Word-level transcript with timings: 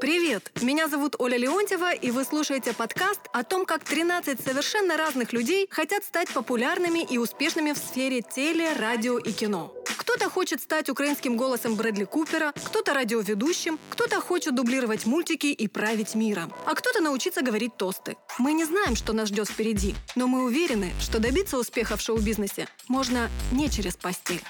Привет! 0.00 0.52
Меня 0.62 0.86
зовут 0.86 1.16
Оля 1.18 1.36
Леонтьева, 1.36 1.92
и 1.92 2.12
вы 2.12 2.22
слушаете 2.22 2.72
подкаст 2.72 3.20
о 3.32 3.42
том, 3.42 3.66
как 3.66 3.82
13 3.82 4.40
совершенно 4.40 4.96
разных 4.96 5.32
людей 5.32 5.66
хотят 5.68 6.04
стать 6.04 6.28
популярными 6.28 7.00
и 7.00 7.18
успешными 7.18 7.72
в 7.72 7.78
сфере 7.78 8.22
теле, 8.22 8.74
радио 8.74 9.18
и 9.18 9.32
кино. 9.32 9.74
Кто-то 9.98 10.30
хочет 10.30 10.62
стать 10.62 10.88
украинским 10.88 11.36
голосом 11.36 11.74
Брэдли 11.74 12.04
Купера, 12.04 12.52
кто-то 12.52 12.94
радиоведущим, 12.94 13.76
кто-то 13.90 14.20
хочет 14.20 14.54
дублировать 14.54 15.04
мультики 15.04 15.46
и 15.46 15.66
править 15.66 16.14
миром, 16.14 16.52
а 16.64 16.76
кто-то 16.76 17.00
научиться 17.00 17.42
говорить 17.42 17.76
тосты. 17.76 18.16
Мы 18.38 18.52
не 18.52 18.64
знаем, 18.64 18.94
что 18.94 19.12
нас 19.12 19.28
ждет 19.28 19.48
впереди, 19.48 19.96
но 20.14 20.28
мы 20.28 20.44
уверены, 20.44 20.92
что 21.00 21.18
добиться 21.18 21.58
успеха 21.58 21.96
в 21.96 22.00
шоу-бизнесе 22.00 22.68
можно 22.86 23.28
не 23.50 23.68
через 23.68 23.96
постель. 23.96 24.42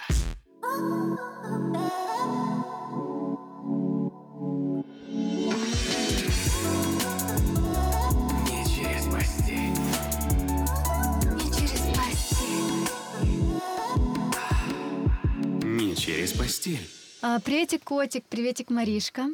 Постель. 16.48 16.88
А, 17.20 17.40
приветик, 17.40 17.84
котик, 17.84 18.24
приветик, 18.24 18.70
Маришка. 18.70 19.26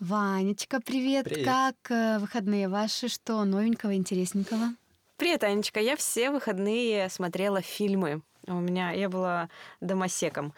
Ванечка, 0.00 0.80
привет. 0.80 1.24
Привет. 1.24 1.44
Как 1.44 1.76
э, 1.88 2.18
выходные 2.18 2.68
ваши? 2.68 3.06
Что 3.06 3.44
новенького, 3.44 3.94
интересненького? 3.94 4.74
Привет, 5.18 5.44
Анечка. 5.44 5.78
Я 5.78 5.96
все 5.96 6.32
выходные 6.32 7.08
смотрела 7.10 7.62
фильмы. 7.62 8.22
У 8.48 8.54
меня 8.54 8.90
я 8.90 9.08
была 9.08 9.48
домосеком. 9.80 10.52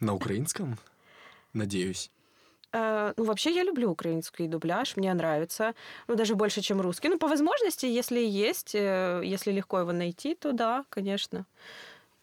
На 0.00 0.14
украинском? 0.14 0.78
Надеюсь. 1.52 2.10
Э, 2.72 3.12
ну, 3.18 3.24
вообще, 3.24 3.54
я 3.54 3.64
люблю 3.64 3.90
украинский 3.90 4.46
дубляж, 4.46 4.96
мне 4.96 5.12
нравится. 5.12 5.74
Ну, 6.08 6.14
даже 6.14 6.36
больше, 6.36 6.62
чем 6.62 6.80
русский. 6.80 7.10
Ну, 7.10 7.18
по 7.18 7.28
возможности, 7.28 7.84
если 7.84 8.18
есть, 8.18 8.74
э, 8.74 9.20
если 9.22 9.52
легко 9.52 9.80
его 9.80 9.92
найти, 9.92 10.34
то 10.36 10.52
да, 10.52 10.86
конечно. 10.88 11.44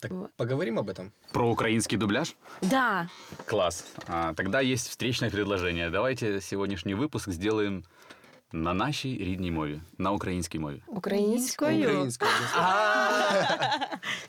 Так 0.00 0.10
Вот. 0.10 0.30
поговорим 0.36 0.78
об 0.78 0.88
этом. 0.90 1.10
Про 1.32 1.50
украинский 1.50 1.98
дубляж? 1.98 2.34
Да, 2.62 3.08
Класс. 3.46 3.84
А, 4.08 4.34
тогда 4.34 4.60
есть 4.60 4.88
встречное 4.88 5.30
предложение. 5.30 5.90
Давайте 5.90 6.40
сегодняшний 6.40 6.94
выпуск 6.94 7.30
сделаем 7.32 7.84
на 8.52 8.74
нашій 8.74 9.16
рідній 9.18 9.50
мові, 9.50 9.80
на 9.98 10.12
українській 10.12 10.58
мові. 10.58 10.82
украинскую. 10.86 11.80
Украинское. 11.80 12.30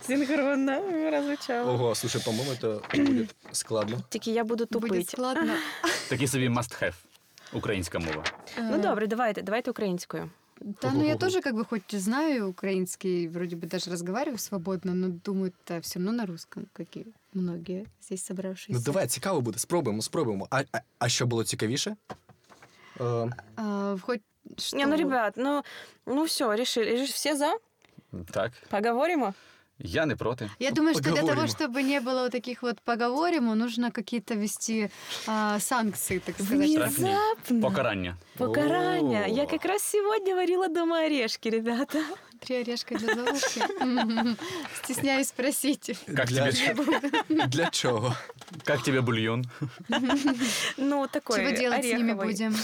Синхронно 0.02 0.82
прозвучало. 1.10 1.74
Ого, 1.74 1.96
слушай, 1.96 2.22
по-моему, 2.26 2.52
это 2.52 2.82
будет 3.06 3.36
складно. 3.52 3.98
Тільки 4.10 4.32
я 4.32 4.44
буду 4.44 4.66
Будет 4.72 4.90
тупить. 4.90 5.10
складно. 5.10 5.54
Такий 6.10 6.28
собі 6.28 6.50
must 6.50 6.84
have. 6.84 6.94
Українська 7.54 8.00
мова. 8.00 8.24
Ну, 8.62 8.78
добре, 8.78 9.08
давайте, 9.08 9.42
давайте 9.42 9.72
українською. 9.72 10.30
Да, 10.82 10.92
ну 10.92 11.04
я 11.04 11.16
тоже 11.16 11.42
как 11.42 11.56
бы 11.56 11.66
хоть 11.66 11.92
знаю 11.92 12.50
украинский, 12.50 13.28
вроде 13.28 13.56
бы 13.56 13.68
даже 13.68 13.92
разговариваю 13.92 14.38
свободно, 14.40 14.94
но 14.94 15.08
думаю, 15.10 15.54
это 15.66 15.82
все 15.82 16.00
равно 16.00 16.12
на 16.12 16.26
русском, 16.26 16.68
как 16.74 16.98
и 16.98 17.06
многие 17.34 17.86
здесь 18.02 18.26
собравшиеся. 18.26 18.80
Ну 18.80 18.86
давай, 18.86 19.08
цікаво 19.08 19.42
буде. 19.42 19.60
Спробуємо, 19.60 20.02
спробуємо. 20.02 20.48
А, 20.50 20.64
а, 20.72 20.80
а 21.00 21.10
що 21.10 21.28
було 21.28 21.44
цікавіше? 21.44 21.96
Е, 23.02 23.32
А, 23.56 23.98
хоть 24.02 24.22
что... 24.58 24.78
Не, 24.78 24.86
ну, 24.86 24.96
ребят, 24.98 25.34
ну, 25.38 25.64
ну 26.06 26.24
все, 26.24 26.56
решили. 26.56 27.04
Все 27.04 27.38
за? 27.38 27.58
Так, 28.32 28.52
Поговоримо? 28.70 29.34
Я 29.85 30.07
не 30.07 30.17
проти. 30.17 30.51
Я 30.59 30.71
думаю, 30.71 30.95
что 30.95 31.13
для 31.13 31.23
того, 31.23 31.47
чтобы 31.47 31.83
не 31.83 32.01
было 32.01 32.23
вот 32.23 32.33
таких 32.33 32.63
вот 32.63 32.81
поговорим, 32.81 33.59
нужно 33.59 33.91
какие-то 33.91 34.35
вести 34.35 34.91
а, 35.27 35.59
санкции, 35.61 36.19
так 36.19 36.35
сказать. 36.35 36.57
Внезапно. 36.57 37.19
Покарання. 37.63 38.17
Покарання. 38.37 39.25
О. 39.27 39.29
Я 39.29 39.47
как 39.47 39.65
раз 39.65 39.83
сегодня 39.83 40.35
варила 40.35 40.69
дома 40.69 40.97
орешки, 41.07 41.51
ребята. 41.51 41.99
Три 42.41 42.61
орешка 42.61 42.95
для. 42.95 43.15
Мгм. 43.81 44.37
Стесняюсь 44.83 45.29
спросить. 45.29 45.99
Как 46.17 46.27
для, 46.29 46.53
тебе, 46.53 47.47
для 47.47 47.71
чого? 47.71 48.15
как 48.65 48.83
тебе 48.83 49.01
бульон? 49.01 49.45
Ну, 50.77 51.07
такой 51.07 51.41
Чего 51.41 51.51
делать 51.51 51.85
с 51.85 51.93
ними 51.99 52.15
будем? 52.15 52.55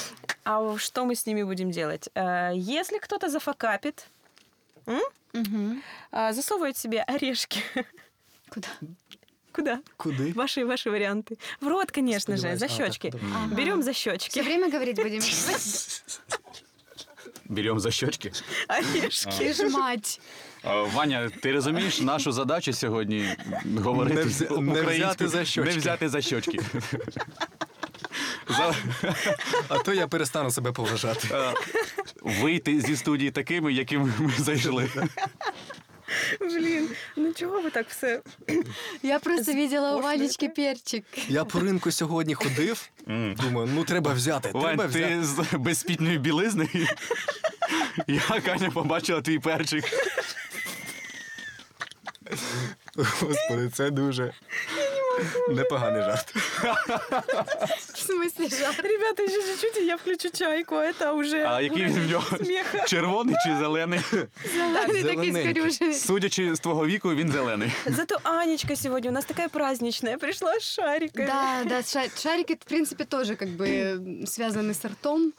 А 0.44 0.76
что 0.78 1.04
мы 1.04 1.14
с 1.14 1.26
ними 1.26 1.42
будем 1.42 1.70
делать? 1.70 2.08
Э, 2.14 2.52
Если 2.54 2.98
кто-то 2.98 3.28
зафакапит, 3.28 4.06
м? 4.87 5.01
Мгм. 5.33 5.81
А, 6.11 6.31
засовывает 6.31 6.77
себе 6.77 7.01
орешки. 7.07 7.59
Куда? 8.49 8.67
Куда? 9.51 9.79
Куди? 9.97 10.31
Ваши, 10.33 10.65
ваши 10.65 10.89
варианты. 10.89 11.37
В 11.61 11.67
рот, 11.67 11.91
конечно 11.91 12.37
же, 12.37 12.41
Сподіваюсь. 12.41 12.59
за 12.59 12.65
А, 12.65 12.69
так, 12.69 12.77
щечки. 12.93 13.09
добре. 13.11 13.27
Ага. 13.35 13.55
Берем 13.55 13.83
за 13.83 13.91
Все 13.91 13.99
щечки. 14.11 14.41
время 14.41 14.69
говорить 14.69 14.95
будем. 14.97 15.21
Беремо 17.45 17.79
за 17.79 17.91
щочки. 17.91 18.31
Орешки. 18.69 19.31
Ти 19.37 19.53
ж 19.53 19.69
мать. 19.69 20.21
А, 20.63 20.81
Ваня, 20.83 21.29
ти 21.41 21.51
розумієш 21.51 22.01
нашу 22.01 22.31
задачу 22.31 22.73
сьогодні 22.73 23.35
говорити 23.77 24.15
Не 24.15 24.21
взя- 24.31 24.59
не 24.61 24.71
українською, 24.81 24.97
взяти 24.97 25.27
за 25.27 25.45
щочки. 25.45 25.71
Не 25.73 25.77
взяти 25.77 26.09
за 26.09 26.21
щочки. 26.21 26.59
За- 28.48 28.74
А 29.68 29.78
то 29.78 29.92
я 29.94 30.06
перестану 30.08 30.50
себе 30.50 30.72
поважати. 30.72 31.28
е, 31.32 31.54
Вийти 32.22 32.80
зі 32.80 32.96
студії 32.96 33.30
такими, 33.30 33.72
якими 33.72 34.12
ми 34.18 34.32
зайшли. 34.38 34.90
Блин, 36.40 36.88
ну 37.16 37.32
чего 37.34 37.60
вы 37.60 37.70
так 37.70 37.86
все? 37.88 38.22
Я 39.02 39.18
просто 39.18 39.52
видела 39.52 39.96
у 39.96 40.00
Пошлите. 40.02 40.48
Перчик. 40.48 41.04
Я 41.28 41.44
по 41.44 41.60
ринку 41.60 41.92
сьогодні 41.92 42.34
ходив. 42.34 42.88
Думаю, 43.06 43.68
ну 43.74 43.84
треба 43.84 44.12
взяти. 44.12 44.48
Треба 44.48 44.86
взяти. 44.86 45.06
ти 45.06 45.24
з 45.24 45.44
безспітної 45.52 46.18
білизни. 46.18 46.68
Я, 48.06 48.40
Каня, 48.44 48.70
побачила 48.70 49.20
твій 49.22 49.38
перчик. 49.38 49.84
Господи, 52.96 53.68
це 53.72 53.90
дуже 53.90 54.32
непоганий 55.49 56.01
жарт. 56.01 56.33
В 57.93 57.97
смысле 57.97 58.49
жарт? 58.49 58.79
Ребята, 58.79 59.23
еще 59.23 59.41
чуть-чуть, 59.41 59.77
и 59.77 59.85
я 59.85 59.97
включу 59.97 60.29
чайку. 60.29 60.75
Это 60.75 61.13
уже 61.13 61.43
А 61.43 61.61
який 61.61 61.85
він 61.85 61.93
в 61.93 62.09
нього? 62.11 62.37
смеха. 62.43 62.85
Червоний 62.87 63.35
чи 63.45 63.55
зелений? 63.57 63.99
Зелений 64.53 64.83
такий 64.85 65.01
зелененький. 65.01 65.53
скорюшений. 65.53 65.93
Судячи 65.95 66.55
з 66.55 66.59
твого 66.59 66.85
віку, 66.85 67.13
він 67.13 67.31
зелений. 67.31 67.71
Зато 67.85 68.17
Анечка 68.23 68.75
сегодня 68.75 69.09
у 69.09 69.13
нас 69.13 69.25
такая 69.25 69.49
праздничная. 69.49 70.17
Пришла 70.17 70.53
с 70.55 70.63
шариками. 70.63 71.27
Да, 71.27 71.63
да, 71.69 71.83
ша- 71.83 72.09
шарики, 72.21 72.53
в 72.53 72.65
принципе, 72.69 73.05
тоже 73.05 73.35
как 73.35 73.49
бы 73.49 73.67
связаны 74.25 74.71
с 74.73 74.85
ртом. 74.85 75.33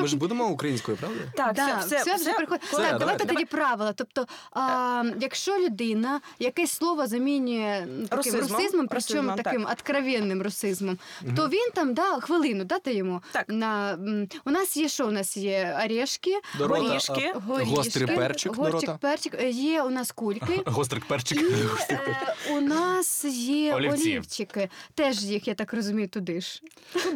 Ми 0.00 0.06
ж 0.06 0.16
будемо 0.16 0.48
українською, 0.48 0.96
правда? 0.96 1.20
Так, 1.34 1.54
да, 1.54 1.78
все, 1.78 2.00
все, 2.00 2.14
вже 2.14 2.32
приходить. 2.32 2.64
Все, 2.64 2.76
так, 2.76 2.84
давай, 2.86 2.98
давайте 2.98 3.24
давай. 3.24 3.34
тоді 3.34 3.56
правила. 3.56 3.92
Тобто, 3.92 4.26
а, 4.52 5.04
якщо 5.20 5.58
людина 5.58 6.20
якесь 6.38 6.72
слово 6.72 7.06
замінює 7.06 7.86
таким 8.08 8.16
Русизмом. 8.16 8.40
русизмом, 8.40 8.86
причому 8.88 9.20
Русизмом, 9.20 9.36
таким 9.36 9.66
откровенним 9.72 10.42
русизмом, 10.42 10.98
то 11.36 11.48
він 11.48 11.70
там 11.74 11.94
да, 11.94 12.20
хвилину 12.20 12.64
дати 12.64 12.94
йому. 12.94 13.20
Так. 13.32 13.44
На, 13.48 13.98
у 14.44 14.50
нас 14.50 14.76
є 14.76 14.88
що? 14.88 15.06
У 15.06 15.10
нас 15.10 15.36
є 15.36 15.80
орешки, 15.84 16.40
Горішки. 16.58 17.32
горішки, 17.46 17.74
Гострий 17.74 18.06
перчик 18.06 18.56
горчик, 18.56 18.96
перчик, 18.98 19.34
е, 19.40 19.50
є 19.50 19.82
у 19.82 19.90
нас 19.90 20.12
кульки. 20.12 20.60
Гострик 20.66 21.04
перчик. 21.04 21.40
І 21.40 21.44
е, 21.92 22.34
у 22.50 22.60
нас 22.60 23.24
є 23.24 23.74
Олівці. 23.74 24.02
олівчики. 24.02 24.68
Теж 24.94 25.24
їх, 25.24 25.48
я 25.48 25.54
так 25.54 25.72
розумію, 25.74 26.08
туди 26.08 26.40
ж. 26.40 26.62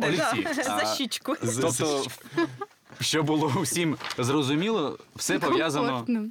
Олівці. 0.03 0.63
За 0.65 0.73
А, 0.73 1.48
Тобто, 1.61 2.05
щоб 3.01 3.27
було 3.27 3.47
всім 3.63 3.97
зрозуміло, 4.19 4.99
все 5.17 5.39
пов'язано 5.39 6.05
Комфортно. 6.07 6.29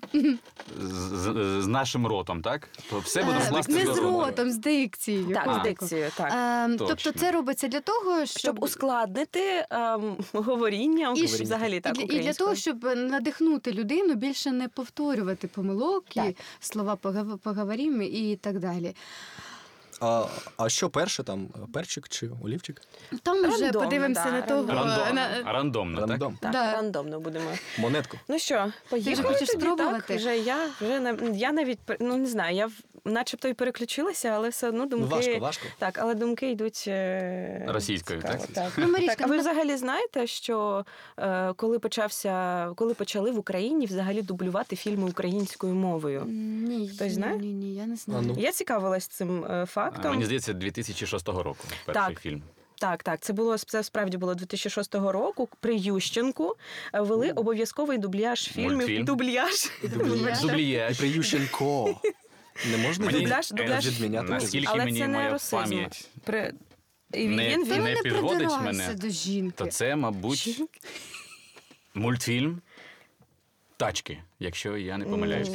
з, 0.82 0.92
з- 1.18 1.62
з 1.64 1.68
нашим 1.68 2.08
ротом, 2.08 2.42
так? 2.42 2.70
То 2.90 3.00
все 3.00 3.24
буде 3.24 3.38
Е, 3.38 3.50
власне 3.50 3.84
Не 3.84 3.94
з 3.94 3.98
ротом, 3.98 4.52
з 4.52 4.58
дикцією. 4.58 5.34
Так, 5.34 5.60
з 5.60 5.64
дикцією, 5.64 6.12
так. 6.18 6.32
Е, 6.34 6.78
Точно. 6.78 6.88
тобто 6.96 7.20
це 7.20 7.32
робиться 7.32 7.68
для 7.68 7.80
того, 7.80 8.26
щоб, 8.26 8.40
Щоб 8.40 8.64
ускладнити 8.64 9.66
ем, 9.70 10.16
говоріння 10.34 11.14
І 11.18 11.20
і, 11.20 11.26
взагалі 11.26 11.80
так 11.80 11.94
і, 11.96 11.96
для- 11.98 12.04
і 12.04 12.08
для 12.08 12.14
українською. 12.16 12.46
того, 12.48 12.56
щоб 12.56 12.84
надихнути 12.96 13.72
людину 13.72 14.16
більше 14.16 14.52
не 14.52 14.68
повторювати 14.68 15.48
помилок 15.48 16.18
і 16.18 16.36
слова 16.60 16.96
«погав- 16.96 17.38
поговоримо 17.38 18.04
і 18.04 18.36
так 18.36 18.60
далі. 18.60 18.96
А, 20.02 20.26
а 20.58 20.70
що 20.70 20.90
перше 20.90 21.24
там? 21.24 21.48
Перчик 21.74 22.10
чи 22.10 22.30
олівчик? 22.44 22.82
Там 23.24 23.38
вже 23.38 23.64
Рандомно, 23.64 23.86
подивимося 23.86 24.24
да, 24.26 24.32
на 24.32 24.42
того. 24.42 24.74
Рандомно, 24.74 25.14
на- 25.14 25.52
рандомно. 25.54 26.06
Рандом. 26.06 26.38
Так, 26.42 26.52
Да. 26.52 26.72
рандомно 26.74 27.20
будемо. 27.20 27.50
Монетку. 27.80 28.18
Ну 28.28 28.40
що, 28.40 28.72
поїхали 28.90 29.28
хочеш 29.34 29.50
тоді, 29.50 29.62
спробувати? 29.62 30.04
Так, 30.08 30.18
вже 30.18 30.38
я 30.38 30.58
вже 30.82 31.18
я 31.34 31.52
навіть 31.52 31.80
ну 32.00 32.18
не 32.18 32.26
знаю, 32.26 32.56
я 32.56 32.70
начебто 33.06 33.48
і 33.48 33.54
переключилася, 33.54 34.30
але 34.30 34.50
все 34.50 34.70
одно 34.70 34.86
думки. 34.86 35.08
Ну, 35.10 35.16
важко, 35.16 35.40
важко. 35.40 35.66
Так, 35.78 36.00
але 36.02 36.16
думки 36.16 36.52
йдуть 36.52 36.86
е, 36.88 37.66
Російською, 37.68 38.22
цікаво, 38.22 38.40
так? 38.40 38.48
так. 38.54 38.72
Ну, 38.78 38.92
Марічка, 38.92 39.16
так. 39.16 39.26
А 39.26 39.30
ви 39.30 39.36
ну, 39.36 39.42
взагалі 39.42 39.78
знаєте, 39.78 40.28
що 40.28 40.86
е, 41.20 41.54
коли 41.54 41.80
почався, 41.80 42.68
коли 42.76 42.94
почали 42.94 43.32
в 43.32 43.40
Україні 43.40 43.86
взагалі 43.86 44.22
дублювати 44.22 44.76
фільми 44.76 45.10
українською 45.10 45.74
мовою? 45.74 46.24
Ні, 46.28 46.90
Хтось 46.96 47.14
знає? 47.14 47.38
Ні, 47.38 47.54
ні, 47.54 47.76
я 47.76 47.86
не 47.86 47.96
знаю. 47.96 48.22
А 48.24 48.28
ну. 48.28 48.36
Я 48.38 48.52
цікавилась 48.52 49.08
цим 49.08 49.46
е, 49.46 49.66
А, 49.87 49.87
фактом. 49.92 50.12
Мені 50.12 50.26
здається, 50.26 50.54
2006 50.54 51.28
року 51.28 51.58
перший 51.86 52.04
Так. 52.14 52.22
фільм. 52.22 52.42
Так, 52.80 53.04
так, 53.04 53.20
це 53.20 53.34
було 53.34 53.58
це 53.58 53.84
справді 53.84 54.18
було 54.18 54.36
2006 54.36 54.96
року. 54.96 55.50
При 55.60 55.76
Ющенку 55.76 56.56
е, 56.94 57.02
вели 57.02 57.32
обов'язковий 57.32 57.98
дубляж 57.98 58.44
фільмів. 58.52 58.72
Мультфільм. 58.78 59.06
Дубляж. 59.06 59.72
Дубляж. 59.84 60.42
Дублієш. 60.42 60.98
Приющенко. 60.98 62.02
Не 62.72 62.78
можна 62.78 63.06
Мені- 63.06 63.20
Дубляж, 63.20 63.52
дубляж. 63.52 63.88
відміняти? 63.88 64.30
Наскільки 64.30 64.68
Але 64.70 64.86
мені 64.86 65.00
це 65.00 65.08
не 65.08 65.14
моя 65.18 65.30
русизм. 65.34 65.56
пам'ять, 65.56 66.08
При... 66.24 66.54
І 67.14 67.28
Не- 67.28 67.50
він, 67.50 67.64
він... 67.64 67.84
не 67.84 67.94
не 67.96 68.02
підводить 68.02 68.50
мене, 68.64 68.94
до 68.94 69.10
жінки. 69.10 69.54
то 69.58 69.66
це, 69.66 69.96
мабуть, 69.96 70.62
мультфільм 71.94 72.62
Тачки, 73.78 74.18
якщо 74.40 74.78
я 74.78 74.98
не 74.98 75.06
помиляюсь. 75.06 75.52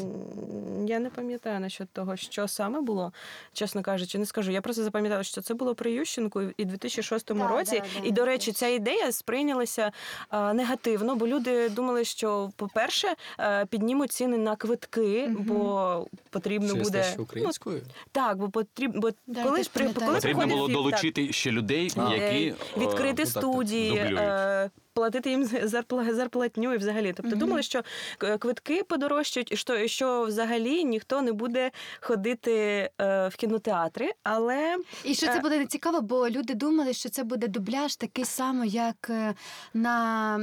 Я 0.86 0.98
не 0.98 1.10
пам'ятаю 1.10 1.60
насчет 1.60 1.88
того, 1.90 2.16
що 2.16 2.48
саме 2.48 2.80
було, 2.80 3.12
чесно 3.52 3.82
кажучи, 3.82 4.18
не 4.18 4.26
скажу. 4.26 4.50
Я 4.52 4.60
просто 4.60 4.82
запам'ятала, 4.84 5.22
що 5.24 5.40
це 5.40 5.54
було 5.54 5.74
при 5.74 5.92
Ющенку 5.92 6.42
і 6.56 6.64
2006 6.64 7.34
Да, 7.34 7.48
році. 7.48 7.78
да, 7.94 8.00
да, 8.02 8.08
і, 8.08 8.10
до 8.10 8.24
речі, 8.24 8.52
ця 8.52 8.66
ідея 8.68 9.12
сприйнялася 9.12 9.92
а, 10.28 10.52
негативно, 10.54 11.16
бо 11.16 11.26
люди 11.26 11.68
думали, 11.68 12.04
що, 12.04 12.50
по-перше, 12.56 13.14
е, 13.40 13.66
піднімуть 13.66 14.12
ціни 14.12 14.36
на 14.38 14.56
квитки, 14.56 15.26
Мгм. 15.28 15.44
бо 15.44 16.06
потрібно 16.30 16.68
Через 16.72 16.82
буде 16.88 17.02
те, 17.02 17.12
що 17.12 17.22
українською? 17.22 17.80
Ну, 17.86 17.92
так, 18.12 18.38
бо 18.38 18.48
потрібно, 18.48 19.00
бо 19.00 19.10
Да, 19.26 19.42
коли 19.42 19.62
ж 19.62 19.70
при 19.72 19.88
коли 19.88 20.14
Потрібно 20.14 20.46
було 20.46 20.66
фільм, 20.66 20.76
так, 20.76 20.84
долучити 20.84 21.32
ще 21.32 21.50
людей, 21.50 21.92
А. 21.96 22.14
які 22.14 22.46
е, 22.46 22.54
відкрити 22.76 23.22
е, 23.22 23.24
так, 23.24 23.34
так, 23.34 23.42
студії, 23.42 23.96
е, 23.96 24.70
платити 24.94 25.30
їм 25.30 25.44
зарпла- 25.44 26.14
зарплатню 26.14 26.74
і 26.74 26.76
взагалі. 26.76 27.12
Тобто 27.16 27.30
Мгм. 27.30 27.38
думали, 27.38 27.62
що 27.62 27.82
к- 28.18 28.38
квитки 28.72 28.84
подорожчають, 28.84 29.52
і 29.52 29.56
що, 29.56 29.88
що 29.88 30.22
взагалі 30.24 30.84
ніхто 30.84 31.22
не 31.22 31.32
буде 31.32 31.70
ходити 32.00 32.52
е, 33.00 33.28
в 33.28 33.36
кінотеатри. 33.36 34.12
Але 34.22 34.76
І 35.04 35.14
що 35.14 35.26
це 35.26 35.38
Е. 35.38 35.40
буде 35.40 35.58
не 35.58 35.66
цікаво, 35.66 36.00
бо 36.00 36.28
люди 36.28 36.54
думали, 36.54 36.92
що 36.92 37.08
це 37.08 37.22
буде 37.24 37.48
дубляж 37.48 37.96
такий 37.96 38.24
самий, 38.24 38.70
як 38.70 39.10
е, 39.10 39.34
на 39.74 40.38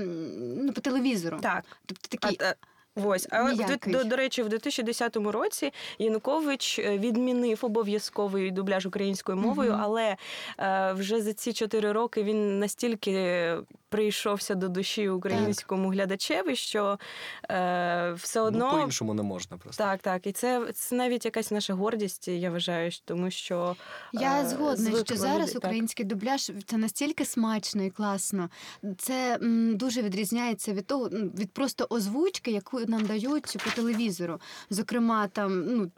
ну, 0.57 0.73
по 0.73 0.81
телевізору. 0.81 1.39
так, 1.41 1.63
Тобто 1.85 2.17
такий 2.17 2.37
а, 2.47 2.53
Ось, 3.05 3.27
але 3.31 3.77
до, 3.87 4.03
до 4.03 4.15
речі, 4.15 4.43
в 4.43 4.49
2010 4.49 5.15
році 5.15 5.73
Янукович 5.99 6.79
е, 6.79 6.97
відмінив 6.97 7.59
обов'язковий 7.61 8.51
дубляж 8.51 8.85
українською 8.85 9.37
мовою, 9.37 9.71
Мгм. 9.71 9.81
але 9.83 10.15
е, 10.59 10.93
вже 10.93 11.21
за 11.21 11.33
ці 11.33 11.53
чотири 11.53 11.91
роки 11.91 12.23
він 12.23 12.59
настільки 12.59 13.11
прийшовся 13.89 14.55
до 14.55 14.69
душі 14.69 15.09
українському 15.09 15.89
глядачеві, 15.89 16.55
що 16.55 16.99
е, 17.51 18.11
все 18.17 18.41
одно 18.41 18.69
Ну, 18.71 18.77
по-іншому 18.77 19.13
не 19.13 19.23
можна 19.23 19.57
просто. 19.57 19.83
Так, 19.83 20.01
так. 20.01 20.27
І 20.27 20.31
це, 20.31 20.71
це 20.73 20.95
навіть 20.95 21.25
якась 21.25 21.51
наша 21.51 21.73
гордість, 21.73 22.27
я 22.27 22.51
вважаю, 22.51 22.91
тому 23.05 23.31
що 23.31 23.75
Я 24.13 24.41
е, 24.41 24.45
згодна, 24.47 24.75
звикли 24.75 25.03
що 25.05 25.15
зараз 25.15 25.51
так. 25.51 25.57
український 25.63 26.05
дубляж 26.05 26.51
це 26.65 26.77
настільки 26.77 27.25
смачно 27.25 27.83
і 27.83 27.89
класно. 27.89 28.49
Це 28.97 29.35
м, 29.41 29.77
дуже 29.77 30.01
відрізняється 30.01 30.73
від 30.73 30.85
того, 30.87 31.09
від 31.09 31.51
просто 31.51 31.87
озвучки, 31.89 32.51
яку 32.51 32.79
нам 32.79 33.05
дають 33.05 33.57
по 33.63 33.69
телевізору. 33.71 34.39
Зокрема, 34.69 35.27
там 35.27 35.65
ну 35.65 35.91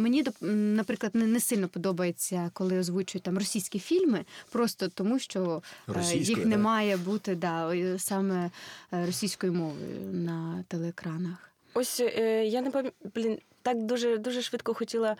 мені 0.00 0.24
наприклад 0.40 1.14
не, 1.14 1.26
не 1.26 1.40
сильно 1.40 1.68
подобається, 1.68 2.50
коли 2.52 2.78
озвучують 2.78 3.22
там 3.22 3.38
російські 3.38 3.78
фільми, 3.78 4.24
просто 4.50 4.88
тому 4.88 5.18
що 5.18 5.62
е, 5.96 6.16
їх 6.16 6.46
не 6.46 6.58
має 6.58 6.96
бути 6.96 7.34
да, 7.38 7.74
саме 7.98 8.50
е, 8.92 9.06
російською 9.06 9.52
мовою 9.52 10.00
на 10.12 10.64
телеекранах. 10.68 11.50
Ось 11.74 12.00
е, 12.00 12.44
я 12.46 12.60
не 12.60 12.70
пам'ятаю, 12.70 13.12
блін, 13.14 13.38
так 13.62 13.82
дуже 13.82 14.18
дуже 14.18 14.42
швидко 14.42 14.74
хотіла. 14.74 15.16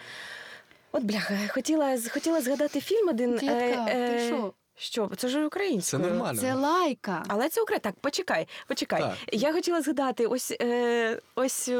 От 0.92 1.02
бляха, 1.02 1.34
хотіла 1.48 1.98
хотіла 2.12 2.40
згадати 2.40 2.80
фільм 2.80 3.08
один. 3.08 3.34
е, 3.34 3.38
Дітка, 3.38 3.84
ти 3.84 4.26
що? 4.26 4.52
що? 4.76 5.10
Це 5.16 5.28
ж 5.28 5.48
Це 5.80 5.98
нормально. 5.98 6.40
Це 6.40 6.54
лайка. 6.54 7.24
Але 7.28 7.48
це 7.48 7.62
Україна. 7.62 7.80
Так, 7.80 7.94
почекай, 8.00 8.48
почекай. 8.66 9.00
Так. 9.00 9.14
Я 9.32 9.52
хотіла 9.52 9.82
згадати 9.82 10.26
ось 10.26 10.54
е, 10.60 11.20
ось. 11.34 11.70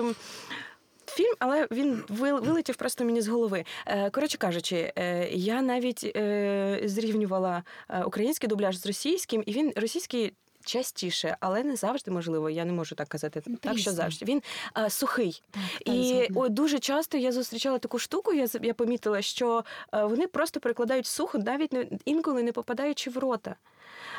Фільм, 1.09 1.35
але 1.39 1.69
він 1.71 2.05
вилетів 2.09 2.77
просто 2.77 3.05
мені 3.05 3.21
з 3.21 3.29
голови. 3.29 3.65
Е, 3.87 4.11
Коротше 4.11 4.39
кажучи, 4.39 4.93
е, 4.97 5.29
я 5.31 5.63
навіть 5.63 6.13
е, 6.17 6.81
зрівнювала 6.85 7.63
український 8.05 8.49
дубляж 8.49 8.77
з 8.77 8.87
російським, 8.87 9.43
і 9.47 9.53
він 9.53 9.73
російський 9.77 10.33
частіше, 10.69 11.37
але 11.41 11.63
не 11.65 11.77
завжди 11.77 12.11
можливо. 12.11 12.51
Я 12.51 12.65
не 12.65 12.73
можу 12.73 12.95
так 12.95 13.09
казати. 13.09 13.43
Так 13.61 13.79
що 13.79 13.91
завжди 13.93 14.25
він 14.25 14.43
е, 14.79 14.91
сухий. 14.91 15.43
Так, 15.51 15.63
так, 15.85 15.95
І 15.97 16.29
о, 16.35 16.49
дуже 16.49 16.79
часто 16.79 17.19
я 17.19 17.33
зустрічала 17.33 17.79
таку 17.79 17.99
штуку. 17.99 18.33
Я 18.33 18.47
з- 18.47 18.59
я 18.63 18.75
помітила, 18.75 19.23
що 19.23 19.65
е, 19.95 20.05
вони 20.05 20.27
просто 20.27 20.61
перекладають 20.61 21.07
сухо, 21.07 21.39
навіть 21.39 21.73
не 21.73 21.87
інколи 22.05 22.43
не 22.43 22.53
попадаючи 22.53 23.11
в 23.11 23.19
рота. 23.19 23.55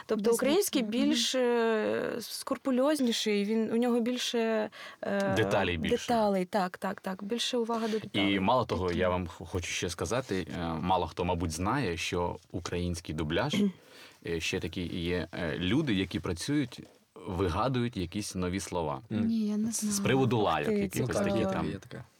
Тобто 0.06 0.24
Без 0.26 0.36
український 0.36 0.82
більш 0.82 1.36
е, 1.36 2.12
скрупульозніший, 2.20 3.46
він 3.46 3.72
у 3.72 3.76
нього 3.78 4.00
більше 4.00 4.70
е, 5.02 5.34
Деталей 5.36 5.78
більше. 5.78 5.98
Деталей, 5.98 6.46
так, 6.46 6.78
так, 6.78 7.02
так. 7.02 7.24
Більше 7.24 7.58
уваги 7.58 7.88
до 7.88 8.00
деталей. 8.00 8.34
І 8.34 8.40
мало 8.40 8.66
того, 8.66 8.92
я 8.92 9.10
вам 9.10 9.28
хочу 9.28 9.68
ще 9.68 9.90
сказати: 9.90 10.48
е, 10.60 10.64
мало 10.64 11.08
хто, 11.08 11.26
мабуть, 11.26 11.52
знає, 11.52 11.98
що 11.98 12.38
український 12.52 13.16
дубляж 13.16 13.56
ще 14.40 14.60
такі 14.60 14.82
є 15.00 15.28
е, 15.32 15.58
люди, 15.58 15.94
які 15.94 16.20
працюють, 16.20 16.84
вигадують 17.28 17.98
якісь 17.98 18.36
нові 18.36 18.60
слова. 18.60 19.02
Ні, 19.10 19.48
я 19.48 19.58
не 19.58 19.72
знаю. 19.72 19.96
З 19.96 20.00
приводу 20.00 20.38
лайок, 20.38 20.70
якихось 20.70 21.16
такі 21.16 21.44
там, 21.44 21.68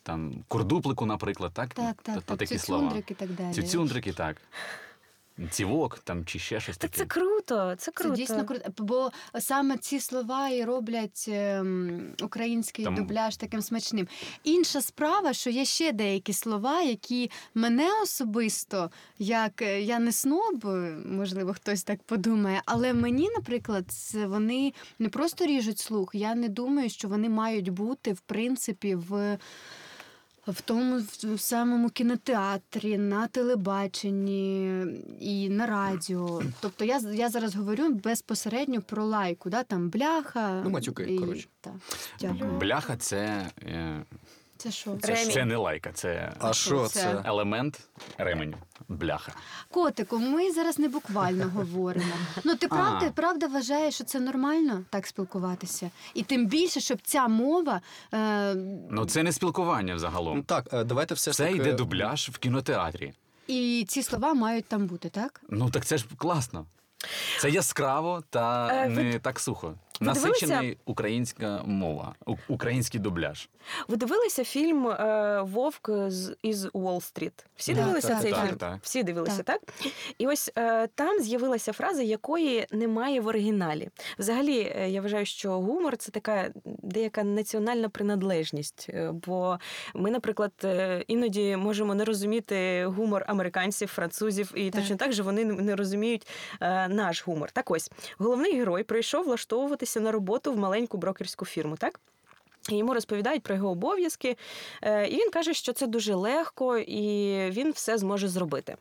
там 0.04 0.44
кордуплику, 0.48 1.06
наприклад, 1.06 1.52
так? 1.54 1.74
Так, 1.74 2.02
так, 2.02 2.16
та, 2.16 2.22
так. 2.22 2.38
такі 2.38 2.58
слова. 2.58 2.82
Цюцюндрик 2.82 3.12
і 3.12 3.14
так 3.14 3.30
далі. 3.30 3.54
Цюцюндрики, 3.54 4.14
так. 4.14 4.38
Цівок 5.52 6.00
там 6.00 6.26
чи 6.26 6.40
ще 6.40 6.60
щось 6.60 6.78
Так 6.78 6.92
таке. 6.92 7.04
це 7.04 7.06
круто, 7.06 7.76
це 7.78 7.92
Це 7.96 8.10
дійсно 8.10 8.46
круто, 8.46 8.72
бо 8.78 9.12
саме 9.40 9.78
ці 9.78 10.00
слова 10.00 10.50
і 10.50 10.64
роблять 10.64 11.26
ем, 11.28 12.02
український 12.24 12.86
Там- 12.86 12.96
дубляж 12.96 13.38
таким 13.38 13.62
смачним. 13.62 14.08
Інша 14.44 14.82
справа, 14.82 15.34
що 15.34 15.50
є 15.50 15.66
ще 15.66 15.92
деякі 15.92 16.34
слова, 16.34 16.82
які 16.82 17.32
мене 17.56 17.90
особисто, 18.04 18.92
як 19.20 19.62
е, 19.62 19.82
я 19.82 20.00
не 20.00 20.12
сноб, 20.12 20.66
е, 20.68 20.98
можливо, 21.06 21.54
хтось 21.54 21.84
так 21.84 22.04
подумає, 22.04 22.62
але 22.66 22.94
мені, 22.94 23.30
наприклад, 23.36 23.86
це 23.88 24.28
вони 24.28 24.74
не 25.00 25.10
просто 25.10 25.46
ріжуть 25.46 25.80
слух. 25.80 26.10
Я 26.14 26.36
не 26.36 26.50
думаю, 26.50 26.90
що 26.90 27.08
вони 27.08 27.30
мають 27.30 27.70
бути 27.70 28.14
в 28.14 28.20
принципі 28.20 28.96
в. 28.96 29.38
В 30.50 30.62
тому 30.62 31.02
в 31.24 31.40
самому 31.40 31.90
кінотеатрі, 31.90 32.98
на 32.98 33.28
телебаченні 33.28 34.84
і 35.20 35.50
на 35.50 35.66
радіо. 35.66 36.42
Тобто 36.62 36.86
я, 36.86 37.00
я 37.14 37.30
зараз 37.30 37.56
говорю 37.56 37.90
безпосередньо 37.90 38.82
про 38.82 39.06
лайку, 39.06 39.50
да? 39.50 39.64
там 39.64 39.90
бляха. 39.90 40.62
Ну, 40.64 40.70
матюки, 40.70 41.18
коротше. 41.18 41.48
Так. 41.62 42.58
Бляха 42.60 42.98
це, 42.98 43.50
е, 43.64 44.06
Це 44.60 44.72
що? 44.72 44.98
це, 45.02 45.08
Ремінь. 45.14 45.32
це 45.32 45.46
не 45.46 45.56
лайка, 45.56 45.92
це 45.94 46.34
А 46.40 46.54
що 46.54 46.88
це? 46.88 47.22
елемент 47.26 47.80
ременю. 48.18 48.58
Бляха. 48.90 49.32
Котику, 49.72 50.20
ми 50.20 50.52
зараз 50.52 50.80
не 50.80 50.88
буквально 50.88 51.50
говоримо. 51.56 52.06
Ну 52.44 52.56
ти 52.56 52.68
правда, 52.68 53.06
А. 53.08 53.12
правда 53.12 53.48
вважаєш, 53.48 53.96
що 53.96 54.04
це 54.04 54.20
нормально 54.20 54.84
так 54.90 55.08
спілкуватися? 55.08 55.90
І 56.14 56.24
тим 56.24 56.46
більше, 56.48 56.80
щоб 56.80 57.00
ця 57.04 57.28
мова. 57.28 57.82
Е, 58.14 58.54
Ну 58.92 59.06
це 59.06 59.24
не 59.24 59.32
спілкування 59.32 59.94
Ну 59.94 59.98
взагалом. 59.98 60.44
так, 60.44 60.68
е, 60.74 60.84
давайте 60.84 61.14
все 61.16 61.32
ж 61.32 61.38
Це 61.38 61.44
таки... 61.46 61.58
йде 61.58 61.74
дубляж 61.74 62.30
в 62.34 62.38
кінотеатрі. 62.38 63.14
і 63.48 63.86
ці 63.88 64.04
слова 64.04 64.34
мають 64.34 64.66
там 64.66 64.86
бути, 64.88 65.10
так? 65.10 65.42
Ну 65.50 65.70
так 65.70 65.86
це 65.86 65.98
ж 65.98 66.06
класно. 66.18 66.66
Це 67.40 67.50
яскраво 67.50 68.24
та 68.30 68.68
Е, 68.74 68.90
не 68.90 69.20
так 69.20 69.40
сухо. 69.40 69.74
Насичений 70.00 70.78
українська 70.86 71.62
мова, 71.66 72.16
український 72.48 73.00
дубляж. 73.00 73.50
Ви 73.88 73.96
дивилися 73.98 74.44
фільм 74.44 74.88
е, 74.88 75.42
Вовк 75.42 75.90
з 76.08 76.36
із 76.42 76.66
Уолл-стріт? 76.66 77.32
Всі 77.56 77.74
дивилися 77.74 78.08
так, 78.08 78.22
цей 78.22 78.32
так, 78.32 78.46
фільм? 78.48 78.58
так. 78.58 78.78
Всі 78.82 79.04
дивилися, 79.04 79.44
Так. 79.44 79.62
так? 79.62 79.92
І 80.18 80.28
ось 80.28 80.52
е, 80.58 80.88
там 80.88 81.20
з'явилася 81.22 81.74
фраза, 81.74 82.02
якої 82.04 82.68
немає 82.72 83.22
в 83.22 83.28
оригіналі. 83.28 83.90
Взагалі, 84.20 84.74
е, 84.80 84.90
я 84.90 85.02
вважаю, 85.02 85.26
що 85.26 85.52
гумор 85.60 85.98
це 85.98 86.12
така 86.12 86.50
деяка 86.66 87.24
національна 87.24 87.90
приналежність. 87.90 88.86
е, 88.90 89.12
Бо 89.14 89.60
ми, 89.94 90.12
наприклад, 90.12 90.52
іноді 91.08 91.56
можемо 91.56 91.96
не 91.96 92.06
розуміти 92.06 92.86
гумор 92.86 93.24
американців, 93.28 93.88
французів, 93.88 94.52
і 94.56 94.70
Так. 94.70 94.82
точно 94.82 94.96
так 94.96 95.14
же 95.14 95.24
вони 95.24 95.46
не- 95.46 95.76
розуміють 95.76 96.28
наш 96.90 97.28
гумор. 97.28 97.52
Так 97.52 97.72
ось 97.72 97.92
головний 98.18 98.56
герой 98.60 98.84
прийшов 98.84 99.26
влаштовуватися 99.26 99.89
на 99.96 100.12
роботу 100.12 100.54
в 100.54 100.58
маленьку 100.58 100.98
брокерську 100.98 101.46
фірму, 101.46 101.78
так? 101.78 102.00
І 102.70 102.78
Йому 102.78 102.94
розповідають 102.94 103.44
про 103.44 103.56
його 103.56 103.70
обов'язки, 103.70 104.38
е, 104.82 105.08
і 105.08 105.16
він 105.16 105.30
каже, 105.30 105.54
що 105.54 105.74
це 105.74 105.88
дуже 105.88 106.16
легко, 106.16 106.78
і 106.78 107.36
він 107.50 107.72
все 107.72 107.98
зможе 107.98 108.28
зробити. 108.28 108.76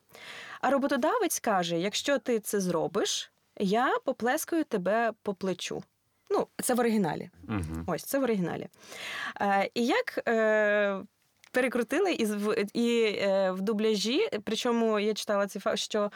А 0.61 0.71
роботодавець 0.71 1.39
каже: 1.41 1.79
якщо 1.79 2.19
ти 2.19 2.41
це 2.41 2.61
зробиш, 2.61 3.31
я 3.59 3.99
поплескаю 4.05 4.65
тебе 4.65 5.13
по 5.23 5.35
плечу. 5.35 5.83
Ну, 6.31 6.47
це 6.63 6.75
в 6.75 6.81
оригіналі. 6.81 7.31
Угу. 7.49 7.85
Ось 7.87 8.03
це 8.05 8.19
в 8.19 8.23
оригіналі. 8.23 8.69
Е, 9.41 9.71
і 9.75 9.87
як 9.87 10.21
е, 10.29 11.01
перекрутили 11.53 12.13
і, 12.13 12.25
в- 12.27 12.65
і 12.75 13.13
в 13.53 13.61
дубляжі, 13.61 14.29
причому 14.45 14.99
я 14.99 15.15
читала 15.15 15.47
цей 15.47 15.63
факт, 15.63 15.79
що 15.79 16.11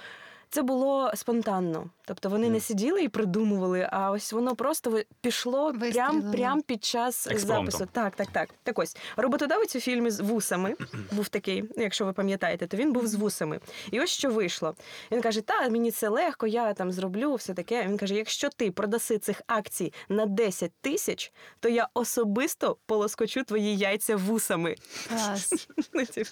це 0.52 0.62
було 0.62 1.11
спонтанно. 1.14 1.90
Тобто 2.04 2.28
вони 2.28 2.49
не 2.50 2.61
сиділи 2.61 3.02
і 3.02 3.09
придумували, 3.09 3.88
а 3.92 4.11
ось 4.11 4.32
воно 4.32 4.56
просто 4.56 5.00
пішло 5.21 5.73
прям, 5.73 6.32
прям 6.32 6.62
під 6.62 6.85
час 6.85 7.26
Експромтом. 7.26 7.71
запису. 7.71 7.90
Так, 7.92 8.16
так, 8.16 8.28
так. 8.32 8.49
Так 8.62 8.78
ось 8.78 8.97
роботодавець 9.16 9.76
у 9.76 9.80
фільмі 9.80 10.11
з 10.11 10.21
вусами 10.21 10.75
був 11.12 11.28
такий, 11.28 11.64
якщо 11.76 12.04
ви 12.04 12.12
пам'ятаєте, 12.12 12.66
то 12.66 12.76
він 12.76 12.92
був 12.92 13.06
з 13.06 13.14
вусами. 13.14 13.61
І 13.90 14.00
ось 14.00 14.11
що 14.11 14.30
вийшло. 14.30 14.75
Він 15.12 15.21
каже: 15.23 15.40
Та 15.40 15.68
мені 15.68 15.90
це 15.90 16.09
легко, 16.09 16.47
я 16.47 16.75
там 16.75 16.92
зроблю 16.92 17.35
все 17.35 17.54
таке. 17.54 17.82
Він 17.87 17.97
каже: 17.99 18.14
якщо 18.14 18.49
ти 18.49 18.71
продаси 18.71 19.18
цих 19.18 19.42
акцій 19.47 19.92
на 20.09 20.26
10 20.26 20.73
тисяч, 20.80 21.32
то 21.61 21.68
я 21.68 21.88
особисто 21.94 22.76
полоскочу 22.87 23.44
твої 23.44 23.76
яйця 23.76 24.16
вусами. 24.16 24.75
Клас. 25.09 25.68
Ну, 25.94 26.06
типу. 26.06 26.30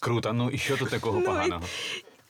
Круто. 0.00 0.32
Ну 0.32 0.50
і 0.50 0.58
що 0.58 0.76
тут 0.76 0.90
такого 0.90 1.16
Ну, 1.18 1.22
і- 1.22 1.26
поганого? 1.26 1.62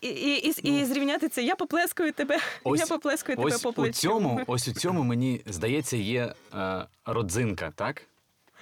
І, 0.00 0.08
і, 0.08 0.54
і, 0.62 0.80
і 0.80 0.84
зрівняти 0.84 1.28
це, 1.28 1.42
я 1.42 1.56
поплескаю 1.56 2.12
тебе, 2.12 2.38
я 2.76 2.86
поплескаю 2.86 3.36
тебе 3.38 3.58
по 3.62 3.72
плечу. 3.72 3.90
у 3.90 3.92
цьому, 3.92 4.40
ось 4.46 4.68
у 4.68 4.72
цьому 4.72 5.02
мені 5.02 5.42
здається, 5.46 5.96
є 5.96 6.34
е, 6.54 6.86
родзинка, 7.04 7.72
так? 7.76 8.02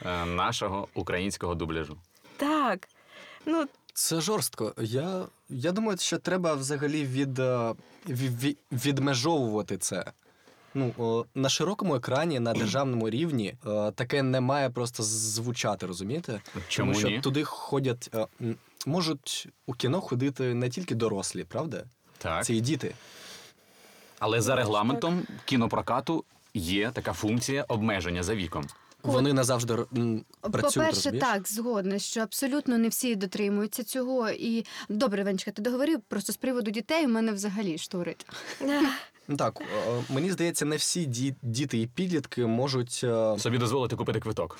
Е, 0.07 0.25
нашого 0.27 0.89
українського 0.95 1.55
дубляжу. 1.55 1.97
Так. 2.37 2.89
Ну, 3.47 3.65
Це 3.95 4.21
жорстко. 4.21 4.75
Я, 4.79 5.27
я 5.49 5.73
думаю, 5.73 5.99
що 5.99 6.19
треба 6.19 6.55
взагалі 6.55 7.05
від, 7.05 7.39
від, 7.39 7.39
ві- 8.09 8.37
ві- 8.45 8.57
відмежовувати 8.87 9.79
це. 9.79 10.13
Ну, 10.75 10.93
о, 10.99 11.25
на 11.35 11.49
широкому 11.49 11.97
екрані, 11.97 12.41
на 12.41 12.53
державному 12.53 13.11
рівні 13.11 13.55
е, 13.67 13.91
таке 13.91 14.23
не 14.23 14.41
має 14.41 14.71
просто 14.71 15.03
звучати, 15.03 15.87
розумієте? 15.87 16.41
Чому 16.69 16.93
Тому 16.93 17.01
що 17.01 17.09
ні? 17.11 17.21
туди 17.21 17.45
ходять, 17.45 18.11
е, 18.15 18.27
можуть 18.87 19.49
у 19.67 19.73
кіно 19.73 20.01
ходити 20.01 20.55
не 20.55 20.69
тільки 20.69 20.95
дорослі, 20.95 21.45
правда? 21.45 21.85
Так. 22.19 22.45
Це 22.45 22.55
і 22.55 22.61
діти. 22.61 22.95
Але 24.19 24.41
за 24.41 24.57
регламентом 24.57 25.23
кінопрокату 25.45 26.25
є 26.55 26.91
така 26.91 27.13
функція 27.13 27.65
обмеження 27.69 28.23
за 28.23 28.35
віком. 28.35 28.67
Вони 29.03 29.33
не 29.33 29.45
завжди 29.45 29.75
м, 29.75 30.25
працюють. 30.41 30.75
По-перше, 30.75 30.87
розумієш? 30.87 31.25
так, 31.25 31.49
згодна, 31.49 31.99
що 31.99 32.21
абсолютно 32.21 32.79
не 32.79 32.89
всі 32.89 33.15
дотримуються 33.15 33.85
цього. 33.85 34.31
І 34.31 34.65
добре, 34.89 35.25
Венчка, 35.25 35.51
ти 35.51 35.63
договорив 35.63 36.01
просто 36.01 36.33
з 36.33 36.37
приводу 36.37 36.71
дітей. 36.71 37.07
У 37.07 37.09
мене 37.09 37.33
взагалі 37.33 37.79
шторить. 37.79 38.27
Ну, 39.29 39.37
Так, 39.37 39.61
е, 39.61 39.65
мені 40.09 40.31
здається, 40.31 40.65
не 40.65 40.77
всі 40.77 41.07
діти 41.43 41.81
і 41.81 41.87
підлітки 41.87 42.47
можуть 42.47 43.01
е, 43.05 43.39
Собі 43.39 43.59
дозволити 43.59 43.97
купити 43.97 44.21
квиток. 44.21 44.59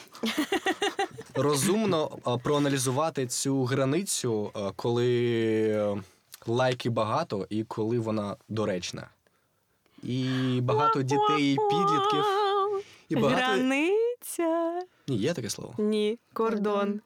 розумно 1.35 2.19
е, 2.27 2.39
проаналізувати 2.43 3.27
цю 3.27 3.65
границю, 3.65 4.51
коли 4.77 5.97
лайки 6.47 6.91
багато 6.91 7.47
і 7.51 7.65
коли 7.65 7.99
вона 7.99 8.37
доречна. 8.49 9.09
І 10.03 10.29
багато 10.63 11.03
дітей 11.03 11.53
і 11.53 11.57
підлітків. 11.71 12.25
І 13.09 13.17
багато... 13.17 13.43
Границя. 13.43 14.83
Ні, 15.09 15.17
є 15.17 15.35
таке 15.35 15.51
слово. 15.51 15.75
Ні, 15.79 16.19
кордон. 16.33 17.01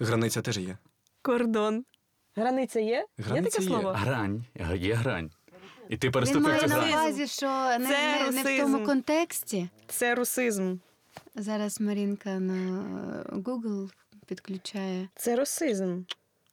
Границя 0.00 0.42
теж 0.42 0.58
є. 0.58 0.76
Кордон. 1.22 1.84
Границя 2.36 2.80
є? 2.80 3.06
Границя 3.18 3.34
є 3.34 3.40
є. 3.40 3.50
таке 3.50 3.82
слово? 3.82 3.98
Грань, 3.98 4.44
є 4.74 4.94
грань. 4.94 5.30
І 5.88 5.96
ти 5.96 6.06
Він 6.06 6.12
переступив 6.12 6.48
має 6.48 6.60
цю 6.60 6.66
на 6.68 6.74
грань. 6.74 6.88
увазі, 6.92 7.26
що 7.26 7.46
не, 7.78 7.86
Це 7.88 8.16
не, 8.24 8.30
не 8.30 8.42
в 8.42 8.44
русизм. 8.46 8.62
тому 8.72 8.86
контексті. 8.86 9.68
Це 9.88 10.14
русизм. 10.14 10.76
Зараз 11.34 11.80
Марінка 11.80 12.30
на 12.30 12.82
Google 13.32 13.90
підключає. 14.26 15.08
Це 15.16 15.36
русизм. 15.36 16.00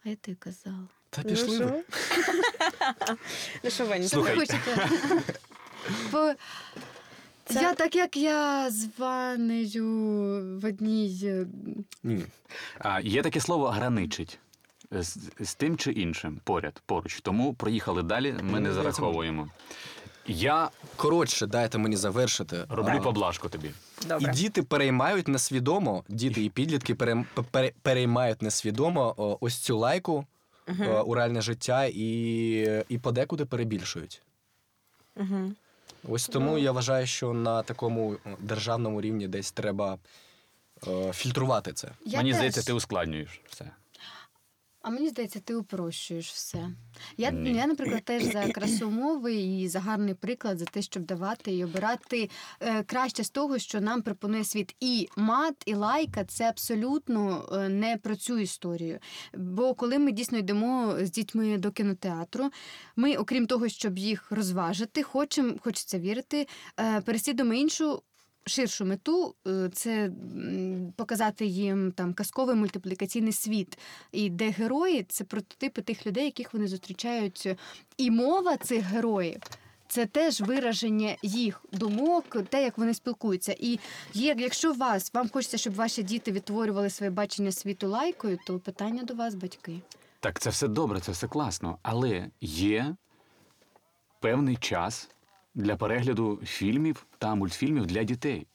А 0.06 0.10
я 0.10 0.16
ти 0.16 0.36
казала. 0.36 0.88
Та 1.10 1.22
Ну 1.26 1.30
пішли 1.30 1.60
ви. 1.66 1.84
Ну 3.64 3.70
що, 3.70 3.86
Ваня? 3.86 4.08
Що 4.08 4.22
ви 4.22 4.30
Слухай. 4.34 4.36
хочете? 4.36 4.90
Бо 6.12 6.34
Це- 7.46 7.62
Я 7.62 7.74
так 7.74 7.96
як 7.96 8.18
я 8.18 8.70
з 8.72 8.88
ванею 8.98 9.86
в 10.62 10.66
одній. 10.66 11.20
е, 11.24 11.46
Ні. 12.04 12.26
А, 12.80 13.00
є 13.00 13.22
таке 13.22 13.40
слово 13.42 13.68
граничить. 13.68 14.40
З, 14.91 15.17
з 15.39 15.55
тим 15.55 15.77
чи 15.77 15.91
іншим 15.91 16.41
поряд, 16.43 16.81
поруч. 16.86 17.22
Тому 17.22 17.53
проїхали 17.53 18.03
далі, 18.03 18.36
ми 18.41 18.60
не 18.60 18.69
Ну, 18.69 18.75
зараховуємо. 18.75 19.48
Я 20.27 20.69
Коротше, 20.96 21.48
дайте 21.48 21.77
мені 21.77 21.96
завершити. 21.96 22.65
роблю 22.69 22.93
А, 22.96 23.00
поблажку 23.00 23.50
тобі. 23.50 23.72
Добре. 24.08 24.31
І 24.31 24.36
діти 24.36 24.63
переймають 24.63 25.27
несвідомо, 25.27 26.03
діти 26.10 26.43
і 26.46 26.50
підлітки 26.50 26.96
пере- 26.96 27.25
пере- 27.51 27.72
переймають 27.81 28.41
несвідомо 28.41 29.13
о, 29.17 29.38
ось 29.41 29.55
цю 29.58 29.77
лайку 29.77 30.25
о, 30.79 31.01
у 31.03 31.13
реальне 31.13 31.41
життя 31.41 31.86
і, 31.86 32.84
і 32.89 32.98
подекуди 32.98 33.46
перебільшують. 33.46 34.22
Угу. 35.15 35.51
Ось 36.10 36.27
тому 36.27 36.58
я 36.58 36.72
вважаю, 36.72 37.08
що 37.08 37.34
на 37.34 37.63
такому 37.63 38.17
державному 38.39 39.01
рівні 39.01 39.27
десь 39.27 39.51
треба 39.51 39.98
е, 40.88 41.13
фільтрувати 41.13 41.74
це. 41.74 41.91
Я 42.05 42.17
Мені 42.17 42.29
теж. 42.29 42.36
здається, 42.38 42.63
ти 42.63 42.74
ускладнюєш 42.74 43.41
все. 43.50 43.65
А 44.82 44.90
мені 44.90 45.10
здається, 45.10 45.40
ти 45.40 45.56
упрощуєш 45.56 46.32
все. 46.32 46.70
Я, 47.18 47.32
Ні. 47.32 47.54
я, 47.54 47.68
наприклад, 47.68 48.04
теж 48.04 48.24
за 48.24 48.48
красу 48.48 48.90
мови 48.90 49.36
і 49.36 49.68
за 49.68 49.80
гарний 49.80 50.14
приклад 50.14 50.60
за 50.60 50.66
те, 50.66 50.82
щоб 50.82 51.04
давати 51.06 51.56
і 51.56 51.64
обирати 51.64 52.30
е, 52.60 52.84
краще 52.84 53.24
з 53.24 53.30
того, 53.30 53.60
що 53.60 53.82
нам 53.82 54.02
пропонує 54.02 54.44
світ. 54.44 54.76
І 54.80 55.08
мат, 55.18 55.56
і 55.66 55.74
лайка 55.74 56.26
це 56.26 56.50
абсолютно 56.50 57.50
е, 57.54 57.70
не 57.70 57.98
про 57.98 58.16
цю 58.16 58.40
історію. 58.40 59.00
Бо 59.34 59.74
коли 59.74 60.00
ми 60.00 60.12
дійсно 60.12 60.38
йдемо 60.38 60.96
з 61.02 61.12
дітьми 61.12 61.58
до 61.58 61.72
кінотеатру, 61.72 62.50
ми, 62.96 63.16
окрім 63.16 63.48
того, 63.48 63.70
щоб 63.70 63.98
їх 63.98 64.32
розважити, 64.32 65.04
хочемо, 65.04 65.54
хочеться 65.60 66.00
вірити, 66.00 66.48
е, 66.80 67.02
переслідуємо 67.02 67.54
іншу. 67.54 68.02
Ширшу 68.50 68.86
мету 68.86 69.36
е, 69.48 69.70
це 69.74 70.12
показати 70.96 71.46
їм 71.46 71.91
там 71.91 72.13
казковий 72.13 72.56
мультиплікаційний 72.56 73.34
світ, 73.34 73.77
і 74.12 74.29
де 74.29 74.50
герої 74.50 75.03
це 75.03 75.24
прототипи 75.24 75.82
тих 75.82 76.08
людей, 76.08 76.25
яких 76.25 76.53
вони 76.53 76.68
зустрічають. 76.68 77.56
І 77.98 78.12
мова 78.12 78.58
цих 78.58 78.84
героїв. 78.84 79.38
Це 79.88 80.06
теж 80.06 80.41
вираження 80.41 81.15
їх 81.22 81.65
думок, 81.72 82.38
те, 82.50 82.63
як 82.63 82.77
вони 82.77 82.94
спілкуються. 82.94 83.56
І 83.60 83.79
є, 84.13 84.36
якщо 84.38 84.74
вас 84.74 85.13
вам 85.13 85.29
хочеться, 85.29 85.58
щоб 85.58 85.75
ваші 85.75 86.03
діти 86.03 86.32
відтворювали 86.32 86.89
своє 86.89 87.10
бачення 87.10 87.51
світу 87.51 87.88
лайкою, 87.88 88.39
то 88.48 88.60
питання 88.60 89.03
до 89.03 89.13
вас, 89.13 89.36
батьки. 89.36 89.82
Так, 90.20 90.39
це 90.39 90.50
все 90.50 90.68
добре, 90.68 91.00
це 91.00 91.12
все 91.12 91.27
класно. 91.27 91.77
Але 91.82 92.29
є 92.41 92.96
певний 94.20 94.56
час 94.56 95.10
для 95.60 95.75
перегляду 95.75 96.39
фільмів 96.44 97.06
та 97.18 97.36
мультфільмів 97.36 97.86
для 97.86 98.04
дітей. 98.04 98.48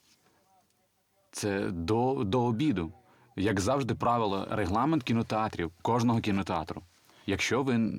Це 1.31 1.69
до, 1.69 2.23
до 2.25 2.41
обіду. 2.43 2.91
Як 3.35 3.59
завжди, 3.59 3.95
правило, 3.95 4.47
регламент 4.51 5.03
кінотеатрів, 5.03 5.71
кожного 5.81 6.19
кінотеатру. 6.19 6.81
Якщо 7.25 7.63
ви 7.63 7.91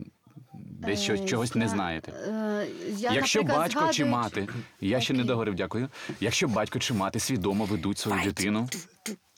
десь 0.54 1.00
щось, 1.00 1.20
Е, 1.20 1.24
чогось 1.24 1.54
не 1.54 1.68
знаєте. 1.68 2.12
Е, 2.12 2.66
я, 2.96 3.12
Якщо 3.12 3.42
наприклад, 3.42 3.74
батько 3.74 3.92
чи 3.92 4.04
мати, 4.04 4.48
я 4.80 5.00
ще 5.00 5.14
не 5.14 5.24
договорив, 5.24 5.54
дякую. 5.54 5.88
Якщо 6.20 6.48
батько 6.48 6.78
чи 6.78 6.94
мати 6.94 7.20
свідомо 7.20 7.64
ведуть 7.64 7.98
свою 7.98 8.22
дитину 8.22 8.68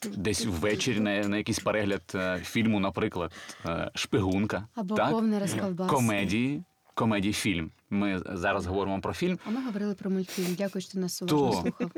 десь 0.05 0.45
ввечері 0.45 0.99
на, 0.99 1.27
на 1.27 1.37
якийсь 1.37 1.59
перегляд 1.59 2.01
е, 2.15 2.39
фільму, 2.43 2.79
наприклад, 2.79 3.31
е, 3.65 3.91
шпигунка, 3.95 4.67
Або 4.75 4.95
так? 4.95 5.11
повний 5.11 5.39
розковбас. 5.39 5.89
комедії, 5.89 6.63
комедії 6.99 7.33
фільм. 7.33 7.71
Ми 7.89 8.21
зараз 8.25 8.65
говоримо 8.65 9.01
про 9.01 9.13
фільм, 9.13 9.39
А 9.45 9.49
ми 9.49 9.65
говорили 9.65 9.93
про 9.93 10.09
мультфільм. 10.09 10.55
Дякую, 10.57 10.81
що 10.81 10.91
ти 10.91 10.99
нас 10.99 11.19
То. 11.19 11.37
уважно 11.37 11.61
слухав. 11.61 11.91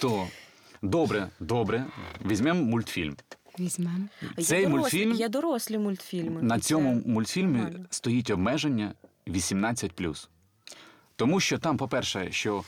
то 0.00 0.26
добре, 0.82 1.28
добре, 1.40 1.86
візьмемо 2.26 2.62
мультфільм. 2.64 3.16
Візьмемо. 3.58 4.08
Цей 4.42 4.60
є 4.60 4.68
мультфільм 4.68 5.12
є 5.12 5.28
дорослі 5.28 5.78
мультфільми. 5.78 6.42
На 6.42 6.60
цьому 6.60 7.00
це 7.02 7.08
мультфільмі 7.08 7.58
нормально. 7.58 7.86
стоїть 7.90 8.30
обмеження 8.30 8.94
18+. 9.26 10.28
Тому 11.16 11.40
що 11.40 11.58
там, 11.58 11.76
по-перше, 11.76 12.28
що 12.32 12.64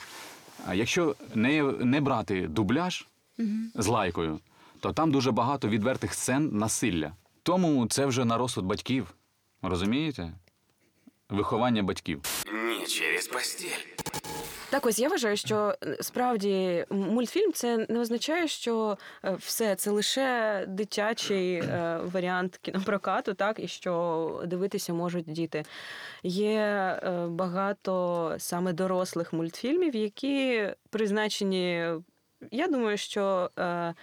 якщо 0.73 1.15
не, 1.35 1.63
не 1.63 2.01
брати 2.01 2.47
дубляж 2.47 3.07
з 3.75 3.87
лайкою, 3.87 4.39
то 4.79 4.93
там 4.93 5.11
дуже 5.11 5.31
багато 5.31 5.67
відвертих 5.67 6.13
сцен 6.13 6.49
насилля. 6.53 7.11
Тому 7.43 7.87
це 7.87 8.05
вже 8.05 8.25
на 8.25 8.37
розсуд 8.37 8.65
батьків. 8.65 9.13
Розумієте? 9.61 10.33
Виховання 11.29 11.83
батьків. 11.83 12.21
Не 12.53 12.85
через 12.85 13.27
постель. 13.27 13.95
Так 14.69 14.85
ось 14.85 14.99
я 14.99 15.07
вважаю, 15.09 15.37
що 15.37 15.75
е, 15.83 15.97
справді 16.01 16.85
мультфільм 16.89 17.53
це 17.53 17.85
не 17.89 17.99
означає, 17.99 18.47
що 18.47 18.97
е, 19.25 19.35
все 19.39 19.75
це 19.75 19.91
лише 19.91 20.65
дитячий 20.67 21.53
е, 21.55 21.99
варіант 22.03 22.59
кінопрокату, 22.61 23.33
так 23.33 23.59
і 23.59 23.67
що 23.67 24.43
дивитися 24.45 24.93
можуть 24.93 25.25
діти. 25.31 25.63
Є 26.23 26.59
е, 26.59 27.27
багато 27.29 28.35
саме 28.37 28.73
дорослих 28.73 29.33
мультфільмів, 29.33 29.95
які 29.95 30.69
призначені. 30.89 31.87
Я 32.51 32.67
думаю, 32.67 32.97
що 32.97 33.49
е, 33.59 33.93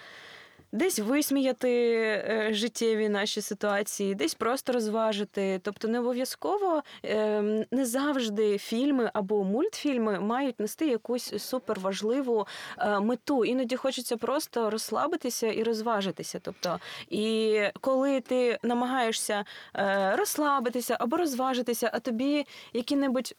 Десь 0.75 0.99
висміяти 0.99 1.93
е, 1.95 2.49
життєві 2.53 3.09
наші 3.09 3.41
ситуації, 3.41 4.15
десь 4.15 4.35
просто 4.35 4.73
розважити. 4.73 5.61
Тобто 5.63 5.89
не 5.89 6.01
обов'язково 6.01 6.83
е, 7.05 7.43
не 7.71 7.87
завжди 7.87 8.59
фільми 8.59 9.11
або 9.15 9.45
мультфільми 9.45 10.21
мають 10.21 10.61
нести 10.61 10.87
якусь 10.89 11.43
суперважливу 11.43 12.47
е, 12.79 13.01
мету. 13.01 13.45
Іноді 13.45 13.77
хочеться 13.77 14.17
просто 14.17 14.71
розслабитися 14.71 15.47
і 15.47 15.63
розважитися. 15.63 16.41
Тобто, 16.43 16.81
і 17.11 17.59
коли 17.81 18.21
ти 18.21 18.59
намагаєшся 18.63 19.45
е, 19.77 20.17
розслабитися 20.17 20.97
або 21.01 21.17
розважитися, 21.17 21.91
а 21.93 22.01
тобі 22.01 22.47
які-небудь. 22.73 23.35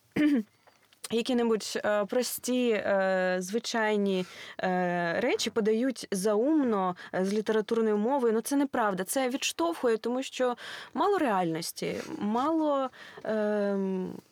Які-небудь 1.12 1.74
е, 1.86 2.05
прості, 2.05 2.69
е, 2.69 3.36
звичайні 3.39 4.25
е, 4.60 5.19
речі 5.19 5.50
подають 5.50 6.07
заумно 6.12 6.95
з 7.22 7.33
літературною 7.33 7.98
мовою. 7.98 8.33
Ну 8.33 8.41
це 8.41 8.55
неправда. 8.55 9.03
Це 9.03 9.29
відштовхує, 9.29 9.98
тому 9.98 10.24
що 10.24 10.55
мало 10.93 11.17
реальності, 11.17 11.95
мало 12.19 12.89
е, 13.25 13.29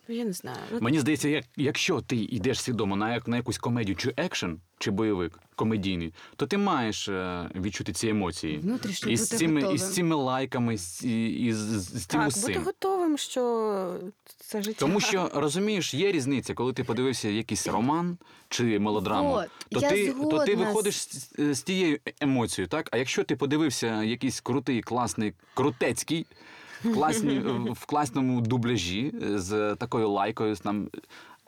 я 0.08 0.26
не 0.26 0.34
знаю. 0.34 0.58
Ну, 0.72 0.80
Мені 0.82 1.00
здається, 1.00 1.30
як, 1.30 1.46
якщо 1.58 2.02
ти 2.02 2.16
йдеш 2.16 2.62
свідомо 2.62 2.96
на, 2.96 3.22
на 3.26 3.38
якусь 3.38 3.58
комедію 3.58 3.96
чи 3.96 4.14
екшен, 4.18 4.60
чи 4.82 4.92
бойовик 4.92 5.40
комедійний, 5.56 6.14
то 6.36 6.48
ти 6.48 6.58
маєш 6.58 7.08
е, 7.08 7.50
відчути 7.56 7.94
ці 7.94 8.08
емоції. 8.08 8.58
Внутрішньо 8.58 9.12
І 9.12 9.16
бути 9.16 9.26
з 9.26 9.30
цими, 9.30 9.74
і 9.74 9.78
з 9.78 9.94
цими 9.94 10.16
лайками, 10.16 10.76
і, 11.04 11.28
і 11.30 11.54
з, 11.54 11.58
з 11.58 12.06
цим 12.06 12.20
так, 12.20 12.30
усім. 12.30 12.54
бути 12.54 12.60
готовим, 12.60 13.18
що 13.18 13.96
це 14.40 14.62
життя. 14.62 14.80
Тому 14.80 15.00
що 15.12 15.32
розумієш, 15.34 15.94
є 15.94 16.12
різниця, 16.12 16.54
коли 16.54 16.74
ти 16.74 16.84
подивився 16.84 17.30
якийсь 17.30 17.68
роман 17.68 18.18
чи 18.50 18.80
мелодраму, 18.80 19.44
то 19.72 19.80
ти, 19.80 20.14
то 20.32 20.46
ти 20.46 20.56
виходиш 20.56 20.96
з, 20.96 21.34
з 21.38 21.62
тією 21.62 22.00
емоцією, 22.20 22.68
так? 22.68 22.90
А 22.92 22.98
якщо 22.98 23.24
ти 23.24 23.36
подивився 23.36 24.04
якийсь 24.04 24.42
крутий, 24.42 24.82
класний, 24.82 25.34
крутецький, 25.54 26.26
в, 26.84 26.94
класні, 26.94 27.40
в 27.70 27.86
класному 27.86 28.42
дубляжі 28.42 29.14
з 29.22 29.76
такою 29.76 30.10
лайкою, 30.10 30.56
там 30.56 30.90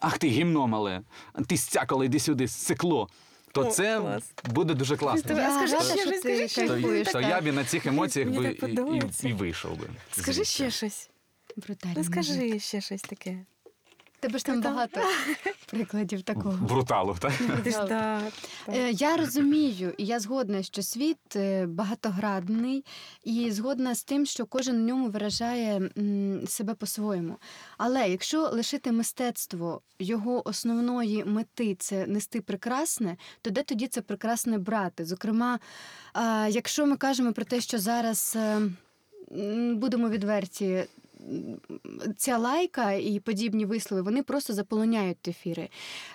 ах 0.03 0.17
ти 0.17 0.27
гімно 0.27 0.67
мале, 0.67 1.01
ти 1.47 1.57
стякало, 1.57 2.03
йди 2.03 2.19
сюди, 2.19 2.47
сцикло. 2.47 3.09
То 3.51 3.61
О, 3.61 3.65
це 3.65 3.99
клас. 3.99 4.23
буде 4.53 4.73
дуже 4.73 4.97
класно. 4.97 5.39
Я 5.39 5.49
скажи 5.67 5.75
ще 5.85 5.97
що 5.97 6.09
щось, 6.11 6.21
ти 6.21 6.35
скажи 6.35 6.47
що 6.47 6.61
То, 6.61 6.67
кайфуєш. 6.67 7.07
то 7.11 7.21
я 7.21 7.41
б 7.41 7.51
на 7.51 7.63
цих 7.63 7.85
емоціях 7.85 8.29
Мені 8.29 8.39
би 8.39 8.53
так 8.53 8.69
і, 8.69 8.71
і, 8.71 8.75
подобається. 8.75 9.27
і 9.27 9.33
вийшов 9.33 9.77
би. 9.77 9.87
Скажи 10.11 10.33
звідси. 10.33 10.45
ще 10.53 10.71
щось. 10.71 11.09
Брутальний 11.57 11.97
Ну 11.97 12.03
скажи 12.03 12.59
ще 12.59 12.81
щось 12.81 13.01
таке. 13.01 13.45
Тебе 14.23 14.39
ж 14.39 14.45
там 14.45 14.61
багато 14.61 15.01
прикладів 15.65 16.21
такого. 16.21 16.57
Бруталу, 16.61 17.15
так? 17.19 17.31
Е, 18.67 18.91
Я 18.91 19.17
розумію, 19.17 19.93
і 19.97 20.05
я 20.05 20.19
згодна, 20.19 20.63
що 20.63 20.83
світ 20.83 21.35
е, 21.35 21.65
багатоградний, 21.65 22.85
і 23.23 23.51
згодна 23.51 23.95
з 23.95 24.03
тим, 24.03 24.25
що 24.25 24.45
кожен 24.45 24.75
в 24.75 24.79
ньому 24.79 25.09
виражає 25.09 25.89
себе 26.47 26.73
по-своєму. 26.73 27.37
Але 27.77 28.09
якщо 28.09 28.41
лишити 28.49 28.91
мистецтво 28.91 29.81
його 29.99 30.47
основної 30.47 31.25
мети 31.25 31.75
це 31.79 32.07
нести 32.07 32.41
прекрасне, 32.41 33.17
то 33.41 33.49
де 33.49 33.63
тоді 33.63 33.87
це 33.87 34.01
прекрасне 34.01 34.57
брати? 34.57 35.05
Зокрема, 35.05 35.59
якщо 36.49 36.85
ми 36.85 36.97
кажемо 36.97 37.33
про 37.33 37.45
те, 37.45 37.61
що 37.61 37.79
зараз 37.79 38.37
е, 38.37 38.61
будемо 39.73 40.09
відверті. 40.09 40.83
Ця 42.17 42.37
лайка 42.37 42.91
і 42.91 43.19
подібні 43.19 43.65
вислови 43.65 44.01
вони 44.03 44.23
просто 44.23 44.53
заполоняють 44.53 45.27
ефіри. 45.27 45.69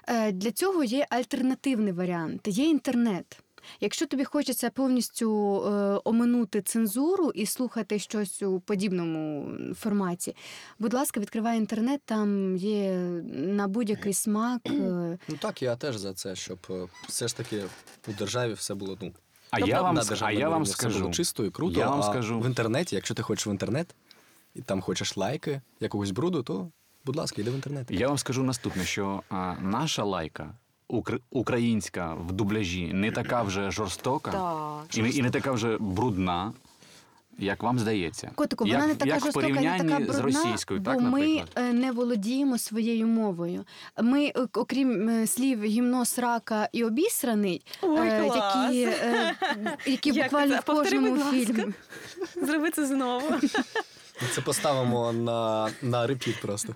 Е, 0.09 0.33
Для 0.33 0.50
цього 0.50 0.85
є 0.85 1.07
альтернативний 1.11 1.93
варіант, 1.93 2.41
є 2.49 2.65
інтернет. 2.69 3.41
Якщо 3.81 4.07
тобі 4.07 4.25
хочеться 4.25 4.71
повністю 4.71 5.57
е, 5.67 6.00
оминути 6.05 6.62
цензуру 6.62 7.31
і 7.31 7.47
слухати 7.47 7.99
щось 7.99 8.43
у 8.43 8.61
подібному 8.61 9.49
форматі, 9.75 10.37
будь 10.79 10.95
ласка, 10.95 11.21
відкривай 11.21 11.59
інтернет, 11.59 12.00
там 12.05 12.57
є 12.57 12.93
на 13.35 13.69
будь-який 13.69 14.12
смак. 14.12 14.61
е, 14.67 14.71
Ну 15.29 15.37
так, 15.38 15.62
я 15.62 15.77
теж 15.77 15.97
за 15.97 16.15
це, 16.15 16.37
щоб 16.37 16.59
е, 16.71 16.87
все 17.09 17.28
ж 17.28 17.37
таки 17.37 17.63
у 18.09 18.13
державі 18.13 18.52
все 18.52 18.75
було 18.75 18.99
ну. 19.00 19.13
А 19.50 19.56
тобто 19.56 19.71
я 19.71 19.82
вам, 19.82 19.99
а 20.21 20.32
я 20.32 20.49
вам 20.49 20.67
скажу. 20.67 21.11
чисто 21.11 21.45
і 21.45 21.50
круто. 21.50 21.80
Я 21.80 21.89
вам 21.91 22.00
а 22.00 22.02
скажу. 22.02 22.41
в 22.41 22.47
інтернеті, 22.47 22.95
якщо 22.95 23.15
ти 23.15 23.23
хочеш 23.23 23.47
в 23.47 23.49
інтернет 23.49 23.95
і 24.58 24.62
там 24.62 24.80
хочеш 24.80 25.16
лайки 25.16 25.60
якогось 25.80 26.10
бруду, 26.10 26.42
то 26.42 26.68
будь 27.04 27.16
ласка, 27.16 27.40
йди 27.42 27.50
в 27.50 27.54
інтернет. 27.54 27.90
Я 27.90 28.08
вам 28.08 28.18
скажу 28.18 28.42
наступне, 28.42 28.84
що 28.84 29.23
а, 29.30 29.54
наша 29.62 30.04
лайка 30.04 30.54
українська 31.30 32.14
в 32.14 32.32
дубляжі 32.32 32.92
не 32.92 33.10
така 33.10 33.42
вже 33.42 33.71
жорстока 33.71 34.30
Так. 34.32 34.97
і, 34.99 35.02
не- 35.02 35.08
і 35.10 35.23
не 35.23 35.30
така 35.30 35.52
вже 35.52 35.76
брудна, 35.80 36.52
як 37.38 37.62
вам 37.62 37.78
здається. 37.78 38.30
Котику, 38.34 38.64
вона 38.64 38.78
як, 38.78 38.88
не 38.88 38.94
така 38.94 39.10
як 39.14 39.21
жорстока, 39.21 39.49
не 39.49 39.78
така 39.78 39.97
брудна, 39.97 40.12
з 40.14 40.18
російською, 40.18 40.80
бо 40.80 40.90
так, 40.90 41.00
ми 41.00 41.42
е, 41.56 41.73
не 41.73 41.92
володіємо 41.92 42.58
своєю 42.58 43.06
мовою. 43.06 43.64
Ми, 44.02 44.25
е, 44.26 44.32
окрім 44.52 45.08
е, 45.08 45.26
слів 45.26 45.62
гімно, 45.64 46.04
срака 46.04 46.68
і 46.73 46.84
обісраний, 46.84 47.62
Ой, 47.82 48.08
е, 48.08 48.25
які, 48.26 48.82
е, 48.82 49.34
які 49.86 50.10
Як 50.10 50.26
буквально 50.26 50.54
це? 50.54 50.60
в 50.60 50.64
кожному 50.64 51.16
фільмі. 51.16 51.64
Зроби 52.42 52.71
це 52.71 52.86
знову. 52.86 53.26
Ми 54.23 54.28
Це 54.35 54.41
поставимо 54.41 55.13
на, 55.13 55.71
на 55.83 56.07
репіт 56.07 56.41
просто. 56.41 56.75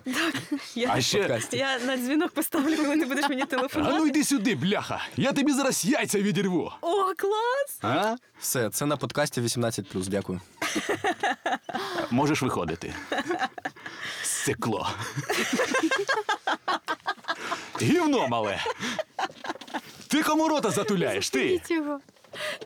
Я, 0.75 0.89
А 0.93 1.01
ще 1.01 1.41
я 1.51 1.79
на 1.79 1.97
дзвінок 1.97 2.31
поставлю, 2.31 2.75
коли 2.75 2.99
ти 2.99 3.05
будеш 3.05 3.29
мені 3.29 3.43
А 3.75 3.77
ну 3.77 4.07
йди 4.07 4.23
сюди, 4.23 4.55
бляха! 4.55 5.01
Я 5.17 5.33
тобі 5.33 5.51
зараз 5.51 5.85
яйця 5.85 6.19
відірву. 6.19 6.71
О, 6.81 7.03
клас! 7.03 7.79
А? 7.81 8.15
Все, 8.39 8.69
це 8.69 8.85
на 8.85 8.97
подкасті 8.97 9.41
18 9.41 9.85
Дякую. 9.93 10.41
Можеш 12.11 12.41
виходити. 12.41 12.93
Стекло. 14.23 14.89
Гівно 17.81 18.27
мале. 18.27 18.59
Ти 20.07 20.23
кому 20.23 20.47
рота 20.47 20.71
затуляєш? 20.71 21.29
Ти? 21.29 21.61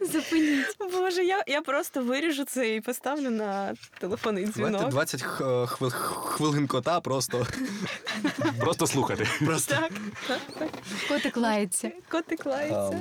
Зупиніть. 0.01 0.65
Боже, 0.91 1.23
я, 1.23 1.43
я 1.47 1.61
просто 1.61 2.03
виріжу 2.03 2.45
це 2.45 2.75
і 2.75 2.81
поставлю 2.81 3.29
на 3.29 3.73
телефонний 3.99 4.45
Давайте 4.55 4.87
20 4.89 5.21
х- 5.21 5.65
хвил, 5.67 5.91
хвилин 5.91 6.67
кота 6.67 6.99
просто. 6.99 7.47
Просто 8.59 8.87
слухати. 8.87 9.27
просто. 9.45 9.75
Так, 9.75 9.91
так, 10.27 10.39
так. 10.59 10.69
Котик 11.07 11.37
лається. 11.37 11.91
Котик 12.09 12.45
лається. 12.45 12.99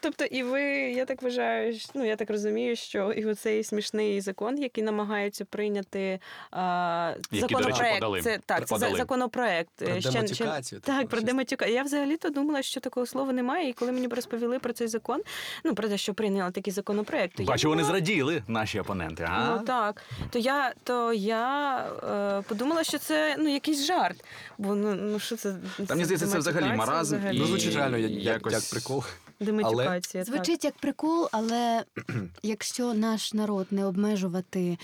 Тобто, 0.00 0.24
і 0.24 0.42
ви, 0.42 0.62
я 0.72 1.04
так 1.04 1.22
вважаю, 1.22 1.78
ну 1.94 2.04
я 2.04 2.16
так 2.16 2.30
розумію, 2.30 2.76
що 2.76 3.12
і 3.12 3.26
оцей 3.26 3.64
смішний 3.64 4.20
закон, 4.20 4.58
який 4.62 4.84
намагаються 4.84 5.44
прийняти 5.44 6.20
а, 6.50 7.12
Який, 7.16 7.40
до 7.40 7.46
речі, 7.46 7.54
законопроект. 7.64 7.94
подали. 8.00 8.22
Це 8.22 8.38
так, 8.46 8.58
це 8.58 8.74
Подали. 8.74 8.92
за- 8.92 8.96
законопроект. 8.98 9.70
Про 9.76 9.88
Е, 9.88 10.00
ще- 10.00 10.26
ще- 10.34 10.80
Так, 10.80 11.08
про 11.08 11.20
дематюкацію. 11.20 11.74
Я 11.76 11.82
взагалі-то 11.82 12.30
думала, 12.30 12.62
що 12.62 12.80
такого 12.80 13.06
слова 13.06 13.32
немає. 13.32 13.68
І 13.68 13.72
коли 13.72 13.92
мені 13.92 14.06
розповіли 14.06 14.58
про 14.58 14.72
цей 14.72 14.88
закон, 14.88 15.20
ну 15.64 15.74
про 15.74 15.88
те, 15.88 15.98
що 15.98 16.14
прийняли 16.14 16.50
такий 16.52 16.72
законопроект, 16.72 17.36
то 17.36 17.42
я 17.42 17.46
Бачу, 17.48 17.68
вони 17.68 17.84
зраділи, 17.84 18.42
наші 18.48 18.80
опоненти. 18.80 19.26
А? 19.30 19.56
Ну 19.58 19.64
так. 19.66 20.02
То 20.30 20.38
я, 20.38 20.74
то 20.84 21.12
я 21.12 21.78
е, 22.38 22.42
подумала, 22.48 22.84
що 22.84 22.98
це 22.98 23.36
ну 23.38 23.48
якийсь 23.52 23.86
жарт. 23.86 24.24
Бо 24.58 24.74
ну, 24.74 24.94
ну 24.94 25.18
що 25.18 25.36
це? 25.36 25.54
Та 25.86 25.94
мені 25.94 26.04
здається, 26.04 26.26
це 26.26 26.38
взагалі 26.38 26.76
маразм. 26.76 27.16
взагалі. 27.16 27.36
І 27.36 27.40
Ну, 27.40 27.46
звучить 27.46 27.74
реально 27.74 27.96
як, 27.98 28.10
якось- 28.10 28.52
як 28.52 28.62
прикол. 28.70 29.04
Дематюкація, 29.40 30.24
Але... 30.26 30.36
Звучить 30.36 30.64
як 30.64 30.74
прикол, 30.74 31.28
але 31.32 31.84
якщо 32.42 32.94
наш 32.94 33.34
народ 33.34 33.66
не 33.70 33.86
обмежувати 33.86 34.78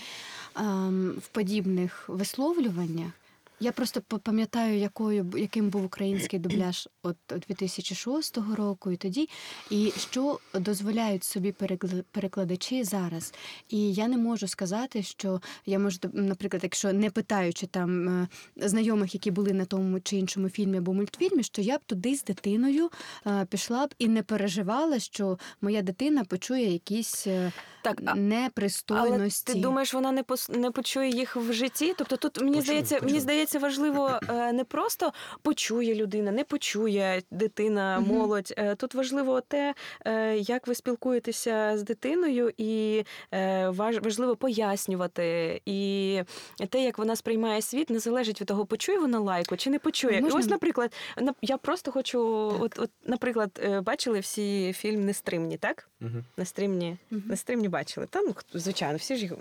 ем, 0.55 1.15
в 1.23 1.27
подібних 1.27 2.09
висловлюваннях, 2.09 3.11
я 3.59 3.71
просто 3.71 4.01
пам'ятаю, 4.01 4.77
якою 4.77 5.31
яким 5.37 5.69
був 5.69 5.85
український 5.85 6.39
дубляж 6.39 6.89
от 7.03 7.17
2006 7.47 8.37
року 8.57 8.91
і 8.91 8.97
тоді, 8.97 9.29
і 9.69 9.93
що 9.97 10.39
дозволяють 10.53 11.23
собі 11.23 11.51
перекл- 11.51 12.03
перекладачі 12.11 12.83
зараз. 12.83 13.33
І 13.69 13.93
я 13.93 14.07
не 14.07 14.17
можу 14.17 14.47
сказати, 14.47 15.03
що 15.03 15.41
я 15.65 15.79
можу, 15.79 15.97
наприклад, 16.13 16.63
якщо 16.63 16.93
не 16.93 17.09
питаючи 17.09 17.67
там 17.67 18.09
е, 18.09 18.27
знайомих, 18.55 19.13
які 19.13 19.31
були 19.31 19.53
на 19.53 19.65
тому 19.65 19.99
чи 19.99 20.17
іншому 20.17 20.49
фільмі 20.49 20.77
або 20.77 20.93
мультфільмі, 20.93 21.43
що 21.43 21.61
я 21.61 21.77
б 21.77 21.81
туди 21.85 22.15
з 22.15 22.23
дитиною 22.23 22.89
е, 23.27 23.45
пішла 23.49 23.87
б 23.87 23.93
і 23.99 24.07
не 24.07 24.23
переживала, 24.23 24.99
що 24.99 25.39
моя 25.61 25.81
дитина 25.81 26.23
почує 26.23 26.71
якісь 26.73 27.27
е, 27.27 27.51
Так, 27.83 28.01
а- 28.05 28.15
непристойності. 28.15 29.43
Але 29.47 29.55
ти 29.55 29.61
думаєш, 29.61 29.93
вона 29.93 30.11
не 30.11 30.23
пос... 30.23 30.49
не 30.49 30.71
почує 30.71 31.09
їх 31.09 31.35
в 31.35 31.53
житті? 31.53 31.93
Тобто 31.97 32.17
тут 32.17 32.41
мені 32.41 32.55
Почує, 32.57 32.63
здається, 32.63 33.05
мені 33.05 33.19
здається, 33.19 33.44
здається, 33.45 33.59
важливо 33.59 34.19
е, 34.29 34.53
не 34.53 34.63
просто 34.63 35.11
почує 35.41 35.95
людина, 35.95 36.31
не 36.31 36.43
почує 36.43 37.21
дитина, 37.31 37.99
молодь. 37.99 38.53
Е, 38.57 38.75
Тут 38.75 38.93
важливо 38.93 39.41
те, 39.41 39.73
е, 40.05 40.37
як 40.37 40.67
ви 40.67 40.75
спілкуєтеся 40.75 41.77
з 41.77 41.83
дитиною, 41.83 42.51
і 42.57 43.03
важ- 43.31 44.03
важливо 44.03 44.35
пояснювати. 44.35 45.61
І 45.65 46.21
те, 46.69 46.83
як 46.83 46.97
вона 46.97 47.15
сприймає 47.15 47.61
світ, 47.61 47.89
не 47.89 47.99
залежить 47.99 48.41
від 48.41 48.47
того, 48.47 48.65
почує 48.65 48.99
вона 48.99 49.19
лайку 49.19 49.57
чи 49.57 49.69
не 49.69 49.79
почує. 49.79 50.21
Можна? 50.21 50.39
І 50.39 50.43
ось, 50.43 50.49
наприклад, 50.49 50.93
на- 51.21 51.33
я 51.41 51.57
просто 51.57 51.91
хочу, 51.91 52.19
от, 52.59 52.79
от, 52.79 52.89
наприклад, 53.05 53.61
бачили 53.83 54.19
всі 54.19 54.73
фільм 54.73 55.05
Нестримні, 55.05 55.57
так? 55.57 55.89
Мгм. 55.99 56.23
Нестримні, 56.37 56.97
Мгм. 57.11 57.23
Нестримні 57.27 57.67
бачили. 57.69 58.07
Та, 58.09 58.21
ну, 58.21 58.35
звичайно, 58.53 58.97
всі 58.97 59.15
ж 59.15 59.21
їх. 59.21 59.33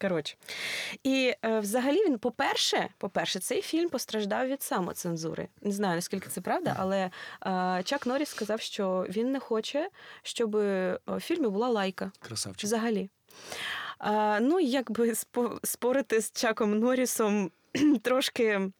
Коротше. 0.00 0.36
І 1.04 1.34
е, 1.44 1.60
взагалі 1.60 2.04
він, 2.04 2.18
по-перше, 2.18 2.88
по-перше, 2.98 3.38
цей 3.38 3.62
фільм 3.62 3.88
постраждав 3.88 4.48
від 4.48 4.62
самоцензури. 4.62 5.48
Не 5.62 5.72
знаю, 5.72 5.94
наскільки 5.94 6.28
це 6.28 6.40
правда, 6.40 6.76
але 6.78 6.98
е, 6.98 7.10
Чак 7.84 8.06
Норріс 8.06 8.28
сказав, 8.28 8.60
що 8.60 9.06
він 9.08 9.32
не 9.32 9.40
хоче, 9.40 9.88
щоб 10.22 10.54
у 10.54 10.58
в 11.06 11.20
фільмі 11.20 11.48
була 11.48 11.68
лайка. 11.68 12.12
Красавчик. 12.20 12.64
Взагалі. 12.64 13.10
Е, 14.04 14.40
ну, 14.40 14.60
якби 14.60 15.10
спо- 15.10 15.58
спорити 15.66 16.20
з 16.20 16.32
Чаком 16.32 16.78
Норрісом 16.78 17.50
трошки. 18.02 18.70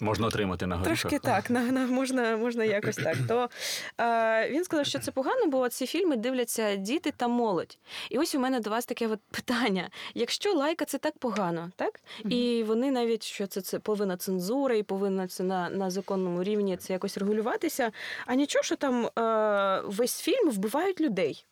Можна 0.00 0.26
отримати 0.26 0.66
на 0.66 0.76
горішок. 0.76 1.10
Трошки 1.10 1.18
так, 1.28 1.50
на, 1.50 1.60
на, 1.60 1.86
можна, 1.86 2.36
можна 2.36 2.64
якось 2.64 2.96
так. 2.96 3.16
То 3.28 3.48
е, 4.00 4.50
він 4.50 4.64
сказав, 4.64 4.86
що 4.86 4.98
це 4.98 5.10
погано, 5.10 5.46
бо 5.46 5.68
ці 5.68 5.86
фільми 5.86 6.16
дивляться 6.16 6.76
діти 6.76 7.12
та 7.16 7.28
молодь. 7.28 7.78
І 8.10 8.18
ось 8.18 8.34
у 8.34 8.38
мене 8.38 8.60
до 8.60 8.70
вас 8.70 8.86
таке 8.86 9.06
от 9.06 9.20
питання: 9.30 9.88
якщо 10.14 10.54
лайка 10.54 10.84
це 10.84 10.98
так 10.98 11.18
погано, 11.18 11.70
так? 11.76 12.00
І 12.24 12.64
вони 12.66 12.90
навіть 12.90 13.22
що 13.22 13.46
це, 13.46 13.60
це 13.60 13.78
повинна 13.78 14.16
цензура, 14.16 14.74
і 14.74 14.82
повинна 14.82 15.28
це 15.28 15.42
на, 15.42 15.70
на 15.70 15.90
законному 15.90 16.42
рівні 16.42 16.76
це 16.76 16.92
якось 16.92 17.18
регулюватися. 17.18 17.92
А 18.26 18.34
нічого, 18.34 18.62
що 18.62 18.76
там 18.76 19.06
е, 19.06 19.82
весь 19.84 20.20
фільм 20.20 20.50
вбивають 20.50 21.00
людей. 21.00 21.44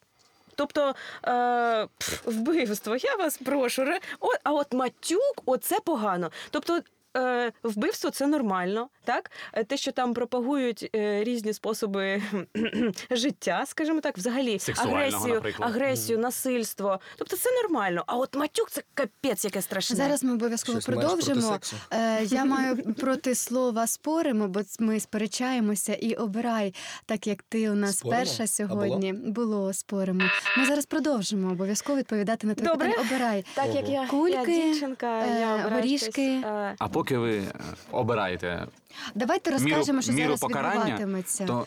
Тобто 0.55 0.95
е, 1.25 1.87
пф, 1.99 2.27
вбивство, 2.27 2.97
я 2.97 3.17
вас 3.17 3.39
прошу. 3.39 3.83
О, 4.21 4.29
а 4.45 4.53
от 4.53 4.73
матюк, 4.73 5.43
оце 5.47 5.81
погано. 5.81 6.31
Тобто. 6.51 6.81
Е, 7.19 7.53
вбивство 7.63 8.11
це 8.11 8.27
нормально, 8.27 8.89
так? 9.05 9.31
Е, 9.53 9.65
Те, 9.65 9.77
що 9.77 9.93
там 9.93 10.15
пропагують 10.15 10.91
е, 10.97 11.25
різні 11.25 11.53
способи 11.53 12.23
життя, 13.11 13.65
скажімо 13.67 14.01
так, 14.01 14.19
взагалі 14.19 14.59
агресію, 14.77 15.35
наприклад. 15.35 15.71
агресію, 15.71 16.19
насильство. 16.19 17.01
Тобто 17.19 17.37
це 17.37 17.51
нормально. 17.63 18.05
А 18.07 18.17
от 18.17 18.37
матюк 18.37 18.71
це 18.71 18.83
капець, 18.95 19.45
яке 19.45 19.63
страшне. 19.63 19.97
Зараз 19.97 20.25
ми 20.25 20.33
обов'язково 20.33 20.81
Щось 20.81 20.95
продовжимо. 20.95 21.59
Е, 21.91 22.25
я 22.25 22.45
маю 22.45 22.95
проти 22.95 23.35
слова 23.35 23.87
споримо, 23.87 24.49
бо 24.49 24.61
ми 24.79 25.01
сперечаємося 25.01 25.95
і 25.95 26.15
обирай, 26.15 26.75
так 27.07 27.27
як 27.27 27.43
ти 27.43 27.71
у 27.71 27.75
нас 27.75 27.99
Споримо? 27.99 28.21
перша 28.25 28.43
А 28.43 28.47
сьогодні. 28.47 29.13
було 29.13 29.73
споримо. 29.73 30.23
Ми 30.59 30.65
зараз 30.67 30.87
продовжимо 30.87 31.51
обов'язково 31.53 31.99
відповідати 31.99 32.47
на 32.47 32.55
твоє 32.55 32.71
питання. 32.77 32.95
Обирай. 33.01 33.45
Так 33.55 33.75
як 33.75 33.89
я, 33.89 34.07
Кульки, 34.07 34.37
я 34.37 34.45
дівчинка, 34.65 35.07
е, 35.27 35.41
я 35.41 35.55
обираю 35.55 35.75
горішки. 35.75 36.23
е, 36.45 36.75
А 36.79 36.89
поки 36.89 37.08
ви 37.17 37.37
е, 37.39 37.53
обираєте 37.91 38.67
Давайте 39.15 39.51
розкажемо, 39.51 40.03
що 40.03 40.13
міру 40.13 40.25
зараз 40.27 40.41
покарання, 40.41 40.79
відбуватиметься. 40.85 41.47
то 41.47 41.67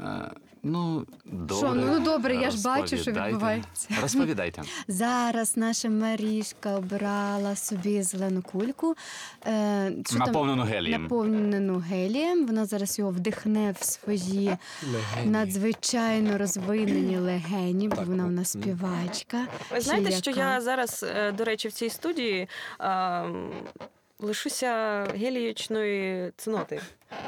е, 0.00 0.30
ну 0.62 1.06
добре. 1.24 1.56
Що, 1.56 1.74
ну, 1.74 2.00
добре, 2.00 2.36
я 2.36 2.50
ж 2.50 2.62
бачу, 2.62 2.86
що 2.86 2.96
Розповідайте. 2.96 3.30
відбувається. 3.32 3.88
Розповідайте. 4.02 4.62
Зараз 4.88 5.56
наша 5.56 5.88
Марішка 5.90 6.74
обрала 6.76 7.56
собі 7.56 8.02
зелену 8.02 8.42
кульку. 8.42 8.94
Е, 9.46 9.92
що 10.06 10.18
там? 10.18 10.26
Наповнену 10.26 10.62
гелієм. 10.62 11.02
Наповнену 11.02 11.78
гелієм. 11.78 12.46
Вона 12.46 12.64
зараз 12.66 12.98
його 12.98 13.10
вдихне 13.10 13.74
в 13.80 13.84
свої 13.84 14.56
Легені. 14.92 15.30
надзвичайно 15.30 16.38
розвинені 16.38 17.18
легені, 17.18 17.88
бо 17.88 17.96
Так, 17.96 18.06
вона 18.06 18.24
в 18.24 18.30
ну, 18.30 18.36
нас 18.36 18.48
співачка. 18.48 19.46
Ви 19.70 19.76
Чи 19.76 19.82
знаєте, 19.82 20.10
що 20.12 20.30
я 20.30 20.60
зараз, 20.60 21.04
е, 21.16 21.32
до 21.32 21.44
речі, 21.44 21.68
в 21.68 21.72
цій 21.72 21.90
студії 21.90 22.48
м, 22.80 23.50
лишуся 24.22 25.04
геліючної 25.16 26.32
цноти. 26.36 26.80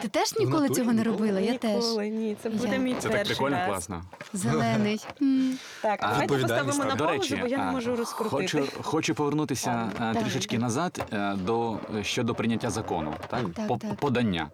Ти 0.02 0.08
теж 0.08 0.34
ніколи 0.38 0.60
натурі? 0.60 0.76
цього 0.76 0.92
не 0.92 0.98
Ніколи? 1.02 1.16
робила? 1.18 1.40
Я 1.40 1.58
теж. 1.58 1.74
Ніколи, 1.74 2.08
ні, 2.08 2.36
це 2.42 2.50
буде 2.50 2.72
Я. 2.72 2.78
мій 2.78 2.94
Це 2.94 3.08
перший 3.08 3.18
так 3.18 3.26
прикольно, 3.26 3.56
раз. 3.56 3.66
класно. 3.68 4.02
Зелений. 4.32 5.00
М. 5.22 5.58
Так, 5.82 5.98
А, 6.02 6.06
давайте 6.08 6.34
відповідальність, 6.34 6.66
поставимо 6.66 6.90
на 6.90 6.96
До 6.96 7.04
паузу, 7.04 7.20
речі, 7.22 7.36
бо 7.42 7.46
я 7.46 7.58
не 7.58 7.64
а, 7.64 7.72
можу 7.72 7.96
розкрутити. 7.96 8.36
Хочу, 8.60 8.82
хочу 8.82 9.14
повернутися 9.14 9.90
е, 9.94 9.98
Давай. 9.98 10.22
трішечки 10.22 10.58
назад 10.58 11.06
е, 11.12 11.34
до 11.34 11.78
щодо 12.02 12.34
прийняття 12.34 12.70
закону, 12.70 13.14
так? 13.28 13.44
Так, 13.54 13.68
По- 13.68 13.76
так. 13.76 13.94
Подання. 13.94 14.48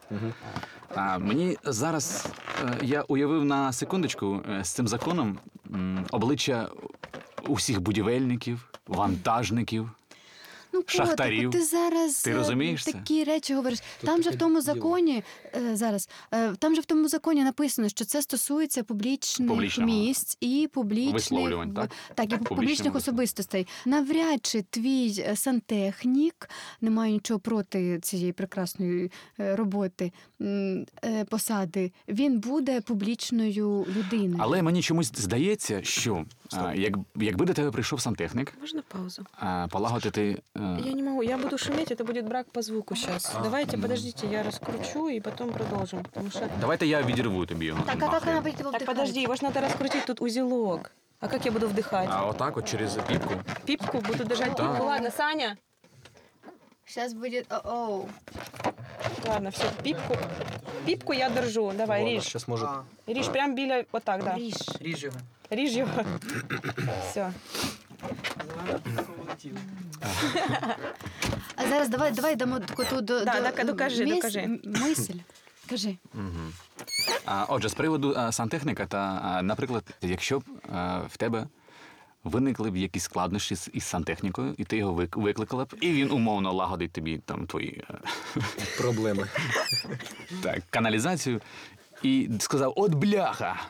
А, 0.95 1.19
мені 1.19 1.57
зараз 1.65 2.27
е, 2.65 2.79
я 2.83 3.03
уявив 3.03 3.45
на 3.45 3.73
секундочку 3.73 4.43
е, 4.51 4.65
з 4.65 4.69
цим 4.69 4.89
законом 4.89 5.39
м, 5.75 6.05
обличчя 6.11 6.69
усіх 7.49 7.81
будівельників, 7.81 8.69
вантажників. 8.87 9.91
Ну, 10.79 10.85
Шахтарів. 10.87 11.45
котику, 11.45 11.53
ти 11.53 11.65
зараз 11.71 12.23
Ти 12.23 12.31
е, 12.31 12.35
розумієш 12.35 12.85
це? 12.85 12.93
такі 12.93 13.25
речі 13.25 13.55
говориш. 13.55 13.79
Тут 14.01 14.11
там 14.11 14.23
же 14.23 14.31
в 14.31 14.37
тому 14.39 14.61
законі 14.61 15.23
е, 15.55 15.77
зараз, 15.77 16.09
е, 16.35 16.53
там 16.59 16.75
же 16.75 16.81
в 16.81 16.85
тому 16.85 17.09
законі 17.09 17.45
написано, 17.45 17.89
що 17.89 18.05
це 18.05 18.23
стосується 18.23 18.83
публічних 18.85 19.49
Публічного. 19.49 19.91
місць 19.93 20.37
і 20.41 20.69
публічних 20.73 21.15
Висловлювань, 21.15 21.75
так? 21.75 21.91
так, 22.15 22.27
і 22.27 22.29
Публічних 22.29 22.49
публічних 22.49 22.95
висловлювань. 22.95 23.01
особистостей. 23.25 23.67
Навряд 23.87 24.47
чи 24.47 24.63
твій 24.71 25.15
е, 25.29 25.37
сантехнік 25.37 26.49
не 26.81 26.91
має 26.91 27.13
нічого 27.13 27.41
проти 27.41 27.99
цієї 28.01 28.33
прекрасної 28.33 29.11
роботи 29.39 30.13
е, 30.41 30.85
посади. 31.31 31.93
Він 32.09 32.39
буде 32.41 32.81
публічною 32.81 33.87
людиною. 33.97 34.37
Але 34.39 34.63
мені 34.63 34.83
чомусь 34.83 35.13
здається, 35.15 35.83
що 35.83 36.25
а, 36.53 36.75
як, 36.75 36.95
якби 37.17 37.45
до 37.47 37.55
тебе 37.55 37.71
прийшов 37.71 38.01
сантехнік, 38.01 38.53
Можна 38.61 38.83
паузу? 38.89 39.27
а, 39.39 39.67
полагодити. 39.71 40.39
е, 40.68 40.78
Я 40.86 40.94
не 40.94 41.04
могу, 41.04 41.24
я 41.24 41.38
буду 41.38 41.58
шуметь, 41.58 41.92
это 41.92 42.04
будет 42.04 42.28
брак 42.28 42.46
по 42.52 42.62
звуку 42.62 42.96
сейчас. 42.96 43.32
А, 43.36 43.42
Давайте, 43.44 43.78
ну. 43.78 43.84
подождите, 43.84 44.28
я 44.28 44.44
раскручу 44.44 45.08
и 45.10 45.20
потом 45.20 45.50
продолжим, 45.50 46.04
потому 46.04 46.32
что... 46.32 46.48
Давайте 46.60 46.86
я 46.88 47.02
відірву 47.02 47.46
тобі 47.46 47.66
його. 47.66 47.82
Так, 47.86 47.96
а 48.00 48.04
як 48.06 48.14
нахрен. 48.14 48.36
вона 48.36 48.42
буде 48.52 48.64
Так, 48.72 48.86
подожди, 48.86 49.22
его 49.24 49.36
ж 49.36 49.44
надо 49.46 49.62
раскрутить, 49.62 50.06
тут 50.06 50.22
узелок. 50.22 50.92
А 51.20 51.28
как 51.28 51.46
я 51.46 51.52
буду 51.52 51.68
вдыхать? 51.68 52.08
А 52.12 52.26
отак, 52.26 52.58
от 52.58 52.66
через 52.70 52.98
піпку. 53.08 53.34
Пипку 53.66 54.00
буду 54.00 54.24
держать 54.24 54.54
Да. 54.58 54.68
пипку. 54.68 54.86
Ладно, 54.86 55.12
Саня. 55.12 55.58
Зараз 56.88 57.14
буде 57.14 57.44
о 57.66 58.02
Ладно, 59.28 59.50
все, 59.50 59.64
пипку. 59.84 60.16
Пипку 60.86 61.14
я 61.14 61.30
держу. 61.30 61.72
Давай, 61.78 62.04
Ладно, 62.04 62.18
ріж. 62.18 62.24
щас 62.28 62.48
може. 62.48 62.68
Ріж 63.08 63.28
прям 63.30 63.56
біля, 63.56 63.84
отак, 63.92 64.24
да. 64.24 64.36
Ріж. 64.36 64.56
Ріж 64.82 65.04
його. 65.04 65.18
Ріж 65.50 65.76
його. 65.78 65.92
Все. 67.10 67.32
А 71.57 71.69
зараз 71.69 71.89
давай, 71.89 72.13
давай 72.13 72.37
дамо 72.37 72.61
коту 72.77 73.01
до, 73.01 73.25
Да, 73.25 73.33
до 73.41 73.41
дока- 73.49 73.65
докажи, 73.67 74.05
мис- 74.05 74.15
докажи. 74.15 74.39
м- 74.41 74.61
Мисль. 74.65 75.19
Кажи. 75.71 75.97
Угу. 76.15 76.53
А, 77.27 77.45
отже, 77.49 77.69
з 77.69 77.75
приводу 77.75 78.15
а, 78.17 78.33
сантехніка, 78.33 78.87
та, 78.87 78.99
а, 79.25 79.43
наприклад, 79.43 79.85
якщо 80.03 80.39
б 80.39 80.45
а, 80.73 80.99
в 80.99 81.17
тебе 81.17 81.47
виникли 82.25 82.71
б 82.71 82.77
якісь 82.77 83.03
складнощі 83.03 83.55
з 83.57 83.71
із 83.73 83.85
сантехнікою, 83.85 84.55
і 84.59 84.65
ти 84.65 84.77
його 84.77 84.93
вик- 84.95 85.21
викликала 85.21 85.65
б, 85.65 85.75
і 85.81 85.93
він 85.93 86.11
умовно 86.11 86.53
лагодить 86.53 86.93
тобі 86.93 87.19
там 87.19 87.47
твої 87.47 87.85
е, 87.91 87.95
Проблеми. 88.79 89.29
так, 90.43 90.59
каналізацію, 90.71 91.41
і 92.03 92.29
сказав: 92.41 92.73
От 92.77 92.95
бляха! 92.95 93.61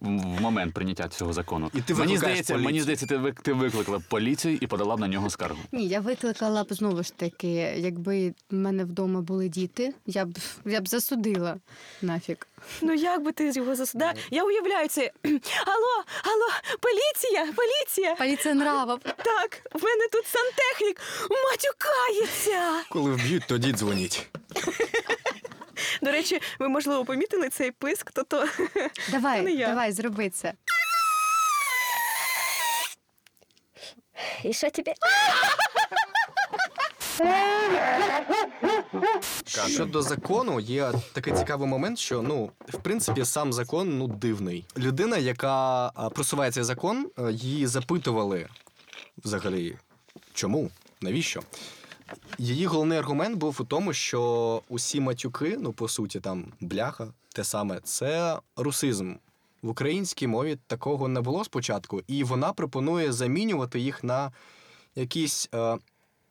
В 0.00 0.40
момент 0.40 0.74
прийняття 0.74 1.08
цього 1.08 1.32
закону. 1.32 1.70
І 1.74 1.80
ти 1.80 1.94
мені 1.94 2.16
здається, 2.18 2.56
мені 2.56 2.80
здається, 2.80 3.06
ти, 3.06 3.16
вик- 3.16 3.42
ти 3.42 3.52
викликала 3.52 3.98
б 3.98 4.02
поліцію 4.08 4.58
і 4.60 4.66
подала 4.66 4.96
б 4.96 5.00
на 5.00 5.08
нього 5.08 5.30
скаргу. 5.30 5.58
Ні, 5.72 5.88
я 5.88 6.00
викликала 6.00 6.64
б 6.64 6.66
знову 6.74 7.02
ж 7.02 7.12
таки, 7.14 7.48
якби 7.76 8.34
в 8.50 8.54
мене 8.54 8.84
вдома 8.84 9.20
були 9.20 9.48
діти, 9.48 9.94
я 10.06 10.24
б 10.24 10.38
я 10.64 10.80
б 10.80 10.88
засудила 10.88 11.56
нафіг. 12.02 12.36
Ну 12.82 12.94
як 12.94 13.22
би 13.22 13.32
ти 13.32 13.50
його 13.54 13.74
засуда? 13.74 14.14
Я 14.30 14.44
уявляю 14.44 14.88
це. 14.88 15.00
Алло, 15.66 15.94
алло, 16.24 16.48
поліція, 16.80 17.52
поліція. 17.56 18.14
Поліція 18.14 18.54
нрава. 18.54 18.98
Так, 19.04 19.62
в 19.74 19.84
мене 19.84 20.04
тут 20.12 20.24
сантехнік 20.26 21.00
матюкається. 21.30 22.88
Коли 22.90 23.10
вб'ють, 23.10 23.44
тоді 23.48 23.72
дзвоніть. 23.72 24.26
До 26.04 26.10
речі, 26.12 26.40
ви 26.58 26.68
можливо 26.68 27.04
помітили 27.04 27.48
цей 27.48 27.70
писк, 27.70 28.10
то 28.12 28.22
то 28.22 28.48
Давай, 29.10 29.42
не 29.42 29.52
я. 29.52 29.68
давай, 29.68 29.92
зроби 29.92 30.30
це. 30.30 30.52
І 34.42 34.52
що 34.52 34.70
тобі? 34.70 34.94
Щодо 39.46 40.02
закону, 40.02 40.60
є 40.60 40.92
такий 41.12 41.32
цікавий 41.32 41.68
момент, 41.68 41.98
що 41.98 42.22
ну, 42.22 42.50
в 42.68 42.78
принципі, 42.78 43.24
сам 43.24 43.52
закон 43.52 43.98
ну 43.98 44.08
дивний. 44.08 44.64
Людина, 44.76 45.16
яка 45.16 45.90
просуває 46.14 46.50
цей 46.50 46.62
закон, 46.62 47.10
е, 47.18 47.32
її 47.32 47.66
запитували 47.66 48.48
взагалі, 49.24 49.76
чому, 50.34 50.70
навіщо? 51.00 51.42
Її 52.38 52.66
головний 52.66 52.98
аргумент 52.98 53.36
був 53.36 53.56
у 53.60 53.64
тому, 53.64 53.92
що 53.92 54.62
усі 54.68 55.00
матюки, 55.00 55.56
ну 55.60 55.72
по 55.72 55.88
суті, 55.88 56.20
там 56.20 56.52
бляха, 56.60 57.08
те 57.34 57.44
саме, 57.44 57.80
це 57.84 58.38
русизм. 58.56 59.14
В 59.62 59.68
українській 59.68 60.26
мові 60.26 60.58
такого 60.66 61.08
не 61.08 61.20
було 61.20 61.44
спочатку, 61.44 62.02
і 62.06 62.24
вона 62.24 62.52
пропонує 62.52 63.12
замінювати 63.12 63.80
їх 63.80 64.04
на 64.04 64.32
якісь 64.94 65.48
е, 65.54 65.78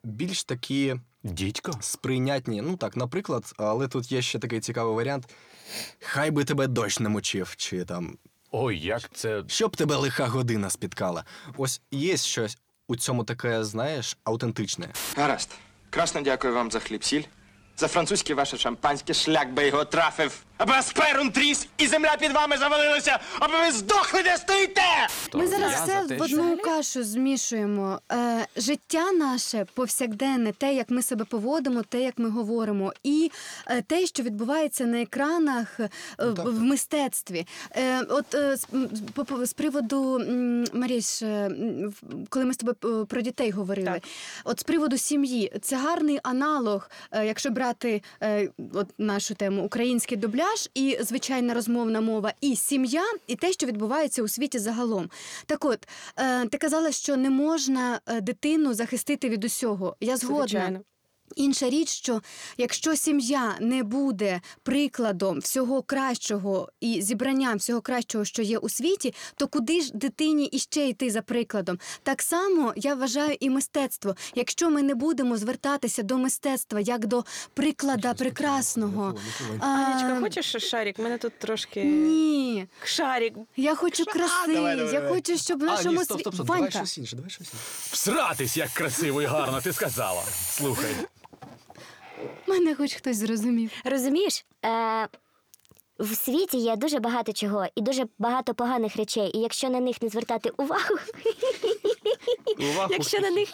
більш 0.04 0.44
такі 0.44 0.94
Дідько? 1.22 1.72
сприйнятні. 1.80 2.62
Ну 2.62 2.76
так, 2.76 2.96
наприклад, 2.96 3.52
але 3.56 3.88
тут 3.88 4.12
є 4.12 4.22
ще 4.22 4.38
такий 4.38 4.60
цікавий 4.60 4.94
варіант: 4.94 5.28
Хай 6.00 6.30
би 6.30 6.44
тебе 6.44 6.66
дощ 6.66 7.00
не 7.00 7.08
мочив, 7.08 7.54
чи 7.56 7.84
там 7.84 8.16
Ой, 8.50 8.78
як 8.78 9.10
це. 9.14 9.44
щоб 9.46 9.76
тебе 9.76 9.96
лиха 9.96 10.26
година 10.26 10.70
спіткала. 10.70 11.24
Ось 11.56 11.80
є 11.90 12.16
щось 12.16 12.58
у 12.88 12.96
цьому 12.96 13.24
таке, 13.24 13.64
знаєш, 13.64 14.16
аутентичне. 14.24 14.88
Гаразд. 15.16 15.50
Красно 15.94 16.20
дякую 16.20 16.54
вам 16.54 16.70
за 16.70 16.80
хліб 16.80 17.04
сіль. 17.04 17.22
За 17.76 17.88
французьке 17.88 18.34
ваше 18.34 18.56
шампанське 18.56 19.14
шлях 19.14 19.48
би 19.48 19.66
його 19.66 19.84
трафив. 19.84 20.44
Аби 20.58 20.72
вас 20.72 20.92
перун 20.92 21.30
тріс 21.30 21.66
і 21.78 21.86
земля 21.86 22.16
під 22.20 22.32
вами 22.32 22.56
завалилася, 22.56 23.18
аби 23.40 23.54
ви 23.60 23.72
здохли, 23.72 24.22
де 24.22 24.36
стоїте! 24.36 24.82
Ми 25.34 25.46
зараз 25.46 25.72
я 25.72 25.84
все 25.84 26.02
за 26.02 26.08
те, 26.08 26.16
в 26.16 26.26
що- 26.28 26.36
одну 26.40 26.56
кашу 26.56 27.04
змішуємо. 27.04 28.00
Е, 28.12 28.46
життя 28.56 29.12
наше 29.12 29.66
повсякденне, 29.74 30.52
те, 30.52 30.74
як 30.74 30.90
ми 30.90 31.02
себе 31.02 31.24
поводимо, 31.24 31.82
те, 31.82 32.00
як 32.02 32.18
ми 32.18 32.28
говоримо, 32.30 32.92
і 33.02 33.30
е, 33.66 33.82
те, 33.82 34.06
що 34.06 34.22
відбувається 34.22 34.84
на 34.84 35.00
екранах 35.02 35.80
е, 35.80 35.88
в- 36.18 36.50
в 36.50 36.62
мистецтві. 36.62 37.46
Е, 37.70 38.00
от 38.08 38.34
е, 38.34 38.56
з, 38.56 38.66
м, 38.74 38.88
по- 39.14 39.24
по- 39.24 39.46
з 39.46 39.52
приводу 39.52 40.14
м, 40.20 40.64
Маріш, 40.72 41.22
е, 41.22 41.26
м, 41.26 41.88
в- 41.88 42.28
коли 42.28 42.44
ми 42.44 42.54
з 42.54 42.56
тобою 42.56 43.02
е, 43.02 43.04
про 43.04 43.20
дітей 43.20 43.50
говорили, 43.50 43.86
Так. 43.86 44.02
от 44.44 44.60
з 44.60 44.62
приводу 44.62 44.98
сім'ї, 44.98 45.52
це 45.62 45.76
гарний 45.76 46.20
аналог, 46.22 46.90
е, 47.12 47.26
якщо 47.26 47.50
брати 47.50 48.02
е, 48.22 48.48
от 48.74 48.86
нашу 48.98 49.34
тему 49.34 49.64
український 49.64 50.16
дубляж 50.18 50.43
і 50.74 50.98
звичайна 51.00 51.54
розмовна 51.54 52.00
мова, 52.00 52.32
і 52.40 52.56
сім'я, 52.56 53.04
і 53.26 53.36
те, 53.36 53.52
що 53.52 53.66
відбувається 53.66 54.22
у 54.22 54.28
світі 54.28 54.58
загалом. 54.58 55.10
Так 55.46 55.64
от, 55.64 55.88
е, 56.16 56.46
ти 56.46 56.58
казала, 56.58 56.92
що 56.92 57.16
не 57.16 57.30
можна 57.30 58.00
е, 58.06 58.20
дитину 58.20 58.74
захистити 58.74 59.28
від 59.28 59.44
усього. 59.44 59.96
Я 60.00 60.16
згодна. 60.16 60.46
Звичайно. 60.46 60.80
Інша 61.36 61.70
річ, 61.70 61.88
що 61.88 62.20
якщо 62.56 62.96
сім'я 62.96 63.54
не 63.60 63.82
буде 63.82 64.40
прикладом 64.62 65.38
всього 65.38 65.82
кращого 65.82 66.68
і 66.80 67.02
зібранням 67.02 67.58
всього 67.58 67.80
кращого, 67.80 68.24
що 68.24 68.42
є 68.42 68.58
у 68.58 68.68
світі, 68.68 69.14
то 69.36 69.48
куди 69.48 69.80
ж 69.80 69.90
дитині 69.94 70.46
іще 70.46 70.86
йти 70.88 71.10
за 71.10 71.22
прикладом? 71.22 71.78
Так 72.02 72.22
само 72.22 72.72
я 72.76 72.94
вважаю 72.94 73.36
і 73.40 73.50
мистецтво. 73.50 74.16
Якщо 74.34 74.70
ми 74.70 74.82
не 74.82 74.94
будемо 74.94 75.36
звертатися 75.36 76.02
до 76.02 76.18
мистецтва 76.18 76.80
як 76.80 77.06
до 77.06 77.24
приклада 77.54 78.14
прекрасного. 78.14 79.14
а, 79.60 79.66
Анечка, 79.66 80.20
хочеш 80.20 80.70
шарик? 80.70 80.98
Мене 80.98 81.18
тут 81.18 81.38
трошки. 81.38 81.84
Ні, 81.84 82.66
Шарик. 82.84 83.34
я 83.56 83.74
хочу 83.74 84.04
краси. 84.04 84.54
давай, 84.54 84.76
давай, 84.76 84.94
я 84.94 85.00
давай. 85.00 85.14
хочу, 85.14 85.38
щоб 85.38 85.60
в 85.60 85.64
нашому 85.64 85.98
ні, 85.98 86.04
стоп, 86.04 86.20
стоп, 86.20 86.34
стоп, 86.34 86.46
світі. 86.46 86.58
давай 86.58 86.70
щось 86.70 86.98
інше, 86.98 87.16
давай 87.16 87.30
щось 87.30 87.46
інше. 87.46 87.64
Всратись, 87.92 88.56
як 88.56 88.70
красиво 88.70 89.22
і 89.22 89.26
гарно, 89.26 89.60
ти 89.60 89.72
сказала. 89.72 90.22
Слухай. 90.50 90.90
Мене 92.46 92.74
хоч 92.74 92.94
хтось 92.94 93.16
зрозумів. 93.16 93.70
Розумієш, 93.84 94.44
е, 94.64 95.08
в 95.98 96.16
світі 96.16 96.58
є 96.58 96.76
дуже 96.76 96.98
багато 96.98 97.32
чого 97.32 97.66
і 97.76 97.80
дуже 97.80 98.04
багато 98.18 98.54
поганих 98.54 98.96
речей. 98.96 99.30
І 99.34 99.40
якщо 99.40 99.68
на 99.68 99.80
них 99.80 100.02
не 100.02 100.08
звертати 100.08 100.50
увагу, 100.56 100.94
Увагу. 102.58 102.88
Якщо 102.92 103.20
на 103.20 103.30
них 103.30 103.48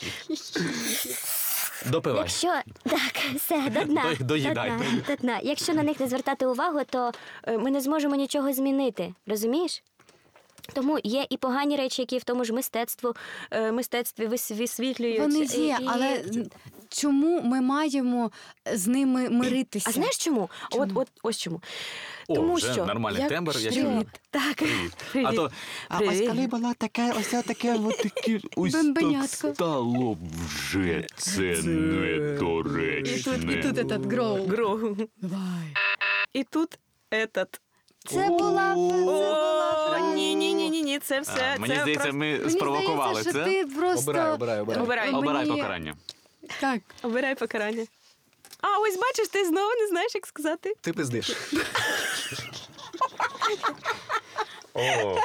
Допивай. 1.90 2.18
якщо 2.20 2.60
так, 2.82 3.16
все 3.36 3.70
до 3.70 3.84
дна, 3.84 4.16
До- 4.18 4.24
доїдай. 4.24 4.70
до 4.70 4.76
дна, 4.76 4.86
до 5.08 5.14
дна. 5.16 5.40
Якщо 5.42 5.74
на 5.74 5.82
них 5.82 6.00
не 6.00 6.08
звертати 6.08 6.46
увагу, 6.46 6.80
то 6.90 7.12
е, 7.46 7.58
ми 7.58 7.70
не 7.70 7.80
зможемо 7.80 8.14
нічого 8.16 8.52
змінити. 8.52 9.14
Розумієш? 9.26 9.82
Тому 10.74 10.98
є 11.04 11.26
і 11.30 11.36
погані 11.36 11.76
речі, 11.76 12.02
які 12.02 12.18
в 12.18 12.24
тому 12.24 12.44
ж 12.44 12.52
мистецтву, 12.52 13.14
е, 13.50 13.72
мистецтві 13.72 14.26
вис- 14.26 14.54
висвітлюються. 14.56 15.22
Вони 15.22 15.38
і- 15.40 15.60
є, 15.60 15.76
і- 15.80 15.86
але 15.86 16.24
чому 16.90 17.42
ми 17.42 17.60
маємо 17.60 18.30
з 18.72 18.86
ними 18.86 19.30
миритися? 19.30 19.90
А 19.90 19.92
знаєш 19.92 20.18
чому? 20.18 20.50
От, 20.72 20.90
от 20.94 21.08
ось 21.22 21.38
чому. 21.38 21.60
О, 22.28 22.34
Тому 22.34 22.54
вже 22.54 22.72
що 22.72 22.86
нормальний 22.86 23.28
тембр, 23.28 23.56
я 23.58 23.72
чую. 23.72 24.04
Так. 24.30 24.56
Привіт. 24.56 24.92
Привіт. 25.12 25.28
А 25.30 25.32
то 25.32 25.50
А 25.88 25.98
ось 25.98 26.20
коли 26.20 26.46
була 26.46 26.74
така, 26.74 27.12
ось 27.18 27.28
таке, 27.44 27.74
от 27.74 27.96
таке, 27.96 28.40
ось 28.56 28.72
так 28.72 29.24
стало 29.54 30.18
вже 30.46 31.06
це 31.16 31.62
недоречне. 31.64 33.16
І 33.16 33.22
тут, 33.22 33.52
і 33.52 33.62
тут 33.62 33.78
этот 33.78 34.10
гроу. 34.10 34.46
Гро. 34.46 34.96
І 36.32 36.44
тут 36.44 36.78
этот. 37.10 37.60
Це 38.06 38.28
була 38.28 38.74
ні, 40.14 40.34
ні, 40.34 40.54
ні, 40.54 40.70
ні, 40.70 40.82
ні, 40.82 40.98
це 40.98 41.20
все. 41.20 41.54
А, 41.56 41.60
мені 41.60 41.74
це 41.74 41.80
здається, 41.80 42.04
просто- 42.04 42.18
ми 42.18 42.38
Мені 42.38 42.50
спровокували 42.50 43.22
здається, 43.22 43.30
що 43.30 43.44
це. 43.44 43.66
ти 43.66 43.66
просто 43.76 44.10
Обирай, 44.10 44.32
обирай, 44.32 44.60
обирай. 44.60 44.82
Обирай. 44.82 45.14
Обирай 45.14 45.46
покарання. 45.46 45.94
Так. 46.60 46.80
Обирай 47.02 47.34
покарання. 47.34 47.86
А, 48.60 48.78
ось 48.78 48.96
бачиш, 48.96 49.28
ти 49.28 49.44
знову 49.44 49.70
не 49.80 49.88
знаєш, 49.88 50.14
як 50.14 50.26
сказати. 50.26 50.74
Ти 50.80 50.92
пиздиш. 50.92 51.30
О. 54.74 55.18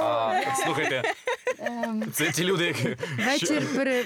А, 0.00 0.40
слухайте, 0.64 1.02
ем, 1.58 2.12
це 2.12 2.30
ті 2.30 2.44
люди, 2.44 2.66
які. 2.66 2.96
Вечір 3.18 3.62
пере... 3.76 4.04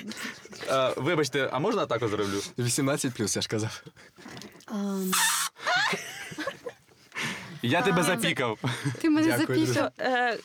Вибачте, 0.96 1.48
а 1.52 1.58
можна 1.58 1.86
так 1.86 1.98
зроблю? 2.08 2.42
18 2.58 3.14
плюс, 3.14 3.36
я 3.36 3.42
ж 3.42 3.48
казав. 3.48 3.82
ам, 4.66 5.10
Я 7.62 7.82
тебе 7.82 8.02
запікав. 8.02 8.58
Ти 9.00 9.10
мене 9.10 9.36
Дякую, 9.38 9.66
запікав. 9.66 9.90
Е, 10.00 10.38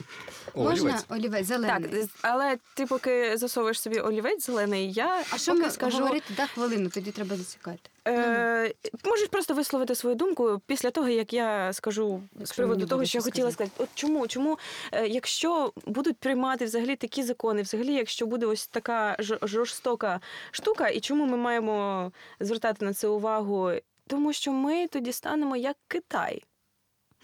О, 0.54 0.64
Можна 0.64 0.90
олівець. 0.90 1.06
олівець 1.10 1.48
так, 1.48 1.62
зелений? 1.62 2.02
з- 2.04 2.10
але 2.22 2.58
ти 2.76 2.86
поки 2.86 3.38
засовуєш 3.38 3.82
собі 3.82 4.00
олівець 4.00 4.46
зелений, 4.46 4.92
я 4.92 5.24
А 5.32 5.38
що 5.38 5.52
поки 5.52 5.64
ми 5.64 5.72
скажу. 5.72 5.98
говорити? 5.98 6.34
Да, 6.38 6.46
хвилину, 6.48 6.90
тоді 6.90 7.12
треба 7.12 7.36
зацікати. 7.36 7.80
Е, 8.08 8.74
можеш 9.06 9.28
просто 9.28 9.54
висловити 9.54 9.96
свою 9.96 10.16
думку 10.16 10.62
після 10.66 10.92
того, 10.92 11.10
як 11.10 11.34
я 11.34 11.74
скажу 11.74 12.22
з 12.44 12.52
приводу 12.52 12.86
того, 12.86 13.06
що 13.06 13.18
я 13.18 13.22
хотіла 13.24 13.52
сказати. 13.52 13.72
сказати. 13.76 13.84
От 13.94 14.00
чому? 14.00 14.28
Чому, 14.28 14.60
е, 14.92 15.08
якщо 15.08 15.74
будуть 15.86 16.18
приймати 16.18 16.66
взагалі 16.66 16.96
такі 16.96 17.24
закони, 17.24 17.62
взагалі, 17.62 17.94
якщо 17.94 18.26
буде 18.26 18.46
ось 18.46 18.68
така 18.68 19.16
жорстока 19.42 20.20
штука, 20.52 20.88
і 20.88 21.00
чому 21.00 21.26
ми 21.26 21.38
маємо 21.38 22.12
звертати 22.40 22.86
на 22.86 22.94
це 22.94 23.08
увагу? 23.08 23.72
Тому 24.08 24.34
що 24.34 24.52
ми 24.52 24.88
тоді 24.88 25.12
станемо 25.12 25.56
як 25.58 25.78
Китай. 25.88 26.44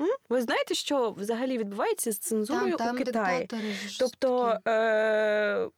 М? 0.01 0.07
Ви 0.29 0.41
знаєте, 0.41 0.73
що 0.73 1.11
взагалі 1.11 1.57
відбувається 1.57 2.11
з 2.11 2.17
цензурою 2.17 2.77
Там, 2.77 2.87
там 2.87 2.95
у 2.95 2.99
Китаї? 2.99 3.39
диктатори. 3.39 3.75
Тобто, 3.99 4.57
е- 4.67 5.69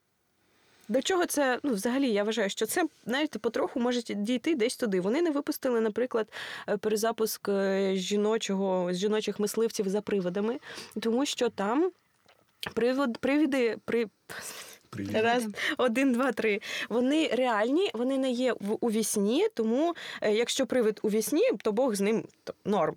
до 0.88 1.02
чого 1.02 1.26
це, 1.26 1.60
ну, 1.64 1.74
взагалі, 1.74 2.12
я 2.12 2.24
вважаю, 2.24 2.50
що 2.50 2.66
це, 2.66 2.86
знаєте, 3.06 3.40
потроху 3.40 3.80
може 3.80 4.02
дійти 4.02 4.56
десь 4.56 4.78
туди. 4.78 5.02
Вони 5.02 5.22
не 5.22 5.32
випустили, 5.32 5.82
наприклад, 5.82 6.28
е, 6.70 6.78
перезапуск 6.78 7.50
е, 7.50 7.92
жіночого, 7.96 8.94
з 8.94 8.98
жіночих 8.98 9.40
мисливців 9.40 9.90
за 9.90 10.02
приводами, 10.02 10.60
тому 11.02 11.26
що 11.26 11.50
там 11.50 11.92
привод, 12.74 13.18
привіди, 13.18 13.78
при... 13.86 14.06
Привіт. 14.90 15.12
Раз, 15.14 15.48
один, 15.78 16.14
два, 16.14 16.32
три. 16.32 16.62
Вони 16.90 17.28
реальні, 17.28 17.92
вони 17.94 18.18
не 18.18 18.32
є 18.32 18.54
в 18.54 18.78
у 18.82 18.92
вісні, 18.92 19.48
тому 19.54 19.94
е, 20.22 20.34
якщо 20.34 20.66
привид 20.66 21.00
у 21.04 21.10
вісні, 21.10 21.44
то 21.64 21.72
Бог 21.72 21.96
з 21.96 22.02
ним 22.02 22.26
то 22.44 22.54
норм. 22.66 22.96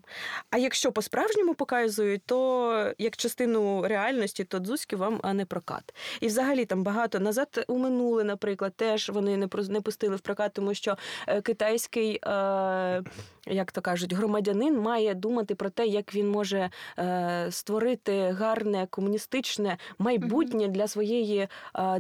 А 0.51 0.59
якщо 0.59 0.93
по-справжньому 0.93 1.55
показують, 1.55 2.23
то 2.27 2.93
як 2.99 3.17
частину 3.17 3.89
реальності, 3.89 4.45
то 4.45 4.59
дзузьки 4.59 4.97
вам 4.97 5.21
а 5.23 5.33
не 5.33 5.45
прокат. 5.45 5.95
І 6.21 6.27
взагалі 6.27 6.65
там 6.65 6.83
багато 6.83 7.21
назад 7.21 7.65
у 7.69 7.79
минуле, 7.79 8.25
наприклад, 8.25 8.73
теж 8.77 9.11
вони 9.11 9.37
не 9.37 9.49
не 9.69 9.81
пустили 9.81 10.17
в 10.17 10.21
прокат, 10.21 10.53
тому 10.53 10.75
що 10.75 10.97
е, 11.27 11.41
китайський. 11.41 12.21
Е, 12.27 13.03
як 13.47 13.73
то 13.73 13.81
кажуть, 13.81 14.13
громадянин 14.13 14.81
має 14.81 15.15
думати 15.15 15.55
про 15.55 15.71
те, 15.71 15.87
як 15.87 16.15
він 16.15 16.31
може 16.31 16.71
е, 16.99 17.47
створити 17.51 18.31
гарне 18.31 18.87
комуністичне 18.91 19.79
майбутнє 19.99 20.69
для 20.69 20.89
своєї 20.89 21.39
е, 21.39 21.49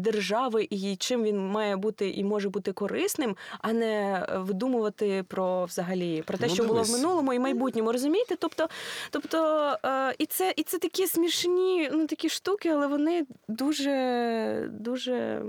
держави, 0.00 0.66
і 0.70 0.96
чим 0.96 1.22
він 1.22 1.38
має 1.48 1.76
бути 1.76 2.10
і 2.10 2.24
може 2.24 2.48
бути 2.48 2.72
корисним, 2.72 3.36
а 3.60 3.72
не 3.72 4.26
е, 4.28 4.38
видумувати 4.38 5.24
про 5.28 5.64
взагалі 5.64 6.22
про 6.26 6.38
те, 6.38 6.46
Ну, 6.48 6.54
що 6.54 6.64
було 6.64 6.82
в 6.82 6.90
минулому 6.90 7.32
і 7.32 7.38
майбутньому. 7.38 7.92
Розумієте? 7.92 8.36
Тобто, 8.38 8.68
тобто 9.10 9.38
е, 9.84 10.14
і 10.18 10.26
це 10.26 10.54
і 10.56 10.62
це 10.62 10.78
такі 10.78 11.06
смішні, 11.06 11.90
ну 11.92 12.06
такі 12.06 12.28
штуки, 12.28 12.68
але 12.68 12.86
вони 12.86 13.26
дуже 13.48 14.68
дуже 14.72 15.42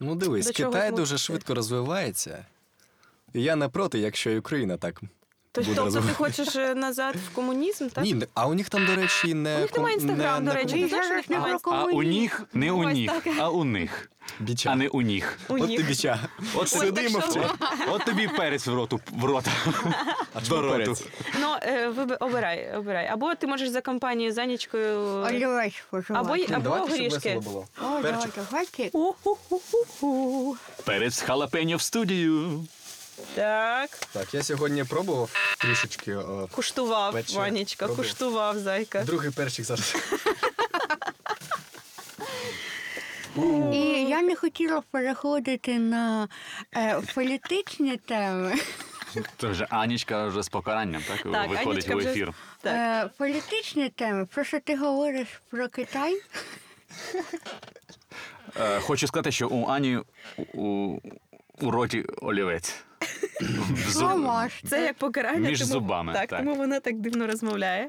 Ну 0.00 0.14
дивись, 0.14 0.46
До 0.46 0.52
Китай 0.52 0.92
дуже 0.92 1.18
швидко 1.18 1.54
розвивається. 1.54 2.46
І 3.34 3.42
я 3.42 3.56
не 3.56 3.68
проти, 3.68 3.98
якщо 3.98 4.38
Україна 4.38 4.76
так 4.76 5.02
То- 5.52 5.60
буде 5.60 5.74
Тобто 5.76 5.90
ти 5.90 5.96
розвивати. 5.96 6.24
хочеш 6.24 6.56
е, 6.56 6.74
назад 6.74 7.16
в 7.16 7.34
комунізм, 7.34 7.88
так? 7.88 8.04
Ні, 8.04 8.16
а 8.34 8.46
у 8.46 8.54
них 8.54 8.68
там, 8.68 8.86
до 8.86 8.94
речі, 8.94 9.34
не 9.34 9.56
У 9.56 9.60
них 9.60 9.74
немає 9.76 9.94
Інстаграм, 9.94 10.44
не- 10.44 10.50
до 10.50 10.54
не 10.56 10.62
речі. 10.62 10.82
Ти 10.82 10.88
знаєш, 10.88 11.10
у 11.10 11.14
них 11.14 11.30
немає 11.30 11.56
А 11.64 11.84
у 11.84 12.02
них 12.02 12.42
не 12.52 12.72
у 12.72 12.78
Ось 12.86 12.94
них, 12.94 13.10
так. 13.24 13.34
а 13.38 13.48
у 13.50 13.64
них. 13.64 14.10
Біча. 14.40 14.70
А 14.70 14.76
не 14.76 14.88
у 14.88 15.00
них. 15.02 15.38
У 15.48 15.54
От 15.54 15.68
них. 15.68 15.76
ти 15.80 15.82
біча. 15.82 16.18
От 16.54 16.68
Сиди 16.68 17.02
і 17.02 17.04
так 17.04 17.12
мовчи. 17.12 17.30
що? 17.30 17.50
От 17.92 18.04
тобі 18.04 18.28
перець 18.28 18.66
в 18.66 18.74
роту 18.74 19.00
в 19.12 19.24
рота. 19.24 19.50
А 20.34 20.40
До 20.40 20.46
чому 20.46 20.62
роту. 20.62 20.76
перець? 20.78 21.04
Ну, 21.40 21.54
е, 21.62 21.88
виби- 21.88 22.16
обирай, 22.20 22.76
обирай. 22.76 23.06
Або 23.06 23.34
ти 23.34 23.46
можеш 23.46 23.68
за 23.68 23.80
компанією 23.80 24.32
з 24.34 24.38
Анічкою. 24.38 24.98
Олівець 25.00 25.72
Або, 25.90 25.90
поживати. 25.90 26.54
або 26.54 26.62
Давайте, 26.62 26.86
щоб 26.86 26.98
горішки. 26.98 27.16
весело 27.28 27.40
було. 27.40 27.66
О, 27.82 28.02
Перчик. 28.02 28.30
давайте, 28.34 28.40
хватить. 28.40 28.94
У-ху-ху-ху-ху. 28.94 30.56
Перець 30.84 31.20
халапеньо 31.20 31.76
в 31.76 31.82
студію. 31.82 32.64
Так, 33.34 33.90
Так, 34.12 34.34
я 34.34 34.42
сьогодні 34.42 34.84
пробував 34.84 35.30
трішечки. 35.58 36.12
е, 36.12 36.22
куштував, 36.50 37.12
Пече. 37.12 37.36
Ванечка, 37.38 37.86
Пробуй. 37.86 38.04
куштував, 38.04 38.58
зайка. 38.58 39.04
Другий 39.04 39.30
перчик 39.30 39.64
зараз. 39.64 39.96
І 43.72 43.78
я 44.08 44.22
не 44.22 44.36
хотіла 44.36 44.82
переходити 44.90 45.78
на 45.78 46.28
е, 46.76 47.00
політичні 47.14 47.96
теми. 47.96 48.54
Це 49.40 49.46
вже 49.48 49.64
Анічка 49.70 50.26
вже 50.26 50.42
з 50.42 50.48
покаранням, 50.48 51.02
так? 51.08 51.16
Так, 51.32 51.48
Виходить 51.48 51.66
Анічка 51.68 51.94
в 51.94 51.98
вже- 51.98 52.10
ефір. 52.10 52.32
Так. 52.62 52.74
Е, 53.06 53.10
політичні 53.18 53.88
теми, 53.88 54.26
про 54.26 54.44
що 54.44 54.60
ти 54.60 54.76
говориш 54.76 55.28
про 55.50 55.68
Китай? 55.68 56.20
Е, 58.60 58.80
Хочу 58.80 59.06
сказати, 59.06 59.32
що 59.32 59.48
у 59.48 59.66
Ані 59.68 59.98
у, 60.54 60.96
у 61.60 61.70
роті 61.70 62.02
олівець. 62.22 62.74
В 63.40 63.90
зуб-. 63.90 64.50
Це 64.68 64.82
як 64.82 64.96
покарання. 64.96 65.48
Між 65.48 65.58
тому, 65.60 65.72
зубами, 65.72 66.12
Так, 66.12 66.28
так. 66.30 66.38
тому 66.38 66.54
вона 66.54 66.80
так 66.80 66.98
дивно 67.00 67.26
розмовляє. 67.26 67.88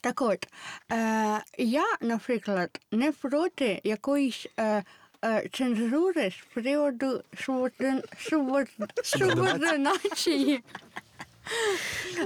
Так 0.00 0.22
от, 0.22 0.46
е, 0.92 1.40
я, 1.58 1.84
наприклад, 2.00 2.80
не 2.92 3.12
проти 3.12 3.80
якоїсь 3.84 4.46
е, 4.60 4.82
е, 5.24 5.48
цензури 5.52 6.30
з 6.30 6.54
приводу 6.54 7.22
субордин- 7.34 8.02
субор- 8.30 9.02
субординації. 9.04 10.62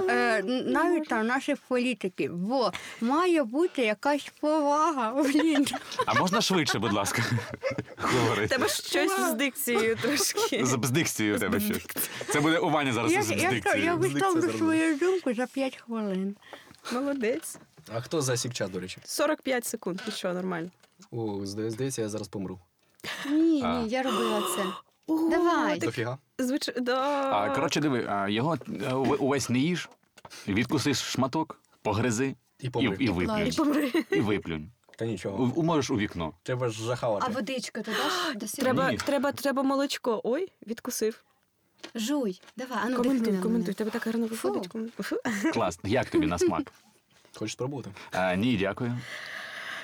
Е, 0.09 0.43
навіть 0.65 1.07
там 1.07 1.27
наших 1.27 1.59
політиків, 1.67 2.35
бо 2.35 2.71
має 3.01 3.43
бути 3.43 3.81
якась 3.81 4.31
повага. 4.39 5.23
Блін. 5.23 5.67
А 6.05 6.13
можна 6.13 6.41
швидше, 6.41 6.79
будь 6.79 6.93
ласка, 6.93 7.21
говорити. 7.97 8.47
Тебе 8.47 8.67
щось 8.69 9.19
з 9.19 9.33
дикцією 9.33 9.95
трошки. 9.95 10.65
З 10.65 10.75
бздикцією 10.75 11.35
у 11.35 11.39
тебе 11.39 11.59
щось. 11.59 11.85
Це 12.29 12.39
буде 12.39 12.57
у 12.57 12.69
Вані 12.69 12.91
зараз 12.91 13.11
Я, 13.11 13.23
з 13.23 13.31
я, 13.31 13.75
я, 13.75 13.95
виставлю 13.95 14.57
свою 14.57 14.97
думку 14.97 15.33
за 15.33 15.47
5 15.47 15.77
хвилин. 15.77 16.35
Молодець. 16.93 17.57
А 17.95 18.01
хто 18.01 18.21
засік 18.21 18.53
час, 18.53 18.69
до 18.69 18.79
речі? 18.79 18.97
45 19.05 19.65
секунд, 19.65 20.01
і 20.07 20.11
що, 20.11 20.33
нормально. 20.33 20.69
О, 21.11 21.39
здається, 21.43 22.01
я 22.01 22.09
зараз 22.09 22.27
помру. 22.27 22.59
Ні, 23.29 23.63
ні, 23.63 23.87
я 23.89 24.03
робила 24.03 24.41
це. 24.55 24.63
Давай. 25.07 25.79
Дофіга. 25.79 26.17
Звичайно, 26.39 26.81
да. 26.81 27.29
А, 27.31 27.55
коротше, 27.55 27.79
диви, 27.81 28.05
а, 28.09 28.29
його 28.29 28.53
е, 28.53 28.57
ув- 28.93 29.15
увесь 29.19 29.49
не 29.49 29.59
їж, 29.59 29.89
відкусиш 30.47 30.97
шматок, 30.97 31.59
погризи 31.81 32.35
І 32.59 32.65
і, 32.67 32.69
помри. 32.69 32.97
і 32.99 33.09
виплюнь. 33.09 33.47
І 33.47 33.51
помри. 33.51 33.91
І 34.11 34.19
виплюнь. 34.21 34.71
Та 34.97 35.05
нічого. 35.05 35.51
у- 35.55 35.63
можеш 35.63 35.91
у 35.91 35.97
вікно. 35.97 36.33
Треба 36.43 36.69
ж 36.69 36.83
захавати. 36.83 37.25
А 37.29 37.33
водичку 37.33 37.81
ти 37.81 37.91
даш 37.91 38.35
до? 38.55 38.61
Треба, 38.61 38.91
Ні. 38.91 38.97
треба, 38.97 39.31
треба 39.31 39.63
молочко. 39.63 40.21
Ой, 40.23 40.51
відкусив. 40.67 41.23
Жуй, 41.95 42.41
давай, 42.57 42.77
а 42.81 42.89
ну 42.89 42.97
дихни 42.97 43.03
коментуй, 43.03 43.33
на 43.33 43.41
коментуй. 43.41 43.61
мене. 43.61 43.73
Тебе 43.73 43.89
так 43.91 44.05
гарно 44.05 44.25
виходить. 44.27 44.71
Фу. 44.71 45.03
Фу. 45.03 45.17
Клас. 45.53 45.79
Як 45.83 46.09
тобі 46.09 46.25
на 46.27 46.37
смак? 46.39 46.71
Хочеш 47.35 47.53
спробувати? 47.53 47.89
А, 48.11 48.35
ні, 48.35 48.57
дякую. 48.57 48.97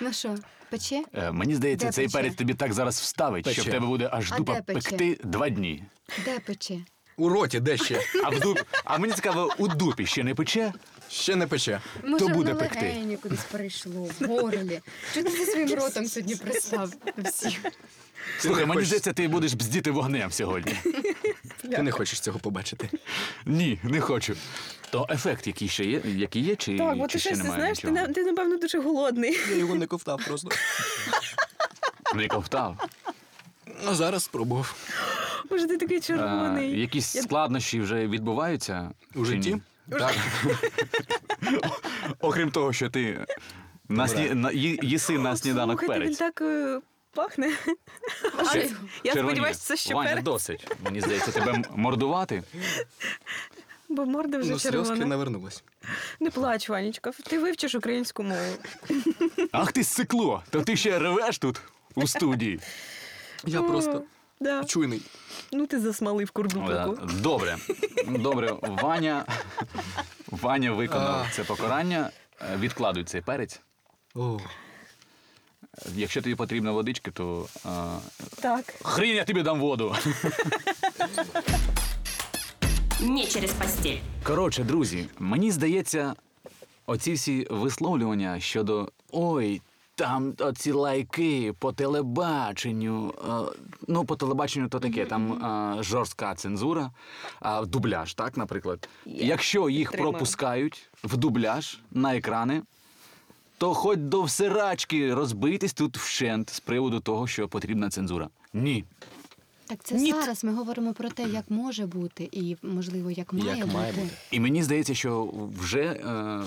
Ну 0.02 0.14
що, 0.14 0.36
пече? 0.72 1.04
Е, 1.14 1.32
мені 1.32 1.56
здається, 1.56 1.86
Де 1.86 1.92
цей 1.92 2.06
пече? 2.06 2.18
перець 2.18 2.36
тобі 2.36 2.54
так 2.54 2.74
зараз 2.74 3.00
вставить, 3.00 3.46
що 3.52 3.62
в 3.62 3.66
Пече. 3.66 3.72
тебе 3.72 3.86
буде 3.88 4.10
аж 4.12 4.32
А 4.32 4.38
дупа 4.38 4.54
де 4.56 4.62
пече? 4.62 4.90
пекти 4.90 5.20
два 5.24 5.50
дні. 5.50 5.84
Де 6.26 6.40
пече? 6.40 6.80
У 7.18 7.30
роті, 7.30 7.60
де 7.60 7.78
ще? 7.78 8.02
А 8.24 8.30
в 8.30 8.40
дуп... 8.40 8.60
а 8.86 8.98
мені 8.98 9.14
цікаво, 9.14 9.54
у 9.58 9.68
дупі 9.68 10.06
ще 10.06 10.24
не 10.24 10.36
пече? 10.36 10.74
Ще 11.10 11.36
не 11.36 11.48
пече. 11.48 11.82
Може, 12.04 12.26
буде 12.28 12.36
воно 12.54 12.56
пекти. 12.56 12.80
легені 12.86 13.18
кудись 13.18 13.44
перейшло, 13.52 14.10
в 14.20 14.26
горлі. 14.26 14.80
Що 15.12 15.24
ти 15.24 15.30
зі 15.32 15.46
своїм 15.46 15.70
ротом 15.80 16.06
сьогодні 16.06 16.36
пристав? 16.36 16.94
Всіх. 17.18 17.60
Слухай, 18.40 18.66
мені 18.66 18.74
хочеш- 18.76 18.88
здається, 18.88 19.14
ти 19.14 19.28
будеш 19.28 19.54
бздіти 19.54 19.92
вогнем 19.92 20.32
сьогодні. 20.32 20.74
Ти 21.62 21.82
не 21.84 21.92
хочеш 21.92 22.20
цього 22.20 22.40
побачити. 22.40 22.90
Ні, 23.46 23.80
не 23.84 24.02
хочу. 24.02 24.36
То 24.92 25.08
ефект, 25.10 25.48
який 25.48 25.68
ще 25.68 25.86
є, 25.86 26.02
який 26.06 26.42
є, 26.42 26.56
чи, 26.56 26.78
Так, 26.78 26.98
бо 26.98 27.08
чи 27.08 27.14
ти 27.14 27.20
ще 27.20 27.30
щось, 27.30 27.38
немає 27.44 27.60
знаєш, 27.60 27.80
ти, 27.80 27.88
нічого? 27.92 28.08
на- 28.08 28.14
ти, 28.14 28.24
напевно, 28.24 28.58
дуже 28.58 28.80
голодний. 28.80 29.40
Я 29.50 29.56
його 29.56 29.76
не 29.76 29.86
ковтав 29.88 30.22
просто. 30.28 30.50
Не 32.16 32.28
ковтав. 32.28 32.78
А 33.88 33.94
зараз 33.96 34.24
спробував. 34.24 34.76
Боже, 35.50 35.68
ти 35.68 35.78
такий 35.78 35.98
А, 35.98 36.02
червоний. 36.02 36.80
якісь 36.80 37.16
Я- 37.16 37.22
складнощі 37.22 37.80
вже 37.82 38.08
відбуваються 38.08 38.92
У 39.16 39.20
чи 39.20 39.26
житті? 39.26 39.54
ні? 39.54 39.62
Так. 40.00 40.16
Окрім 42.20 42.52
того, 42.52 42.74
що 42.74 42.90
ти 42.90 43.26
на 43.90 44.08
сні... 44.08 44.30
на... 44.34 44.50
ї- 44.52 44.86
їси 44.86 45.18
на 45.18 45.38
сніданок 45.38 45.80
Слухайте, 45.80 46.06
він 46.06 46.16
перець. 46.16 46.18
так 46.18 46.42
е, 46.42 46.80
пахне. 47.14 47.52
Я 49.04 49.14
сподіваюся, 49.14 49.60
це 49.60 49.78
ще 49.78 49.94
Ваня, 49.94 50.10
перець. 50.10 50.26
досить. 50.26 50.68
Мені 50.84 51.02
здається, 51.02 51.32
тебе 51.32 51.52
м- 51.54 51.66
мордувати. 51.76 52.44
Бо 53.90 54.06
морда 54.06 54.38
вже 54.38 54.52
Ну, 54.52 54.60
сльозки 54.60 54.84
червона. 54.86 55.06
навернулись. 55.06 55.64
Не 56.20 56.30
плач, 56.30 56.70
Ванечка. 56.70 57.12
Ти 57.12 57.40
вивчиш 57.40 57.76
українську 57.76 58.24
мову. 58.24 58.54
Ах 59.52 59.72
ти 59.72 59.84
сикло! 59.84 60.44
То 60.50 60.62
ти 60.62 60.76
ще 60.78 61.00
ревеш 61.00 61.38
тут 61.40 61.62
у 61.96 62.08
студії. 62.08 62.60
Я 63.46 63.62
просто 63.62 64.04
Да. 64.40 64.64
чуйний. 64.64 65.02
Ну 65.52 65.68
ти 65.68 65.80
засмалив 65.80 66.28
Е, 66.28 66.32
курдупику. 66.34 66.98
Добре. 67.22 67.58
Добре, 68.08 68.54
Ваня. 68.62 69.26
Ваня 70.28 70.72
виконав 70.72 71.26
А. 71.30 71.32
це 71.34 71.44
покарання. 71.44 72.10
Е, 72.42 72.58
Відкладуй 72.58 73.04
цей 73.04 73.22
перець. 73.22 73.60
О, 74.16 74.40
Якщо 75.96 76.22
тобі 76.22 76.36
потрібна 76.36 76.72
водичка, 76.72 77.12
то 77.12 77.48
е, 77.66 77.70
Так. 78.42 78.74
хрінь 78.84 79.16
я 79.16 79.24
тобі 79.26 79.42
дам 79.42 79.60
воду. 79.60 79.96
Не 83.02 83.26
через 83.26 83.52
постель. 83.54 83.98
Коротше, 84.24 84.64
друзі, 84.64 85.06
мені 85.20 85.52
здається, 85.52 86.14
оці 86.86 87.14
всі 87.14 87.48
висловлювання 87.50 88.40
щодо 88.40 88.92
ой. 89.12 89.62
Там 89.96 90.34
оці 90.40 90.72
лайки 90.72 91.54
по 91.60 91.72
телебаченню. 91.74 93.14
е, 93.30 93.32
ну, 93.88 94.06
по 94.06 94.16
телебаченню 94.16 94.68
то 94.70 94.80
таке, 94.80 95.06
там 95.06 95.34
е, 95.80 95.84
жорстка 95.84 96.36
цензура, 96.36 96.92
а 97.40 97.66
дубляж, 97.66 98.14
так, 98.14 98.38
наприклад. 98.38 98.90
Якщо 99.06 99.70
їх 99.70 99.90
підтримую. 99.92 100.14
пропускають 100.14 100.90
в 101.04 101.18
дубляж 101.18 101.80
на 101.92 102.16
екрани, 102.16 102.62
то 103.58 103.74
хоч 103.74 104.00
до 104.00 104.24
всирачки 104.24 105.14
розбитись 105.14 105.74
тут 105.74 105.98
вщент 105.98 106.50
з 106.50 106.60
приводу 106.60 107.00
того, 107.00 107.28
що 107.28 107.48
потрібна 107.48 107.90
цензура. 107.90 108.30
Ні. 108.54 108.86
Так 109.70 109.84
це 109.84 109.96
Ні. 109.96 110.12
зараз 110.12 110.44
ми 110.44 110.54
говоримо 110.54 110.94
про 110.94 111.10
те, 111.10 111.24
як 111.24 111.44
може 111.50 111.86
бути, 111.86 112.30
і 112.32 112.56
можливо, 112.64 113.12
як 113.12 113.34
має 113.34 113.58
Як 113.58 113.74
має 113.74 113.92
бути. 113.92 114.02
бути. 114.04 114.14
І 114.32 114.40
мені 114.40 114.64
здається, 114.64 114.94
що 114.96 115.34
вже 115.62 115.82
е, 115.84 116.42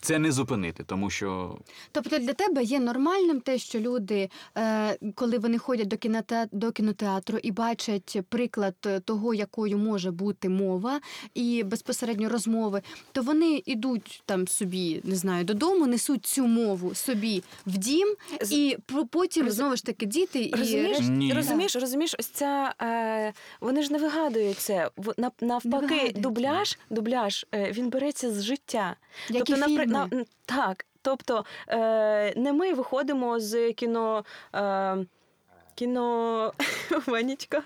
це 0.00 0.18
не 0.18 0.32
зупинити, 0.32 0.84
тому 0.86 1.10
що 1.10 1.58
Тобто 1.92 2.18
для 2.18 2.32
тебе 2.32 2.62
є 2.62 2.80
нормальним 2.80 3.40
те, 3.40 3.58
що 3.58 3.80
люди, 3.80 4.28
е, 4.56 4.98
коли 5.14 5.38
вони 5.38 5.58
ходять 5.58 5.88
до 5.88 5.96
кінотеатру, 5.96 6.58
до 6.58 6.72
кінотеатру 6.72 7.38
і 7.42 7.50
бачать 7.52 8.18
приклад 8.28 8.74
того, 9.04 9.34
якою 9.34 9.78
може 9.78 10.10
бути 10.10 10.48
мова 10.48 11.00
і 11.34 11.62
безпосередньо 11.62 12.28
розмови, 12.28 12.82
то 13.12 13.22
вони 13.22 13.62
йдуть 13.66 14.22
там 14.26 14.48
собі, 14.48 15.00
не 15.04 15.16
знаю, 15.16 15.44
додому, 15.44 15.86
несуть 15.86 16.26
цю 16.26 16.46
мову 16.46 16.94
собі 16.94 17.42
в 17.66 17.78
дім, 17.78 18.14
і 18.50 18.76
про- 18.86 19.06
потім 19.06 19.46
Роз- 19.46 19.50
знову 19.50 19.76
ж 19.76 19.84
таки 19.84 20.06
діти 20.06 20.42
і 20.44 20.54
Розумієш, 20.54 20.98
Ні. 21.08 21.32
розумієш, 21.32 21.76
розумієш, 21.76 22.14
ось 22.18 22.26
ця 22.26 22.47
е, 22.82 23.32
вони 23.60 23.82
ж 23.82 23.92
не 23.92 23.98
вигадують 23.98 24.58
це. 24.58 24.90
Навпаки, 25.40 25.68
вигадують. 25.78 26.20
дубляж, 26.20 26.78
дубляж 26.90 27.46
е, 27.54 27.72
він 27.72 27.90
береться 27.90 28.30
з 28.32 28.42
життя. 28.42 28.96
Які 29.28 29.54
напри- 29.54 29.66
фільми? 29.66 29.86
на- 29.86 30.24
так, 30.46 30.86
тобто 31.02 31.44
е, 31.68 32.34
не 32.36 32.52
ми 32.52 32.74
виходимо 32.74 33.40
з 33.40 33.72
кіно. 33.72 34.24
Е, 34.54 34.96
кіно 35.74 36.52
Ванечка. 37.06 37.62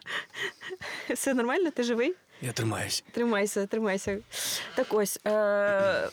Все 1.11 1.35
нормально? 1.35 1.71
Ти 1.71 1.83
живий? 1.83 2.15
я 2.43 2.53
тримаюсь. 2.53 3.05
Тримайся, 3.13 3.67
тримайся. 3.67 4.19
Так 4.75 4.87
ось. 4.91 5.21
Е, 5.27 6.09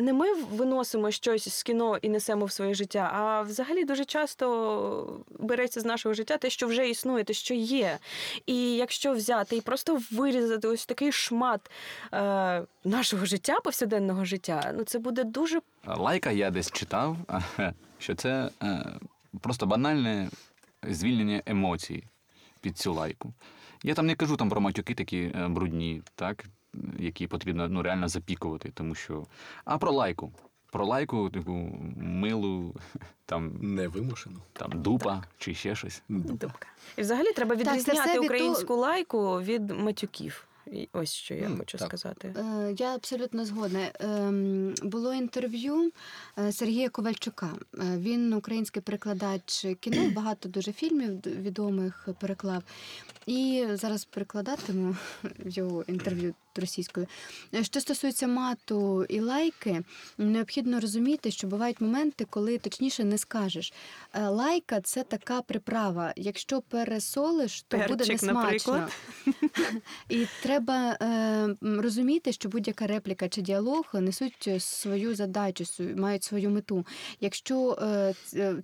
не 0.00 0.12
ми 0.12 0.34
виносимо 0.34 1.10
щось 1.10 1.48
з 1.48 1.62
кіно 1.62 1.98
і 2.02 2.08
несемо 2.08 2.44
в 2.44 2.52
своє 2.52 2.74
життя, 2.74 3.10
а 3.14 3.42
взагалі 3.42 3.84
дуже 3.84 4.04
часто 4.04 5.24
береться 5.38 5.80
з 5.80 5.84
нашого 5.84 6.14
життя 6.14 6.38
те, 6.38 6.50
що 6.50 6.66
вже 6.66 6.88
існує, 6.88 7.24
те, 7.24 7.32
що 7.32 7.54
є. 7.54 7.98
І 8.46 8.74
якщо 8.74 9.12
взяти 9.12 9.56
і 9.56 9.60
просто 9.60 10.00
вирізати 10.10 10.68
ось 10.68 10.86
такий 10.86 11.12
шмат 11.12 11.70
е, 12.12 12.62
нашого 12.84 13.26
життя, 13.26 13.60
повсякденного 13.64 14.24
життя, 14.24 14.72
ну 14.76 14.84
це 14.84 14.98
буде 14.98 15.24
дуже 15.24 15.60
Лайка 15.86 16.30
я 16.30 16.50
десь 16.50 16.70
читав, 16.70 17.16
що 17.98 18.14
це 18.14 18.50
е, 18.62 18.86
просто 19.40 19.66
банальне 19.66 20.30
звільнення 20.82 21.42
емоцій 21.46 22.04
під 22.60 22.78
цю 22.78 22.92
лайку. 22.94 23.32
Я 23.82 23.94
там 23.94 24.06
не 24.06 24.14
кажу 24.14 24.36
там 24.36 24.48
про 24.48 24.60
матюки 24.60 24.94
такі 24.94 25.18
е, 25.18 25.48
брудні, 25.48 26.02
так, 26.14 26.44
які 26.98 27.26
потрібно 27.26 27.68
ну, 27.68 27.82
реально 27.82 28.08
запікувати, 28.08 28.70
тому 28.74 28.94
що. 28.94 29.26
А 29.64 29.78
про 29.78 29.92
лайку. 29.92 30.32
Про 30.72 30.86
лайку, 30.86 31.30
таку 31.30 31.52
милу, 31.96 32.74
там, 33.26 33.52
Невимушено. 33.60 34.36
там 34.52 34.82
дупа 34.82 35.24
чи 35.38 35.54
ще 35.54 35.74
щось. 35.74 36.02
дубка. 36.08 36.66
І 36.96 37.00
взагалі 37.02 37.32
треба 37.32 37.56
Так, 37.56 37.66
відрізняти 37.66 38.18
від 38.18 38.24
українську 38.24 38.76
лайку 38.76 39.40
від 39.42 39.70
матюків. 39.70 40.46
Ось 40.92 41.12
що 41.12 41.34
я 41.34 41.46
М, 41.46 41.58
хочу 41.58 41.78
так. 41.78 41.88
сказати. 41.88 42.34
Е, 42.38 42.74
Я 42.78 42.94
абсолютно 42.94 43.44
згодна. 43.44 43.90
Ем, 44.00 44.74
Було 44.82 45.14
інтерв'ю 45.14 45.92
е, 46.38 46.52
Сергія 46.52 46.88
Ковальчука. 46.88 47.48
Е, 47.74 47.98
Він 47.98 48.32
український 48.32 48.82
перекладач 48.82 49.66
кіно, 49.80 50.10
багато 50.16 50.48
дуже 50.48 50.72
фільмів 50.72 51.20
відомих 51.26 52.08
переклав. 52.20 52.62
І 53.26 53.66
зараз 53.72 54.04
перекладатиму 54.04 54.96
його 55.44 55.82
інтерв'ю 55.82 56.34
російською. 56.58 57.06
Е, 57.54 57.64
Що 57.64 57.80
стосується 57.80 58.26
мату 58.26 59.04
і 59.04 59.20
лайки, 59.20 59.82
необхідно 60.18 60.80
розуміти, 60.80 61.30
що 61.30 61.46
бувають 61.46 61.80
моменти, 61.80 62.26
коли 62.30 62.58
точніше 62.58 63.04
не 63.04 63.18
скажеш. 63.18 63.72
Е, 64.12 64.28
Лайка 64.28 64.80
це 64.80 65.02
така 65.02 65.42
приправа. 65.42 66.12
Якщо 66.16 66.60
пересолиш, 66.60 67.62
то 67.62 67.76
буде 67.76 67.88
Перчик, 67.88 68.22
несмачно. 68.22 68.42
наприклад. 68.76 68.92
І 70.08 70.26
треба 70.42 70.96
е, 71.02 71.56
розуміти, 71.62 72.32
що 72.32 72.48
будь-яка 72.48 72.86
репліка 72.86 73.28
чи 73.28 73.40
діалог 73.40 73.84
несуть 73.92 74.48
свою 74.58 75.14
задачу, 75.14 75.64
мають 75.96 76.24
свою 76.24 76.50
мету. 76.50 76.86
Якщо 77.20 77.78
е, 77.82 78.14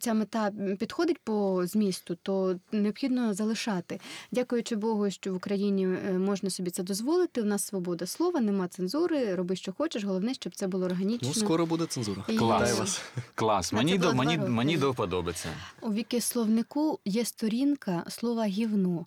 ця 0.01 0.14
мета 0.14 0.53
підходить 0.78 1.18
по 1.18 1.66
змісту, 1.66 2.16
то 2.22 2.61
необхідно 2.72 3.34
залишати. 3.34 4.01
Дякуючи 4.32 4.76
Богу, 4.76 5.11
що 5.11 5.32
в 5.32 5.37
Україні 5.37 5.87
можна 6.18 6.51
собі 6.51 6.70
це 6.70 6.82
дозволити. 6.82 7.43
У 7.43 7.45
нас 7.45 7.72
свобода 7.77 8.07
слова, 8.07 8.41
нема 8.41 8.68
цензури, 8.68 9.35
роби, 9.35 9.57
що 9.57 9.72
хочеш. 9.72 10.05
Головне, 10.05 10.35
щоб 10.35 10.55
це 10.55 10.66
було 10.66 10.87
органічно. 10.87 11.29
Ну, 11.29 11.35
скоро 11.35 11.66
буде 11.66 11.87
цензура. 11.87 12.24
І- 12.29 12.37
Клас. 12.37 12.79
Вас. 12.79 13.01
Клас. 13.35 13.72
А 13.72 13.77
Мені 13.77 13.99
до, 13.99 14.14
мені, 14.14 14.39
мені 14.39 14.77
до 14.77 14.95
це. 15.35 15.49
У 15.81 15.93
віки-словнику 15.93 16.99
є 17.05 17.24
сторінка 17.24 18.05
слова 18.09 18.45
гівно. 18.45 19.07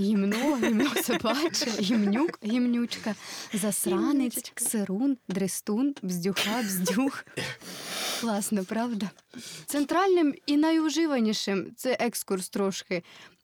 Гімно, 0.00 0.56
гімно 0.56 0.90
собаче, 1.02 1.70
гімнюк, 1.80 2.38
гімнючка, 2.44 3.14
засранець, 3.52 4.52
сирун, 4.56 5.16
дрестун, 5.28 5.94
бздюха, 6.02 6.62
бздюх. 6.62 7.24
Класно, 8.20 8.64
правда? 8.64 9.10
Центральним 9.66 10.34
і 10.46 10.56
найуживанішим 10.56 11.66
це 11.76 11.96
екскурс 12.00 12.48
трошки. 12.48 13.02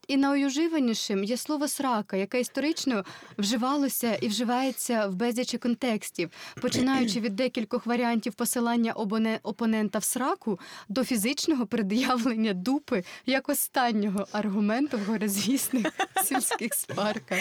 І 0.08 0.16
найуживанішим 0.16 1.24
є 1.24 1.36
слово 1.36 1.68
срака, 1.68 2.16
яке 2.16 2.40
історично 2.40 3.04
вживалося 3.38 4.14
і 4.14 4.28
вживається 4.28 5.06
в 5.06 5.14
безлічі 5.14 5.58
контекстів, 5.58 6.30
починаючи 6.60 7.20
від 7.20 7.36
декількох 7.36 7.86
варіантів 7.86 8.34
посилання 8.34 8.92
обоне- 8.92 9.38
опонента 9.42 9.98
в 9.98 10.04
сраку 10.04 10.60
до 10.88 11.04
фізичного 11.04 11.66
пред'явлення 11.66 12.52
дупи 12.52 13.04
як 13.26 13.48
останнього 13.48 14.26
аргументу 14.32 14.98
в 14.98 15.04
горизвісних 15.04 15.86
сільських 16.24 16.74
сварках. 16.74 17.38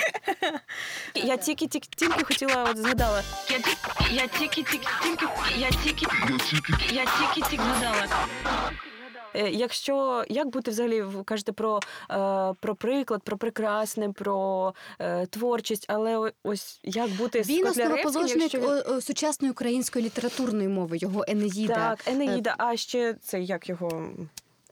Я 1.15 1.37
тільки 1.37 1.67
тільки 1.67 1.87
тільки 1.95 2.23
хотіла 2.23 2.63
от 2.63 2.77
згадала. 2.77 3.23
Я, 3.49 3.57
я 4.11 4.27
тільки 4.27 4.63
тільки 4.63 4.87
тільки 5.03 5.25
я 5.57 5.69
тільки 5.83 6.05
я 6.93 7.05
тільки 7.05 7.49
тільки 7.49 7.63
згадала. 7.63 8.07
Е, 9.35 9.49
Якщо 9.49 10.25
як 10.29 10.47
бути 10.47 10.71
взагалі, 10.71 11.01
ви 11.01 11.23
кажете 11.23 11.51
про, 11.51 11.79
е, 12.11 12.53
про 12.59 12.75
приклад, 12.75 13.23
про 13.23 13.37
прекрасне, 13.37 14.09
про 14.09 14.73
е, 14.99 15.25
творчість, 15.25 15.85
але 15.87 16.31
ось 16.43 16.79
як 16.83 17.09
бути 17.09 17.41
Він 17.41 17.67
основоположник 17.67 18.53
якщо 18.53 19.01
сучасної 19.01 19.51
української 19.51 20.05
літературної 20.05 20.67
мови, 20.67 20.97
його 20.97 21.25
Енеїда. 21.27 21.73
Так, 21.73 21.99
Енеїда, 22.07 22.55
а 22.57 22.77
ще 22.77 23.13
це 23.13 23.41
як 23.41 23.69
його. 23.69 24.09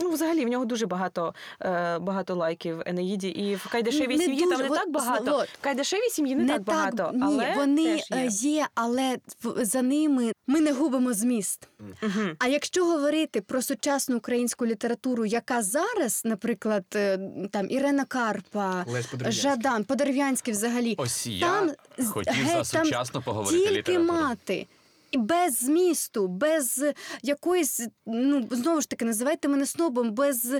Ну, 0.01 0.09
взагалі, 0.09 0.45
в 0.45 0.49
нього 0.49 0.65
дуже 0.65 0.85
багато, 0.85 1.33
е, 1.61 1.99
багато 1.99 2.35
лайків 2.35 2.77
в 2.77 2.83
Енеїді, 2.85 3.27
і 3.27 3.55
в 3.55 3.67
Кайдашевій 3.71 4.17
Не 4.17 4.23
сім'ї 4.23 4.39
там 4.39 4.59
не 4.61 4.69
от, 4.69 4.75
так 4.75 4.91
багато. 4.91 5.35
от. 5.37 5.49
В 5.49 5.61
Кайдашевій 5.61 6.09
сім'ї 6.09 6.35
не, 6.35 6.47
так 6.47 6.63
багато. 6.63 7.11
ні, 7.13 7.19
але 7.23 7.53
вони 7.55 7.85
теж 7.97 8.07
е, 8.11 8.25
є. 8.25 8.51
є, 8.51 8.67
але 8.75 9.17
за 9.57 9.81
ними 9.81 10.31
ми 10.47 10.59
не 10.59 10.71
губимо 10.71 11.13
зміст. 11.13 11.67
Мгм. 12.01 12.35
А 12.39 12.47
якщо 12.47 12.85
говорити 12.85 13.41
про 13.41 13.61
сучасну 13.61 14.17
українську 14.17 14.65
літературу, 14.65 15.25
яка 15.25 15.61
зараз, 15.61 16.21
наприклад, 16.25 16.85
е, 16.95 17.19
там 17.51 17.69
Ірена 17.71 18.05
Карпа, 18.05 18.85
Лесь 18.87 19.05
Подерев'янський. 19.05 19.51
Жадан, 19.51 19.83
Подерев'янський 19.83 20.53
взагалі, 20.53 20.95
Ось 20.97 21.27
я 21.27 21.47
там 21.47 21.71
хотів 22.07 22.33
геть, 22.33 22.65
за 22.65 22.77
там 22.77 22.85
сучасно 22.85 23.21
поговорити 23.21 23.59
тільки 23.65 23.77
літературу. 23.79 24.13
мати. 24.13 24.67
І 25.11 25.17
без 25.17 25.59
змісту, 25.59 26.27
без 26.27 26.83
якоїсь, 27.21 27.87
ну 28.05 28.47
знову 28.51 28.81
ж 28.81 28.89
таки, 28.89 29.05
називайте 29.05 29.47
мене 29.47 29.65
снобом, 29.65 30.11
без 30.11 30.53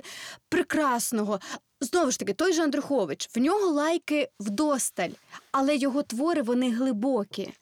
прекрасного. 0.50 1.40
Знову 1.82 2.12
ж 2.12 2.20
таки, 2.20 2.34
той 2.34 2.54
же 2.54 2.64
Андрухович, 2.64 3.30
в 3.36 3.40
нього 3.40 3.72
лайки 3.72 4.30
вдосталь, 4.40 5.10
але 5.52 5.76
його 5.76 6.04
твори 6.04 6.42
вони 6.42 6.72
глибокі. 6.72 7.54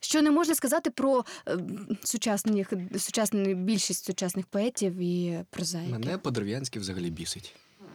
Що 0.00 0.22
не 0.22 0.30
можна 0.30 0.54
сказати 0.54 0.90
про 0.90 1.24
е, 1.48 1.58
сучасних, 2.04 2.72
сучасну 2.98 3.54
більшість 3.54 4.04
сучасних 4.04 4.46
поетів 4.46 4.96
і 4.96 5.44
прозаїків. 5.50 5.92
Мене 5.92 6.18
Подерев'янський 6.18 6.80
взагалі 6.82 7.10
бісить. 7.10 7.54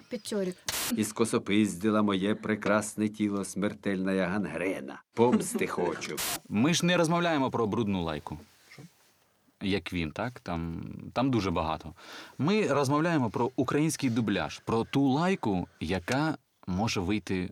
П'ятьорік. 0.10 0.56
І 0.96 1.04
скосопиздила 1.04 2.02
моє 2.02 2.36
прекрасне 2.36 3.10
тіло 3.10 3.46
смертельна 3.46 4.28
гангрена. 4.28 5.02
Помсти 5.14 5.68
хочу. 5.68 6.16
Ми 6.50 6.74
ж 6.74 6.86
не 6.86 6.98
розмовляємо 6.98 7.52
про 7.52 7.68
брудну 7.68 8.04
лайку. 8.04 8.40
Як 9.62 9.94
він, 9.94 10.12
так? 10.12 10.40
Там, 10.40 10.84
там 11.14 11.32
дуже 11.32 11.52
багато. 11.52 11.94
Ми 12.38 12.68
розмовляємо 12.68 13.30
про 13.30 13.52
український 13.56 14.10
дубляж, 14.10 14.60
про 14.66 14.84
ту 14.84 15.08
лайку, 15.08 15.68
яка 15.80 16.38
може 16.68 17.00
вийти 17.00 17.50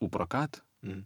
у 0.00 0.08
прокат 0.08 0.62
Мгм. 0.82 1.04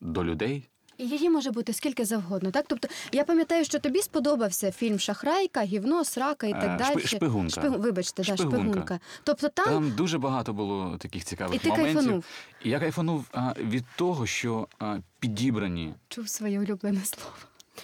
до 0.00 0.24
людей. 0.24 0.68
І 1.02 1.08
її 1.08 1.30
може 1.30 1.50
бути 1.50 1.72
скільки 1.72 2.04
завгодно. 2.04 2.50
Так, 2.50 2.64
тобто 2.68 2.88
я 3.12 3.24
пам'ятаю, 3.24 3.64
що 3.64 3.78
тобі 3.78 4.02
сподобався 4.02 4.72
фільм 4.72 4.98
Шахрайка, 4.98 5.62
гівно, 5.62 6.04
срака 6.04 6.46
і 6.46 6.50
Е, 6.52 6.60
так 6.60 6.76
далі. 6.78 7.00
шпигунка. 7.06 7.60
Шпигу- 7.60 7.78
Вибачте, 7.80 8.22
да, 8.22 8.36
Шпигунка. 8.36 8.58
шпигунка. 8.58 9.00
Тобто 9.24 9.48
там, 9.48 9.64
Там 9.64 9.90
дуже 9.96 10.18
багато 10.18 10.52
було 10.52 10.96
таких 10.98 11.22
і 11.22 11.24
цікавих 11.24 11.60
ти 11.62 11.68
моментів. 11.68 11.94
кайфанув. 11.94 12.24
І 12.64 12.70
я 12.70 12.80
кайфанув 12.80 13.24
а, 13.32 13.52
від 13.60 13.84
того, 13.96 14.26
що 14.26 14.68
а, 14.78 14.98
підібрані, 15.20 15.94
Чув 16.08 16.28
своє 16.28 16.60
улюблене 16.60 17.00
слово. 17.04 17.30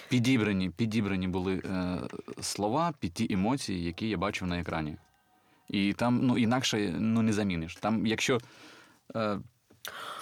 підібрані, 0.09 0.69
підібрані 0.69 1.27
були 1.27 1.55
е, 1.65 1.97
слова 2.41 2.93
під 2.99 3.13
ті 3.13 3.27
емоції, 3.33 3.83
які 3.83 4.09
я 4.09 4.17
бачив 4.17 4.47
на 4.47 4.59
екрані. 4.59 4.97
І 5.69 5.93
там 5.93 6.19
ну, 6.23 6.37
інакше 6.37 6.93
ну, 6.99 7.21
не 7.21 7.33
заміниш. 7.33 7.75
Там, 7.75 8.05
якщо 8.05 8.37
е, 9.15 9.39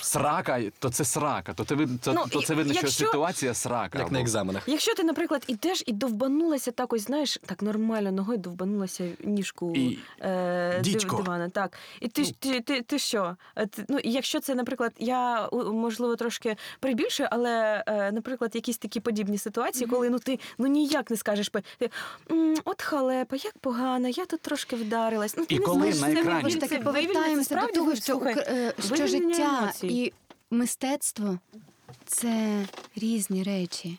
срака, 0.01 0.61
то 0.79 0.89
це 0.89 1.05
срака, 1.05 1.53
то, 1.53 1.63
це, 1.65 1.75
вид- 1.75 1.97
це, 2.01 2.13
Ну, 2.13 2.23
то 2.31 2.41
це 2.41 2.53
видно, 2.53 2.73
що 2.73 2.87
ситуація 2.87 3.53
срака. 3.53 3.99
Як 3.99 4.11
на 4.11 4.17
або- 4.17 4.23
екзаменах. 4.23 4.63
Якщо 4.67 4.95
ти, 4.95 5.03
наприклад, 5.03 5.43
ідеш 5.47 5.83
і 5.85 5.93
довбанулася 5.93 6.71
так 6.71 6.93
ось, 6.93 7.01
знаєш, 7.01 7.39
так 7.45 7.61
нормально 7.61 8.11
ногою 8.11 8.37
довбанулася 8.37 9.03
в 9.23 9.27
ніжку 9.27 9.73
І- 9.75 9.99
е, 10.21 10.71
див- 10.73 10.93
Дідько. 10.93 11.15
дивана. 11.17 11.49
Так. 11.49 11.71
І 12.01 12.07
ти, 12.07 12.23
ж- 12.23 12.33
ти, 12.39 12.61
ти, 12.61 12.81
ти 12.81 12.99
що? 12.99 13.35
Е, 13.55 13.65
ти- 13.65 13.85
ну, 13.89 13.97
і 13.99 14.11
якщо 14.11 14.39
це, 14.39 14.55
наприклад, 14.55 14.91
я 14.99 15.45
у- 15.47 15.73
можливо 15.73 16.15
трошки 16.15 16.55
прибільшую, 16.79 17.29
але, 17.31 17.83
е, 17.87 18.11
наприклад, 18.11 18.51
якісь 18.55 18.77
такі 18.77 18.99
подібні 18.99 19.37
ситуації, 19.37 19.87
коли 19.89 20.09
ну 20.09 20.19
ти 20.19 20.39
ну 20.57 20.67
ніяк 20.67 21.11
не 21.11 21.17
скажеш, 21.17 21.49
пе- 21.49 21.63
ти, 21.77 21.89
«М, 22.31 22.55
от 22.65 22.81
халепа, 22.81 23.35
як 23.35 23.57
погано, 23.57 24.07
я 24.07 24.25
тут 24.25 24.41
трошки 24.41 24.75
вдарилась. 24.75 25.37
Ну, 25.37 25.45
ти 25.45 25.55
І 25.55 25.59
не 25.59 25.65
коли 25.65 25.77
знаєш, 25.77 25.99
на 26.01 26.07
це 26.07 26.19
екрані- 26.29 26.43
Ми 26.43 26.49
ж 26.49 26.59
таки 26.59 26.75
це 26.77 26.81
повертаємося 26.81 27.55
до 27.61 27.67
того, 27.67 27.95
що, 27.95 28.03
слухай, 28.03 28.35
укр- 28.35 28.45
е, 28.53 28.73
що 28.79 28.95
вивільнення 28.95 29.33
життя 29.35 29.59
емоцій. 29.61 29.86
І 29.91 30.13
мистецтво 30.51 31.39
це 32.05 32.65
різні 32.95 33.43
речі. 33.43 33.97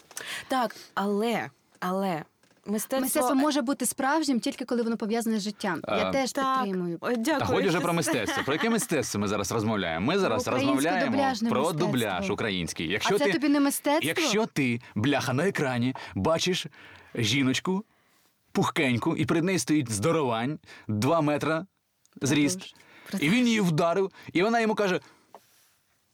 Так, 0.48 0.76
але, 0.94 1.50
але 1.80 2.24
Мистецтво, 2.68 3.00
Мистецтво 3.00 3.34
може 3.34 3.62
бути 3.62 3.86
справжнім 3.86 4.40
тільки 4.40 4.64
коли 4.64 4.82
воно 4.82 4.96
пов'язане 4.96 5.38
з 5.38 5.42
життям. 5.42 5.80
Я 5.88 6.10
теж 6.10 6.32
Так. 6.32 6.62
підтримую. 6.62 6.98
Ой, 7.00 7.16
Та 7.16 7.44
годі 7.44 7.68
вже 7.68 7.80
про 7.80 7.92
мистецтво. 7.92 8.42
Про 8.44 8.54
яке 8.54 8.70
мистецтво 8.70 9.20
ми 9.20 9.28
зараз 9.28 9.52
розмовляємо? 9.52 10.06
Ми 10.06 10.18
зараз 10.18 10.48
розмовляємо 10.48 11.12
дубляжне 11.12 11.50
про 11.50 11.60
мистецтво. 11.60 11.86
дубляж 11.86 12.30
український. 12.30 12.88
Якщо 12.88 13.14
а 13.14 13.18
це 13.18 13.24
ти, 13.24 13.32
тобі 13.32 13.48
не 13.48 13.60
мистецтво? 13.60 14.08
якщо 14.08 14.46
ти, 14.46 14.80
бляха, 14.94 15.32
на 15.32 15.48
екрані 15.48 15.94
бачиш 16.14 16.66
жіночку 17.14 17.84
пухкеньку, 18.52 19.16
і 19.16 19.24
перед 19.24 19.44
нею 19.44 19.58
стоїть 19.58 19.92
здоровань, 19.92 20.58
два 20.88 21.20
метра 21.20 21.66
зріст, 22.22 22.74
і 23.20 23.28
він 23.28 23.46
її 23.46 23.60
вдарив, 23.60 24.10
і 24.32 24.42
вона 24.42 24.60
йому 24.60 24.74
каже. 24.74 25.00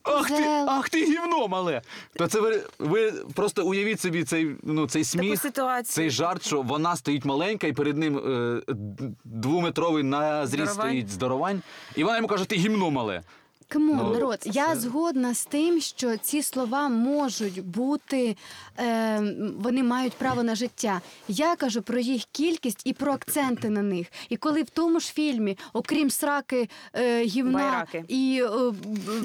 Ах 0.04 0.28
ти, 0.28 0.44
ах 0.68 0.88
ти 0.88 1.04
гівно 1.04 1.48
мале! 1.48 1.82
То 2.16 2.26
це 2.26 2.40
ви, 2.40 2.62
ви 2.78 3.12
просто 3.34 3.64
уявіть 3.66 4.00
собі 4.00 4.24
цей, 4.24 4.56
ну, 4.62 4.86
цей 4.88 5.04
сміх, 5.04 5.40
ситуацію. 5.40 5.94
цей 5.94 6.10
жарт, 6.10 6.46
що 6.46 6.62
вона 6.62 6.96
стоїть 6.96 7.24
маленька, 7.24 7.66
і 7.66 7.72
перед 7.72 7.98
ним 7.98 8.18
е, 8.18 8.60
д- 8.68 9.10
двометровий 9.24 10.02
на 10.02 10.46
зріст 10.46 10.64
Здоровань. 10.72 10.88
стоїть 10.90 11.10
здоровань, 11.10 11.62
і 11.96 12.04
вона 12.04 12.16
йому 12.16 12.28
каже, 12.28 12.44
ти 12.44 12.56
гімно 12.56 12.90
мале. 12.90 13.22
Come 13.68 13.84
on, 13.84 13.96
Ну, 13.96 14.12
народ, 14.12 14.38
я 14.44 14.76
згодна 14.76 15.34
з 15.34 15.44
тим, 15.46 15.80
що 15.80 16.16
ці 16.16 16.42
слова 16.42 16.88
можуть 16.88 17.64
бути, 17.66 18.36
е, 18.78 19.34
вони 19.58 19.82
мають 19.82 20.12
право 20.12 20.42
на 20.42 20.54
життя. 20.54 21.00
Я 21.28 21.56
кажу 21.56 21.82
про 21.82 21.98
їх 21.98 22.22
кількість 22.32 22.80
і 22.84 22.92
про 22.92 23.12
акценти 23.12 23.70
на 23.70 23.82
них. 23.82 24.06
І 24.28 24.36
коли 24.36 24.62
в 24.62 24.70
тому 24.70 25.00
ж 25.00 25.12
фільмі, 25.12 25.58
окрім 25.72 26.10
сраки, 26.10 26.68
е, 26.94 27.24
гівна 27.24 27.58
Байраки. 27.58 28.04
і 28.08 28.42
е, 28.44 28.70
б- 28.70 29.24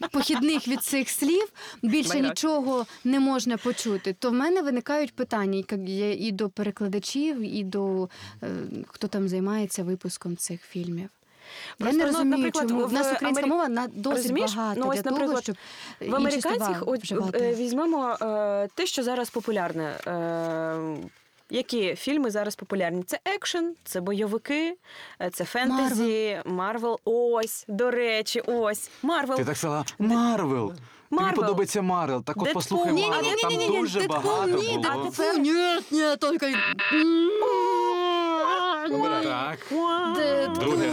б- 0.00 0.08
похідних 0.10 0.68
від 0.68 0.82
цих 0.82 1.08
слів, 1.10 1.48
більше 1.82 2.08
Байраки. 2.08 2.28
нічого 2.28 2.86
не 3.04 3.20
можна 3.20 3.56
почути, 3.56 4.16
то 4.18 4.30
в 4.30 4.32
мене 4.32 4.62
виникають 4.62 5.14
питання 5.14 5.56
як 5.56 5.72
є 5.88 6.12
і 6.14 6.32
до 6.32 6.48
перекладачів, 6.48 7.40
і 7.40 7.64
до 7.64 8.08
е, 8.42 8.46
хто 8.88 9.08
там 9.08 9.28
займається 9.28 9.82
випуском 9.84 10.36
цих 10.36 10.62
фільмів. 10.62 11.08
Просто, 11.78 11.98
я 11.98 12.06
не 12.06 12.12
ну, 12.12 12.24
наприклад, 12.24 12.68
чому 12.68 12.86
в 12.86 12.92
нас 12.92 13.12
українська 13.12 13.46
Амері- 13.46 13.48
мова 13.48 13.68
на 13.68 13.86
досить 13.86 14.22
Розумієш? 14.22 14.54
багато 14.54 14.80
Ну, 14.80 14.88
ось, 14.88 15.02
для 15.02 15.10
того, 15.10 15.40
щоб 15.40 15.56
В 16.00 16.04
інші 16.04 16.14
американських 16.14 16.82
от, 16.86 17.34
е, 17.34 17.54
візьмемо 17.54 18.16
е, 18.22 18.68
те, 18.74 18.86
що 18.86 19.02
зараз 19.02 19.30
популярне. 19.30 19.84
Е, 20.06 20.96
які 21.50 21.94
фільми 21.94 22.30
зараз 22.30 22.56
популярні? 22.56 23.02
Це 23.02 23.18
екшен, 23.24 23.74
це 23.84 24.00
бойовики, 24.00 24.76
е, 25.20 25.30
це 25.30 25.44
фентезі, 25.44 26.40
Марвел. 26.44 27.00
Ось, 27.04 27.64
до 27.68 27.90
речі, 27.90 28.42
ось. 28.46 28.90
Марвел. 29.02 29.36
Ти 29.36 29.44
так 29.44 29.56
сказала, 29.56 29.84
Марвел. 29.98 30.68
Тобі 30.68 30.80
Марвел. 31.10 31.34
подобається 31.34 31.82
Марвел. 31.82 32.24
Так 32.24 32.42
от 32.42 32.52
послухай 32.52 32.92
Ні, 32.92 33.02
ні, 33.02 33.10
Марвел, 33.10 33.32
ні, 33.32 33.42
там 33.42 33.50
ні, 33.50 33.56
ні, 33.56 33.68
ні, 33.68 33.78
дуже 33.80 34.06
багато 34.06 34.46
ні, 34.46 34.52
було. 34.52 35.02
Дедпул. 35.04 35.40
Ні, 35.40 35.52
ні, 35.90 36.16
тільки... 36.20 36.54
Так. 39.22 39.58
Друге, 40.54 40.90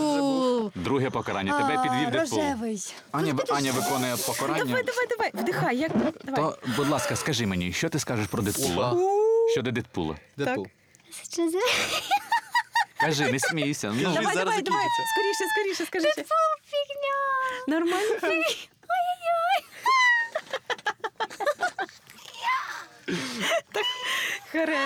Дедпул. 0.63 0.83
друге 0.83 1.09
покарання. 1.09 1.57
Тебе 1.61 1.83
підвів 1.83 2.11
Дедпул. 2.11 2.39
Рожевий. 2.39 2.93
Аня, 3.11 3.35
Аня 3.49 3.71
виконує 3.71 4.17
покарання. 4.27 4.65
Давай, 4.65 4.83
давай, 4.83 5.07
давай, 5.09 5.31
вдихай. 5.33 5.77
Як... 5.77 5.91
Давай. 6.23 6.41
То, 6.41 6.57
будь 6.77 6.89
ласка, 6.89 7.15
скажи 7.15 7.45
мені, 7.45 7.73
що 7.73 7.89
ти 7.89 7.99
скажеш 7.99 8.27
про 8.27 8.41
Дедпула? 8.43 8.97
Щодо 9.51 9.71
Дедпула. 9.71 10.15
Дедпул. 10.37 10.67
Що 11.31 11.49
за... 11.49 11.59
Кажи, 12.99 13.31
не 13.31 13.39
смійся. 13.39 13.93
Ну, 13.95 14.01
Давай, 14.01 14.23
зараз 14.23 14.35
давай, 14.35 14.61
давай. 14.61 14.85
Скоріше, 15.13 15.53
скоріше, 15.55 15.85
скажи. 15.85 16.07
фігня. 16.69 17.79
Нормально? 17.79 18.15
Так, 23.71 23.85
харе, 24.51 24.77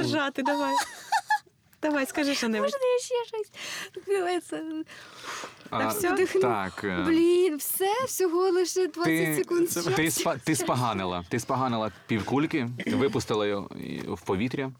ржати, 0.00 0.42
давай. 0.42 0.74
Давай, 1.82 2.06
скажи 2.06 2.34
що-небудь. 2.34 2.64
Можна 2.72 2.78
я 2.86 2.98
ще 2.98 3.14
щось? 3.24 3.50
Це- 4.48 4.84
а, 5.70 5.88
все? 5.88 6.26
Так. 6.42 6.84
Блін, 7.06 7.56
все, 7.56 8.04
всього 8.06 8.50
лише 8.50 8.86
20 8.86 9.04
Ти, 9.04 9.34
секунд. 9.36 9.68
ти, 9.96 10.08
спа- 10.08 10.38
ти 10.44 10.56
споганила. 10.56 11.24
Ти 11.28 11.40
споганила 11.40 11.92
півкульки, 12.06 12.68
випустила 12.86 13.46
його 13.46 13.68
в 14.08 14.20
повітря. 14.20 14.70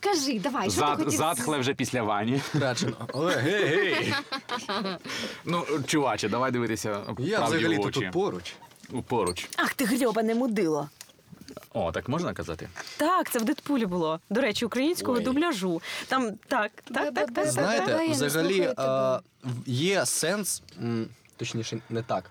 Кажи, 0.00 0.38
давай, 0.40 0.70
що 0.70 0.80
ти 0.80 0.86
хотів? 1.04 1.10
затхле 1.10 1.58
вже 1.58 1.74
після 1.74 2.02
вані. 2.02 2.40
Трачено. 2.52 3.08
Але 3.14 3.36
гей, 3.36 3.64
гей. 3.64 4.14
Ну, 5.44 5.64
чуваче, 5.86 6.28
давай 6.28 6.50
дивитися 6.50 6.88
Я 7.18 7.36
правді 7.38 7.56
взагалі 7.56 7.78
в 7.78 7.82
то 7.82 7.88
очі. 7.88 8.00
тут 8.00 8.10
поруч. 8.10 8.52
Поруч. 9.08 9.48
Ах, 9.56 9.74
ти 9.74 9.84
грьобане 9.84 10.34
мудило. 10.34 10.88
О, 11.74 11.92
так 11.92 12.08
можна 12.08 12.32
казати? 12.34 12.68
Так, 12.96 13.30
це 13.30 13.38
в 13.38 13.44
Дедпулі 13.44 13.86
було. 13.86 14.20
До 14.30 14.40
речі, 14.40 14.64
українського 14.64 15.16
Ой. 15.18 15.24
дубляжу. 15.24 15.82
Там 16.08 16.30
так, 16.48 16.70
так, 16.84 16.94
так, 16.94 17.14
так. 17.14 17.34
так. 17.34 17.46
Знаєте, 17.50 17.96
не 17.96 18.08
взагалі 18.08 18.54
слухаю 18.54 18.74
а, 18.76 19.20
в- 19.44 19.68
є 19.68 20.06
сенс, 20.06 20.62
м, 20.82 21.08
точніше, 21.36 21.80
не 21.90 22.02
так. 22.02 22.30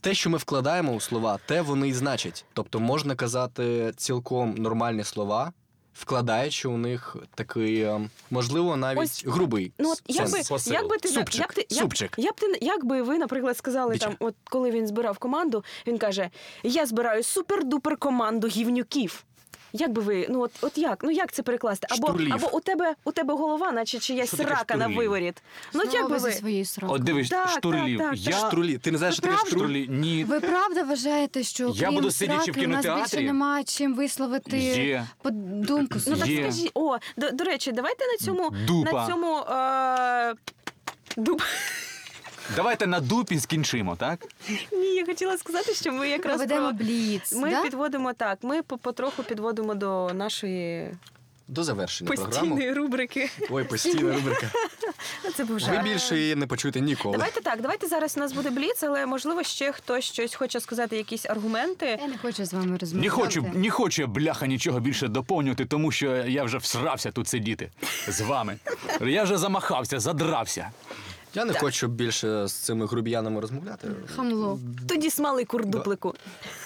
Те, 0.00 0.14
що 0.14 0.30
ми 0.30 0.38
вкладаємо 0.38 0.92
у 0.92 1.00
слова, 1.00 1.38
те 1.46 1.62
вони 1.62 1.88
і 1.88 1.92
значать. 1.92 2.44
Тобто 2.52 2.80
можна 2.80 3.14
казати 3.14 3.92
цілком 3.96 4.54
нормальні 4.54 5.04
слова, 5.04 5.52
вкладаючи 5.98 6.68
у 6.68 6.78
них 6.78 7.16
такий, 7.34 7.80
е, 7.80 8.08
можливо, 8.30 8.76
навіть 8.76 9.00
Ось, 9.00 9.24
грубий 9.26 9.72
Ну, 9.78 9.90
от 9.90 10.02
як 10.08 10.30
би. 10.30 10.42
Посил. 10.48 10.72
як 10.72 10.88
би 10.88 10.96
ти 10.98 11.08
Супчик, 11.08 11.40
як 11.40 11.52
ти, 11.52 11.66
як, 11.70 11.80
супчик. 11.82 12.14
як 12.16 12.34
ти 12.36 12.58
як 12.60 12.84
би 12.84 13.02
ви, 13.02 13.18
наприклад, 13.18 13.56
сказали 13.56 13.98
там, 13.98 14.16
от 14.18 14.34
коли 14.44 14.70
він 14.70 14.86
збирав 14.86 15.18
команду, 15.18 15.64
він 15.86 15.98
каже: 15.98 16.30
Я 16.62 16.86
збираю 16.86 17.22
супер-дупер 17.22 17.96
команду 17.96 18.48
гівнюків. 18.48 19.24
Як 19.72 19.92
би 19.92 20.02
ви, 20.02 20.26
ну 20.30 20.40
от, 20.40 20.50
от 20.60 20.78
як? 20.78 21.00
Ну 21.04 21.10
як 21.10 21.32
це 21.32 21.42
перекласти? 21.42 21.86
Або, 21.90 22.06
Штурлів. 22.08 22.32
або 22.34 22.56
у 22.56 22.60
тебе 22.60 22.94
у 23.04 23.12
тебе 23.12 23.34
голова, 23.34 23.72
наче 23.72 23.98
чиясь 23.98 24.28
Що 24.28 24.36
таке 24.36 24.48
срака 24.48 24.76
на 24.76 24.84
штурлів? 24.84 24.98
виворіт. 24.98 25.42
Ну 25.74 25.80
от 25.86 25.94
як 25.94 26.10
би 26.10 26.16
ви? 26.18 26.30
зі 26.30 26.38
своєю 26.38 26.64
срокою. 26.64 26.96
От 27.00 27.04
дивись, 27.04 27.28
Так, 27.28 27.48
штурлів. 27.48 27.98
так, 27.98 28.10
так, 28.10 28.18
я 28.18 28.32
Штрулі. 28.46 28.78
Ти 28.78 28.90
не 28.90 28.98
знаєш, 28.98 29.14
що 29.16 29.22
таке 29.22 29.36
Правда? 29.50 29.68
Ні. 29.88 30.24
Ви 30.24 30.40
правда 30.40 30.82
вважаєте, 30.82 31.42
що 31.42 31.72
Я 31.74 31.86
крім 31.86 31.94
буду 31.94 32.10
сидячи 32.10 32.40
в 32.50 32.54
сраки, 32.54 32.66
у 32.66 32.68
нас 32.68 32.76
більше 32.84 32.92
кінотеатрі? 32.94 33.24
немає 33.26 33.64
чим 33.64 33.94
висловити 33.94 34.58
Є. 34.58 35.06
по- 35.22 35.30
думку 35.30 35.98
Ну 36.06 36.16
так 36.16 36.28
Є. 36.28 36.42
скажіть, 36.42 36.70
о, 36.74 36.96
до, 37.16 37.30
до 37.30 37.44
речі, 37.44 37.72
давайте 37.72 38.04
на 38.06 38.16
цьому 38.26 38.50
Дупа. 38.66 38.92
на 38.92 39.06
цьому 39.06 39.38
е, 39.38 40.34
дуб. 41.16 41.42
Давайте 42.56 42.86
на 42.86 43.00
дупі 43.00 43.40
скінчимо, 43.40 43.96
так? 43.96 44.26
Ні, 44.72 44.94
я 44.94 45.06
хотіла 45.06 45.38
сказати, 45.38 45.74
що 45.74 45.92
ми 45.92 46.08
якраз 46.08 46.36
Проведемо 46.36 46.68
про... 46.68 46.76
бліц. 46.84 47.32
Ми 47.32 47.50
да? 47.50 47.62
підводимо 47.62 48.12
так. 48.12 48.38
Ми 48.42 48.62
по- 48.62 48.78
потроху 48.78 49.22
підводимо 49.22 49.74
до 49.74 50.10
нашої 50.14 50.90
До 51.48 51.64
завершення 51.64 52.08
програми. 52.08 52.30
постійної 52.32 52.72
рубрики. 52.72 53.30
Ой, 53.50 53.64
постійна 53.64 54.14
рубрика. 54.14 54.46
Це 55.36 55.44
був 55.44 55.54
Ви 55.54 55.60
жарт. 55.60 55.84
більше 55.84 56.18
її 56.18 56.34
не 56.34 56.46
почуєте 56.46 56.80
ніколи. 56.80 57.12
Давайте 57.16 57.40
так, 57.40 57.60
давайте 57.60 57.86
зараз 57.86 58.16
у 58.16 58.20
нас 58.20 58.32
буде 58.32 58.50
бліц, 58.50 58.82
але 58.82 59.06
можливо 59.06 59.42
ще 59.42 59.72
хтось 59.72 60.04
щось 60.04 60.34
хоче 60.34 60.60
сказати, 60.60 60.96
якісь 60.96 61.26
аргументи. 61.26 61.98
Я 62.00 62.08
не 62.08 62.18
хочу 62.18 62.44
з 62.44 62.52
вами 62.54 62.76
розмовляти. 62.78 63.06
Не 63.08 63.10
хочу, 63.10 63.46
не 63.54 63.70
хочу 63.70 64.02
я, 64.02 64.08
бляха 64.08 64.46
нічого 64.46 64.80
більше 64.80 65.08
доповнювати, 65.08 65.64
тому 65.64 65.92
що 65.92 66.16
я 66.16 66.44
вже 66.44 66.58
всрався 66.58 67.10
тут 67.12 67.28
сидіти 67.28 67.70
з 68.08 68.20
вами. 68.20 68.56
Я 69.00 69.22
вже 69.22 69.38
замахався, 69.38 70.00
задрався. 70.00 70.70
Я 71.36 71.44
не 71.44 71.52
хочу 71.52 71.88
більше 71.88 72.46
з 72.46 72.52
цими 72.52 72.86
грубіянами 72.86 73.40
розмовляти. 73.40 73.88
Хамло. 74.16 74.58
Тоді 74.88 75.10
смали 75.10 75.44
курдуплику. 75.44 76.14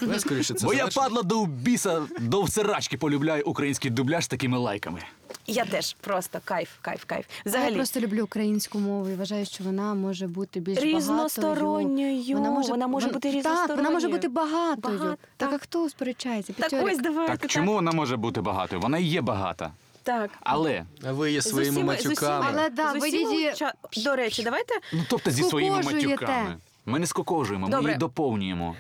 Давай 0.01 0.21
скоріше 0.21 0.55
це 0.55 0.67
Бо 0.67 0.75
я 0.75 0.87
падла 0.87 1.23
до 1.23 1.47
біса, 1.47 2.03
до 2.21 2.43
всирачки 2.43 2.97
полюбляю 2.97 3.43
український 3.47 3.91
дубляж 3.91 4.25
з 4.25 4.29
такими 4.29 4.59
лайками. 4.59 5.01
Я 5.47 5.65
теж 5.65 5.97
просто 6.01 6.39
кайф, 6.45 6.69
кайф, 6.83 7.05
кайф. 7.05 7.27
Я 7.45 7.51
Взагалі. 7.51 7.75
просто 7.75 8.01
люблю 8.01 8.25
українську 8.25 8.79
мову 8.79 9.09
і 9.09 9.15
вважаю, 9.15 9.47
що 9.47 9.65
вона 9.65 9.95
може 9.95 10.27
бути 10.27 10.61
більш 10.61 10.79
Різносторонньою. 10.79 12.35
багатою. 12.35 12.69
Вона 12.71 12.87
може 12.87 13.07
бути 13.09 13.43
Так, 13.43 13.69
вона 13.69 13.91
може 13.91 14.07
різносторонньою. 14.09 14.13
бути 14.13 14.29
багатою. 14.29 14.99
Багато, 14.99 15.17
Так, 15.37 15.51
так. 15.51 15.53
а 15.53 15.59
хто 15.65 15.89
сперечається? 15.89 16.53
Так 16.53 16.69
П'ятьорик. 16.71 16.95
ось 16.97 17.03
давайте. 17.03 17.37
Так 17.37 17.51
чому 17.51 17.73
вона 17.73 17.93
може 17.93 18.17
бути 18.17 18.41
багатою? 18.41 18.83
Вона 18.83 18.99
і 18.99 19.05
є 19.05 19.21
багата. 19.21 19.73
Так. 20.03 20.31
Але, 20.41 20.85
ви 21.03 21.33
є 21.33 21.43
своїми 21.43 21.77
усіма- 21.83 21.97
з 22.01 22.07
матюками. 22.07 22.39
усіма- 22.47 22.53
Але 22.59 22.71
да, 22.71 22.91
з 22.91 22.93
ви 23.01 23.09
усіма 23.09 23.33
її- 23.33 23.51
уча- 23.53 23.73
До 24.05 24.17
речі, 24.17 24.43
давайте, 24.43 24.75
ну 24.93 25.05
тобто 25.11 25.31
зі 25.31 25.43
своїми 25.43 25.83
Скукожуєте. 25.83 26.09
матюками. 26.09 26.57
Ми 26.87 26.99
не 26.99 27.07
скокожуємо, 27.07 27.67
ми 27.67 27.71
Добре. 27.73 27.91
її 27.93 27.99
доповнюємо. 27.99 28.77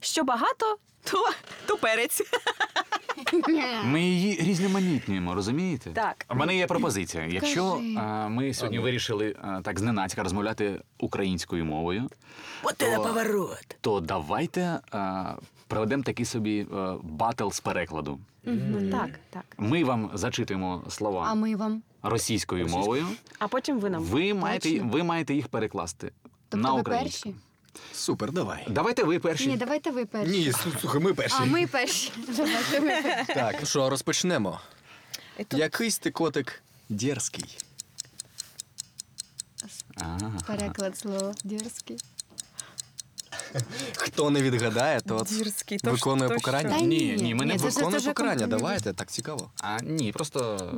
що 0.00 0.24
багато, 0.24 0.78
то, 1.04 1.30
то 1.66 1.76
перець. 1.76 2.22
Ми 3.84 4.00
її 4.02 4.34
різноманітнюємо, 4.42 5.34
розумієте? 5.34 5.90
Так. 5.90 6.26
У 6.30 6.34
мене 6.34 6.56
є 6.56 6.66
пропозиція. 6.66 7.26
Якщо 7.26 7.72
Кажи. 7.72 7.94
а, 7.98 8.28
ми 8.28 8.54
сьогодні 8.54 8.78
вирішили 8.78 9.36
а, 9.42 9.60
так 9.60 9.78
зненацька 9.78 10.22
розмовляти 10.22 10.80
українською 10.98 11.64
мовою, 11.64 12.08
От 12.62 12.74
це 12.78 12.96
поворот. 12.96 13.76
то 13.80 14.00
давайте 14.00 14.78
а, 14.92 15.32
проведемо 15.68 16.02
такий 16.02 16.26
собі 16.26 16.66
а, 16.74 16.96
батл 17.02 17.48
з 17.50 17.60
перекладу. 17.60 18.20
Так, 18.90 19.10
так. 19.30 19.44
Ми 19.58 19.84
вам 19.84 20.10
зачитуємо 20.14 20.84
слова 20.88 21.24
А 21.28 21.34
ми 21.34 21.56
вам. 21.56 21.82
російською 22.02 22.66
мовою. 22.66 23.06
А 23.38 23.48
потім 23.48 23.78
ви 23.80 23.90
нам. 23.90 24.02
Ви 24.02 24.34
маєте, 24.34 24.80
ви 24.80 25.02
маєте 25.02 25.34
їх 25.34 25.48
перекласти 25.48 26.12
Тобто 26.48 26.68
на 26.68 26.74
ви 26.74 26.80
українську. 26.80 27.28
перші? 27.30 27.40
Супер, 27.92 28.32
давай. 28.32 28.66
Давайте 28.70 29.04
ви 29.04 29.18
перші. 29.18 29.46
Ні, 29.46 29.56
давайте 29.56 29.90
ви 29.90 30.04
перші. 30.06 30.30
Ні, 30.30 30.50
слу- 30.50 30.80
слухай, 30.80 31.00
ми 31.00 31.14
перші. 31.14 31.36
А 31.40 31.44
ми 31.44 31.66
перші. 31.66 32.12
Давайте 32.36 32.80
ви 32.80 33.02
перші. 33.02 33.34
Так, 33.34 33.56
ну 33.60 33.66
що, 33.66 33.90
розпочнемо. 33.90 34.60
І 35.38 35.44
тут 35.44 35.60
Якийсь 35.60 35.98
ти 35.98 36.10
котик 36.10 36.62
дерзкий. 36.88 37.58
А, 39.96 40.18
Переклад 40.46 40.98
слова 40.98 41.34
дерзкий. 41.44 41.98
Хто 43.96 44.30
не 44.30 44.42
відгадає, 44.42 45.00
то 45.00 45.16
от 45.16 45.26
дерзкий, 45.28 45.78
то 45.78 45.90
виконує 45.90 46.28
що- 46.28 46.28
то 46.28 46.34
покарання. 46.34 46.70
Та 46.78 46.80
Ні, 46.80 47.16
ні, 47.22 47.34
ми 47.34 47.44
не 47.44 47.52
ні, 47.52 47.58
це 47.58 47.64
ж- 47.66 47.70
це 47.74 47.80
Виконує 47.80 47.98
вже 47.98 48.08
покарання, 48.08 48.46
давайте, 48.46 48.92
так 48.92 49.10
цікаво. 49.10 49.50
а 49.62 49.78
ні, 49.82 50.12
просто 50.12 50.70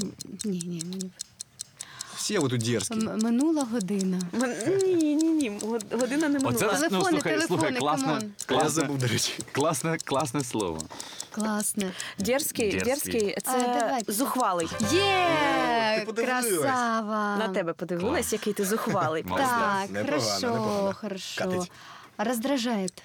Ні, 0.45 0.59
ні, 0.67 0.83
ні. 0.85 1.11
Всі 2.17 2.39
ви 2.39 2.49
тут 2.49 2.63
дерзкі. 2.63 2.95
М- 2.95 3.19
Минула 3.23 3.65
година. 3.65 4.21
М- 4.35 4.55
Ні, 4.87 5.15
ні, 5.15 5.15
ні. 5.15 5.59
Година 5.93 6.29
не 6.29 6.39
минула. 6.39 6.51
Оце 6.55 6.65
ну, 6.67 6.71
Телефони, 6.89 7.11
слухай, 7.11 7.41
слухай, 7.47 7.47
телефони, 7.49 7.79
класне, 7.79 8.07
come 8.07 8.16
on. 8.16 8.23
Я 8.23 8.47
класне, 8.47 8.69
забув, 8.71 8.99
до 8.99 9.07
речі. 9.07 9.33
класне, 9.53 9.97
класне 10.05 10.45
слово. 10.45 10.79
Класне. 11.31 11.93
Дерзкий, 12.19 12.71
Дерзкий. 12.73 12.93
дерзкий 13.13 13.35
А, 13.37 13.41
це 13.41 13.79
давайте. 13.81 14.13
зухвалий. 14.13 14.69
Є! 14.93 15.97
Ти 16.01 16.07
подивилась. 16.07 16.47
Красава! 16.47 17.37
На 17.37 17.49
тебе 17.49 17.73
подивилась, 17.73 18.33
який 18.33 18.53
ти 18.53 18.65
зухвалий. 18.65 19.25
Молодець. 19.25 19.49
Так, 19.49 19.91
Непогано, 19.91 20.23
хорошо, 20.23 20.47
непогано. 20.51 20.95
хорошо. 21.01 21.45
Катить. 21.45 21.73
Раздражает. 22.25 23.03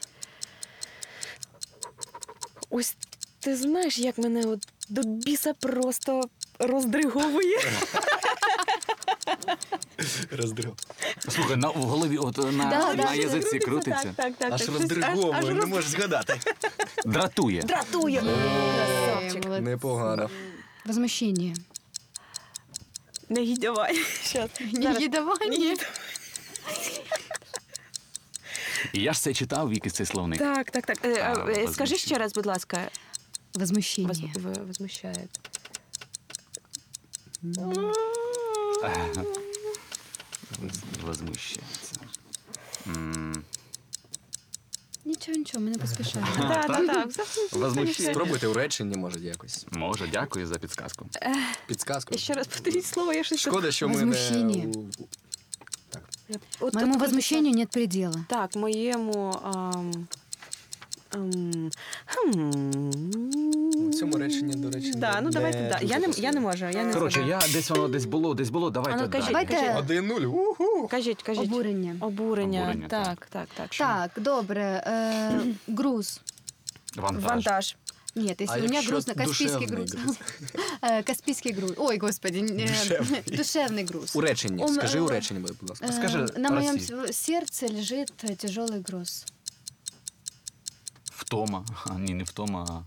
Ось 2.70 2.96
ти 3.40 3.56
знаєш, 3.56 3.98
як 3.98 4.18
мене 4.18 4.46
от 4.46 4.68
до 4.90 5.02
біса 5.04 5.54
просто 5.54 6.22
роздриговує. 6.60 7.60
Роздрив. 10.32 10.74
Слухай, 11.30 11.58
на, 11.58 11.70
в 11.70 11.74
голові, 11.74 12.18
от 12.18 12.38
на, 12.38 12.66
Да, 12.66 12.94
на 12.94 13.04
да, 13.04 13.14
язиці 13.14 13.60
крутиться, 13.60 14.14
так, 14.16 14.34
так. 14.38 14.54
Аж 14.54 14.62
так. 14.62 14.70
роздриговує, 14.70 15.34
Аж 15.34 15.46
не 15.46 15.52
роз- 15.52 15.66
можеш 15.68 15.90
згадати. 15.90 16.40
дратує. 17.06 17.62
Дратує. 17.62 18.24
Красавчик. 18.78 19.62
Непогано. 19.62 20.30
Возмущение. 20.86 21.56
Не 23.30 23.42
гідявай. 23.42 23.96
Щас. 24.24 24.50
Зараз. 24.60 24.74
Негодование. 24.74 25.76
І 28.94 29.02
я 29.02 29.14
ж 29.14 29.22
це 29.22 29.34
читав, 29.34 29.70
Віки, 29.70 29.90
цей 29.90 30.06
словник. 30.06 30.40
Так, 30.40 30.72
так, 30.72 30.86
так. 30.86 30.98
Е, 31.06 31.22
А, 31.22 31.34
а, 31.34 31.50
е, 31.50 31.54
Скажи 31.54 31.66
возмущення. 31.68 31.98
ще 31.98 32.18
раз, 32.18 32.34
будь 32.34 32.46
ласка. 32.46 32.90
Возмущение. 33.54 34.08
Воз- 34.10 34.40
в- 34.44 34.68
Возмущає. 34.68 35.28
Возмущається. 41.06 41.96
Нічого, 45.06 45.38
нічого, 45.38 45.64
ми 45.64 45.70
не 45.72 45.78
поспішаємо. 45.78 46.32
Так, 46.38 46.68
так, 46.68 46.88
так. 47.14 47.28
Возмущається. 47.52 48.12
Спробуйте 48.12 48.48
у 48.48 48.54
реченні, 48.54 48.98
може, 48.98 49.20
якось. 49.20 49.66
Може, 49.72 50.08
дякую 50.12 50.48
за 50.48 50.56
підсказку. 50.56 51.10
Підсказку. 51.68 52.18
Ще 52.18 52.34
раз 52.34 52.48
повторіть 52.48 52.86
слово, 52.86 53.14
я 53.14 53.24
щось. 53.24 53.40
Шкода, 53.40 53.72
що 53.72 53.88
ми 53.90 53.96
не... 53.96 54.06
Возмущення. 54.06 54.66
у- 54.68 54.86
Я- 56.30 56.38
от 56.60 56.74
Моему 56.74 56.98
возмущению 56.98 57.54
нет 57.56 57.70
предела. 57.70 58.16
Так, 58.30 58.56
моєму. 58.56 59.40
ам, 59.44 59.92
ам, 61.12 61.70
хм. 62.06 62.90
У 63.88 63.92
цьому 63.94 64.18
реченні, 64.18 64.56
до 64.56 64.70
речі, 64.72 64.92
Да, 64.96 65.20
ну 65.22 65.28
не 65.28 65.32
давайте, 65.32 65.70
да. 65.72 65.80
дуже 65.80 65.94
Я 65.94 66.00
не, 66.00 66.08
я 66.18 66.32
не 66.32 66.40
можу. 66.40 66.66
Я 66.66 66.84
не 66.84 66.94
Коротше, 66.94 67.26
я 67.28 67.40
десь 67.54 67.70
воно 67.70 67.88
десь 67.88 68.06
було, 68.06 68.34
десь 68.34 68.50
було. 68.50 68.70
Давайте 68.70 69.00
А 69.00 69.02
ну, 69.02 69.08
далі. 69.08 69.12
кажіть, 69.12 69.28
Давайте 69.28 69.56
кажіть. 69.56 69.78
Один 69.80 70.08
нуль. 70.08 70.22
Уху. 70.22 70.88
Кажіть, 70.92 71.24
кажіть. 71.24 71.44
Обурення. 71.44 71.96
Обурення. 72.02 72.62
Обурення, 72.64 72.88
так, 72.88 73.28
так, 73.32 73.48
так. 73.58 73.74
що? 73.74 73.84
Так, 73.84 74.12
добре. 74.18 74.84
Е, 74.88 75.32
груз. 75.68 76.22
Вантаж. 76.96 77.24
Вантаж. 77.24 77.76
Нет, 78.15 78.41
если 78.41 78.55
А 78.55 78.59
у 78.59 78.63
меня 78.63 78.75
якщо 78.75 78.91
груз 78.91 79.07
на 79.07 79.15
Каспийский 79.15 79.47
душевний 79.47 79.67
груз. 79.67 79.91
груз? 79.93 80.17
Э, 80.83 81.03
Каспийский 81.03 81.53
груз. 81.53 81.73
Ой, 81.77 81.97
господи. 81.99 82.39
э, 82.39 82.69
Душевний. 82.69 83.23
Душевный 83.39 83.85
груз. 83.85 84.17
У 84.17 84.21
реченні. 84.21 84.63
Ум- 84.65 84.75
Скажи 84.75 85.01
у 85.01 85.09
е, 85.09 85.13
реченні, 85.13 85.41
будь 85.41 85.71
ласка. 85.71 85.87
Э, 85.87 85.93
Скажи 85.93 86.27
На 86.37 86.51
моем 86.51 86.75
России. 86.77 86.95
с- 87.11 87.17
сердце 87.17 87.69
лежит 87.69 88.13
э, 88.25 88.37
тяжелый 88.47 88.81
груз. 88.83 89.25
Втома. 91.05 91.65
А, 91.87 91.95
ні, 91.99 92.15
не 92.15 92.25
втома, 92.25 92.85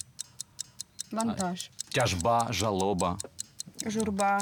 а 1.12 1.16
Вантаж. 1.16 1.70
тяжба, 1.90 2.48
жалоба. 2.50 3.18
Журба. 3.86 4.42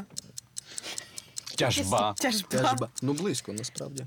Тяжба. 1.55 2.13
Тяжба. 2.17 2.47
Тяжба. 2.49 2.89
Ну, 3.01 3.13
близько, 3.13 3.53
насправді. 3.53 4.05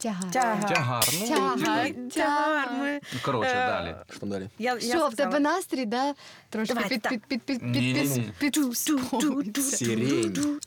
Тяга. 0.00 0.30
Тяга. 0.32 0.68
Тягар. 0.68 1.08
Ну, 1.20 1.26
Тяга. 1.26 1.92
Тягар. 2.14 2.72
Ми... 2.72 3.00
ну, 3.14 3.20
коротше, 3.22 3.50
Е, 3.50 3.66
далі. 3.66 3.94
Що 4.10 4.20
там 4.20 4.28
далі? 4.30 4.48
Я, 4.58 4.74
я 4.74 4.80
Що, 4.80 4.88
в 4.88 4.90
сказала. 4.90 5.10
тебе 5.10 5.40
настрій, 5.40 5.84
да? 5.86 6.14
Трошки 6.50 6.74
Давай, 6.74 6.88
під, 6.88 7.02
так. 7.02 7.12
під, 7.12 7.22
під, 7.26 7.42
під, 7.42 7.58
під, 7.60 7.68
Ні-ні-ні. 7.70 8.32
під, 8.38 8.52
підступується. 8.52 9.76
Сирень. 9.76 10.60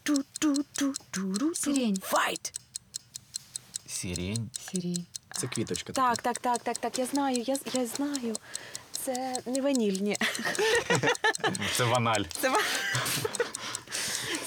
Сирень. 1.55 1.97
Fight. 2.03 2.53
Сирень. 3.87 4.49
Сирень. 4.71 5.05
Це 5.37 5.47
квіточка. 5.47 5.93
Так, 5.93 6.21
так, 6.21 6.39
так, 6.39 6.57
так, 6.63 6.77
так, 6.77 6.99
я 6.99 7.05
знаю, 7.05 7.43
я, 7.47 7.55
я 7.73 7.85
знаю. 7.85 8.35
Це 9.05 9.41
не 9.45 9.61
ванільні. 9.61 10.17
Це 11.77 11.83
ваналь. 11.83 12.23
Це 12.41 12.49
ва- 12.49 12.59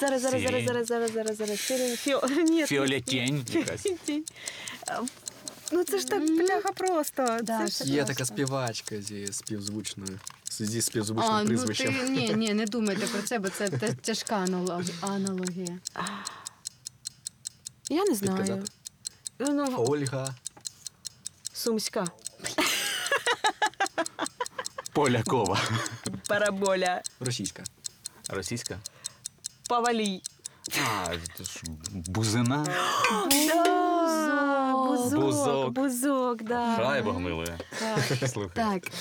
Зараз, 0.00 0.22
зараз, 0.22 0.42
зараз, 0.42 0.64
зараз, 0.64 0.86
зараз, 0.88 1.12
зараз, 1.12 1.36
зараз. 1.36 1.60
Сирень. 1.60 1.96
Фіо... 1.96 2.22
Ні, 2.28 2.66
Фіолетень 2.66 3.44
якась. 3.52 3.86
Тінь. 4.06 4.24
А, 4.86 5.00
Ну 5.72 5.84
це 5.84 5.98
ж 5.98 6.06
так 6.06 6.22
бляха 6.26 6.72
просто. 6.72 7.38
Да, 7.42 7.68
Це 7.68 7.84
ж 7.84 7.90
Є 7.90 7.96
просто. 7.96 8.14
така 8.14 8.24
співачка 8.24 9.02
зі 9.02 9.26
співзвучною. 9.32 10.18
Зі 10.50 10.78
А, 10.78 10.82
співзвучним 10.82 11.34
ну 11.38 11.40
ти, 11.42 11.46
прізвищем. 11.46 12.12
ні, 12.14 12.34
ні, 12.34 12.54
не 12.54 12.66
думайте 12.66 13.06
про 13.06 13.22
це, 13.22 13.38
бо 13.38 13.48
це 13.48 13.68
те- 13.68 13.94
тяжка 13.94 14.36
анало- 14.44 14.90
аналогія. 15.00 15.78
Я 17.90 18.04
не 18.04 18.14
знаю. 18.14 18.36
Підказати? 18.36 18.72
Ну, 19.38 19.74
Ольга. 19.88 20.34
Сумська. 21.52 22.06
Полякова. 24.92 25.60
Параболя. 26.28 27.02
Російська. 27.20 27.64
Російська. 28.28 28.78
Павалій. 29.68 30.22
А, 30.86 31.06
це 31.38 31.44
ж 31.44 31.62
бузина. 31.92 32.66
Бузок. 34.86 35.20
Бузок. 35.20 35.72
Бузок, 35.72 36.42
да. 36.42 36.76
Шайба. 36.76 37.12
Слухай. 38.28 38.50
Так. 38.54 38.92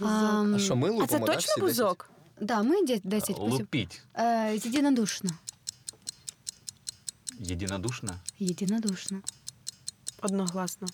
Ам, 0.00 0.54
А 0.54 0.58
що, 0.58 0.76
ми 0.76 0.98
А 1.02 1.06
це 1.06 1.18
да, 1.18 1.26
точно 1.26 1.54
бузок? 1.60 2.10
да, 2.40 2.62
ми 2.62 2.82
де- 2.86 3.00
10 3.04 3.36
посіб. 3.36 3.52
Лупіть. 3.52 4.02
Е, 4.14 4.54
єдинодушно. 4.56 5.30
Єдинодушна. 7.40 8.14
Єдинодушно. 8.38 9.20
Одногласно. 10.22 10.88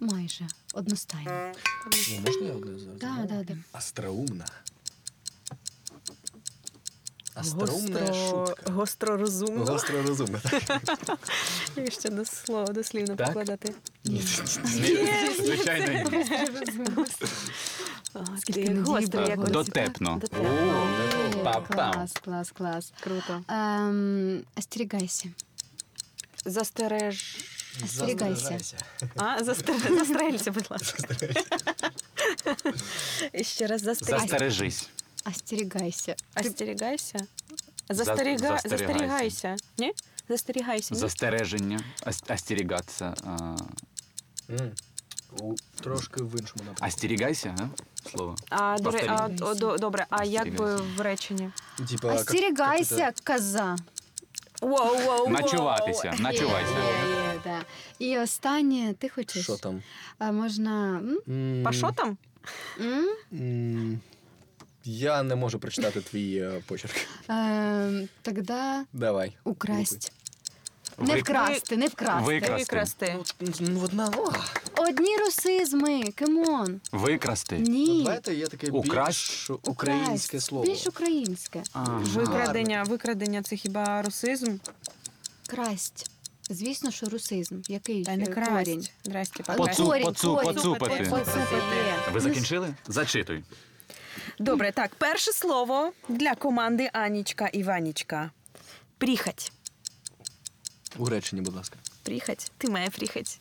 Майже. 0.00 0.46
Одностайно. 0.74 1.52
Ну, 1.86 2.20
можна 2.26 2.46
я 2.46 2.52
одне 2.52 2.78
зараз? 2.78 2.98
Да, 3.00 3.26
да, 3.36 3.44
да. 3.44 3.56
Остроумна. 3.78 4.46
Остроумна 7.34 8.00
Гостро... 8.00 8.46
шутка. 8.46 8.72
Гостророзумно. 8.72 9.64
Гостро 9.64 10.02
розумна. 10.02 10.40
І 11.76 11.90
ще 11.90 12.10
до 12.10 12.24
слова, 12.24 12.72
дослівно 12.72 13.16
Так? 13.16 13.26
покладати. 13.26 13.74
Звичайно, 14.04 16.10
ні. 16.10 16.26
Скільки 18.38 18.64
ти 18.64 18.68
надії 18.74 18.80
гострий, 18.84 19.28
як 19.28 19.36
було. 19.36 19.48
Дотепно. 19.50 20.18
Дотепно. 20.20 20.86
Па-пам. 21.44 21.92
Клас, 21.92 22.12
клас, 22.24 22.50
клас. 22.50 22.92
Круто. 23.00 23.42
Ем, 23.48 24.42
остерігайся. 24.56 25.28
Застереж. 26.44 27.36
Остерігайся. 27.84 28.58
А, 29.16 29.44
застрелься, 29.44 30.50
будь 30.50 30.66
ласка. 30.70 30.98
І 33.32 33.44
ще 33.54 33.66
раз 33.66 33.82
застерігайся. 33.82 34.28
Застережись. 34.28 34.88
Остерігайся. 35.26 36.16
Остерігайся. 36.36 37.18
Застеріга... 37.88 38.38
застерігайся. 38.38 38.68
Застерігайся. 38.68 39.56
Ні? 39.78 39.92
Застерігайся. 40.28 40.94
Ні? 40.94 41.00
Застереження. 41.00 41.80
ос- 42.06 42.22
Остерігатися. 42.30 43.14
У- 45.40 45.54
Трошки 45.80 46.22
в 46.22 46.40
іншому 46.40 46.64
напрямку. 46.64 46.86
Остерігайся, 46.86 47.56
а? 47.60 47.68
Слово. 48.10 48.36
А, 48.50 48.78
до, 48.78 48.90
ре- 48.90 49.06
а, 49.08 49.44
о, 49.44 49.54
до- 49.54 49.76
добре, 49.76 50.06
а 50.10 50.24
як 50.24 50.54
би 50.56 50.76
в 50.76 51.00
реченні? 51.00 51.50
Типа, 51.90 52.14
Остерігайся, 52.14 52.96
як 52.96 53.14
коза. 53.20 53.76
Воу, 54.62 54.96
воу, 54.98 55.28
Начуватися, 55.28 56.14
начувайся. 56.18 56.72
Є, 56.72 57.10
є, 57.10 57.40
да. 57.44 57.60
І 57.98 58.18
останнє, 58.18 58.94
ти 58.98 59.08
хочеш? 59.08 59.44
Що 59.44 59.56
там? 59.56 59.82
А 60.18 60.32
можна. 60.32 61.02
М, 61.28 61.60
Па 61.64 61.72
що 61.72 61.92
там? 61.92 62.16
М? 62.80 63.08
м, 63.32 64.00
Я 64.84 65.22
не 65.22 65.34
можу 65.36 65.58
прочитати 65.58 66.00
твій 66.00 66.36
е, 66.38 66.62
почерк. 66.66 66.94
Ем, 67.28 68.08
Тогда 68.22 68.84
Давай. 68.92 69.36
украсть. 69.44 70.12
Не 70.98 71.16
вкрасти, 71.20 71.76
не 71.76 71.86
вкрасти. 71.88 72.24
Викрасти. 72.26 72.56
Викрасти. 72.58 73.16
Ну, 73.40 73.48
ну, 73.60 73.80
одна. 73.84 74.12
Одні 74.76 75.16
русизми, 75.16 76.02
кемон. 76.02 76.80
Викрасти. 76.92 77.56
Ні. 77.58 78.02
Давайте 78.04 78.34
є 78.34 78.46
таке 78.46 78.70
Украсть? 78.70 79.30
більш 79.30 79.50
українське 79.62 80.36
Украсть. 80.36 80.46
слово. 80.46 80.64
Більш 80.64 80.86
українське. 80.86 81.62
Викрадення, 82.00 82.82
викрадення 82.82 83.42
це 83.42 83.56
хіба 83.56 84.02
русизм? 84.02 84.56
Красть. 85.46 86.10
Звісно, 86.50 86.90
що 86.90 87.08
русизм. 87.08 87.60
Який 87.68 88.04
Та 88.04 88.16
не 88.16 88.24
е, 88.24 88.26
корінь? 88.34 88.88
Здрасте, 89.04 89.44
А, 89.46 89.52
Поцу- 89.56 89.86
корінь, 89.86 90.04
поцу- 90.06 90.34
корінь. 90.34 90.54
поцупати. 90.54 91.04
Поцупати 91.10 91.76
є. 91.86 92.12
Ви 92.12 92.20
закінчили? 92.20 92.74
Зачитуй. 92.88 93.44
Добре, 94.38 94.72
так, 94.72 94.94
перше 94.94 95.32
слово 95.32 95.92
для 96.08 96.34
команди 96.34 96.90
Анічка 96.92 97.48
і 97.48 97.62
Ванічка. 97.62 98.30
Пріхать. 98.98 99.52
У 100.96 101.08
реченні, 101.08 101.42
будь 101.42 101.54
ласка. 101.54 101.76
Пріхать. 102.02 102.52
Ти 102.58 102.68
моя 102.68 102.90
пріхать. 102.90 103.40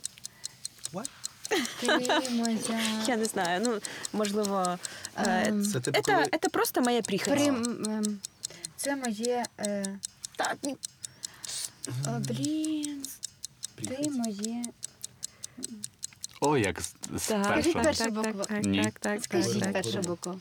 Ти 1.80 1.98
моя. 1.98 2.22
Я 3.08 3.18
не 3.18 3.26
знаю. 3.26 3.62
Ну, 3.66 3.80
можливо, 4.14 4.78
е, 5.18 5.48
Ем, 5.48 5.66
Це 5.66 5.80
типу, 5.80 6.02
це, 6.02 6.14
коли... 6.14 6.26
це 6.42 6.50
просто 6.50 6.82
моя 6.82 7.02
пріхать. 7.02 7.34
Прим, 7.34 7.56
ем, 7.88 8.20
це 8.76 8.96
моє. 8.96 9.46
Е, 9.60 10.00
о, 12.08 12.20
блін. 12.20 13.04
Ти 13.76 14.10
моє. 14.10 14.64
О, 16.42 16.58
як 16.58 16.82
з, 16.82 16.94
з 17.16 17.28
Так, 17.28 17.48
першого. 17.48 17.84
першу 17.84 18.04
так, 18.04 18.14
букву. 18.14 18.44
так, 18.44 18.64
так, 18.84 19.00
так, 19.00 19.24
Скажіть 19.24 19.60
так, 19.60 19.74
першу 19.74 20.00
букву. 20.00 20.40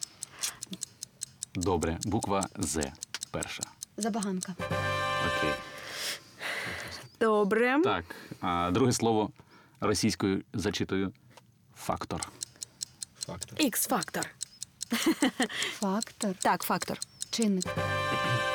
Добре, 1.55 1.99
буква 2.05 2.49
З. 2.57 2.93
Перша. 3.31 3.63
Забаганка. 3.97 4.55
Окей. 4.59 5.51
Добре. 7.21 7.81
Так. 7.85 8.05
А, 8.41 8.71
друге 8.71 8.93
слово 8.93 9.31
російською 9.81 10.43
зачитую. 10.53 11.13
Фактор. 11.77 12.29
Фактор. 13.19 13.59
Ікс-фактор. 13.61 14.27
Фактор. 15.73 16.35
Так, 16.35 16.63
фактор. 16.63 16.99
Чинник. 17.31 17.65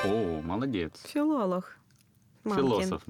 О, 0.06 0.10
молодець. 0.46 1.02
Філолог. 1.06 1.72
Мамкін. 2.48 2.66
Філософ. 2.66 3.02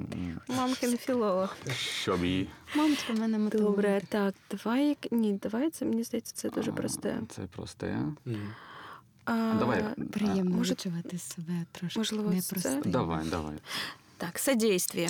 Мамкін 0.47 0.97
філолог. 0.97 1.55
Щоб 2.01 2.25
її. 2.25 2.49
Мамочка 2.75 3.13
в 3.13 3.19
мене 3.19 3.37
мотивує. 3.39 3.69
Добре, 3.69 4.01
так, 4.09 4.35
давай. 4.51 4.97
Ні, 5.11 5.39
давай 5.43 5.69
це 5.69 5.85
мені 5.85 6.03
здається, 6.03 6.33
це 6.35 6.49
дуже 6.49 6.71
А, 6.71 6.73
просте. 6.73 7.21
Це 7.29 7.41
просте. 7.41 7.99
А, 9.25 9.53
Давай. 9.59 9.85
Приємно 10.11 10.57
може- 10.57 10.71
відчувати 10.73 11.17
себе 11.17 11.65
трошки 11.71 11.99
можливо, 11.99 12.29
непростим. 12.29 12.83
це? 12.83 12.89
Давай, 12.89 13.25
давай. 13.25 13.55
Так, 14.17 14.39
содействие. 14.39 15.09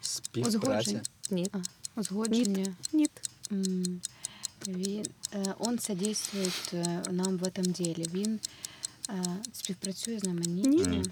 Співпраця. 0.00 1.00
Ні. 1.30 1.46
Узгодження. 1.96 2.74
Ні. 2.92 3.06
Він, 4.68 5.04
е, 5.34 5.54
он 5.58 5.78
содействует 5.78 6.70
е, 6.74 7.02
нам 7.10 7.36
в 7.38 7.42
этом 7.42 7.82
деле. 7.82 8.06
Він 8.14 8.40
е, 9.10 9.22
співпрацює 9.52 10.18
з 10.18 10.24
нами. 10.24 10.42
Ні. 10.46 10.62
Ні. 10.86 11.02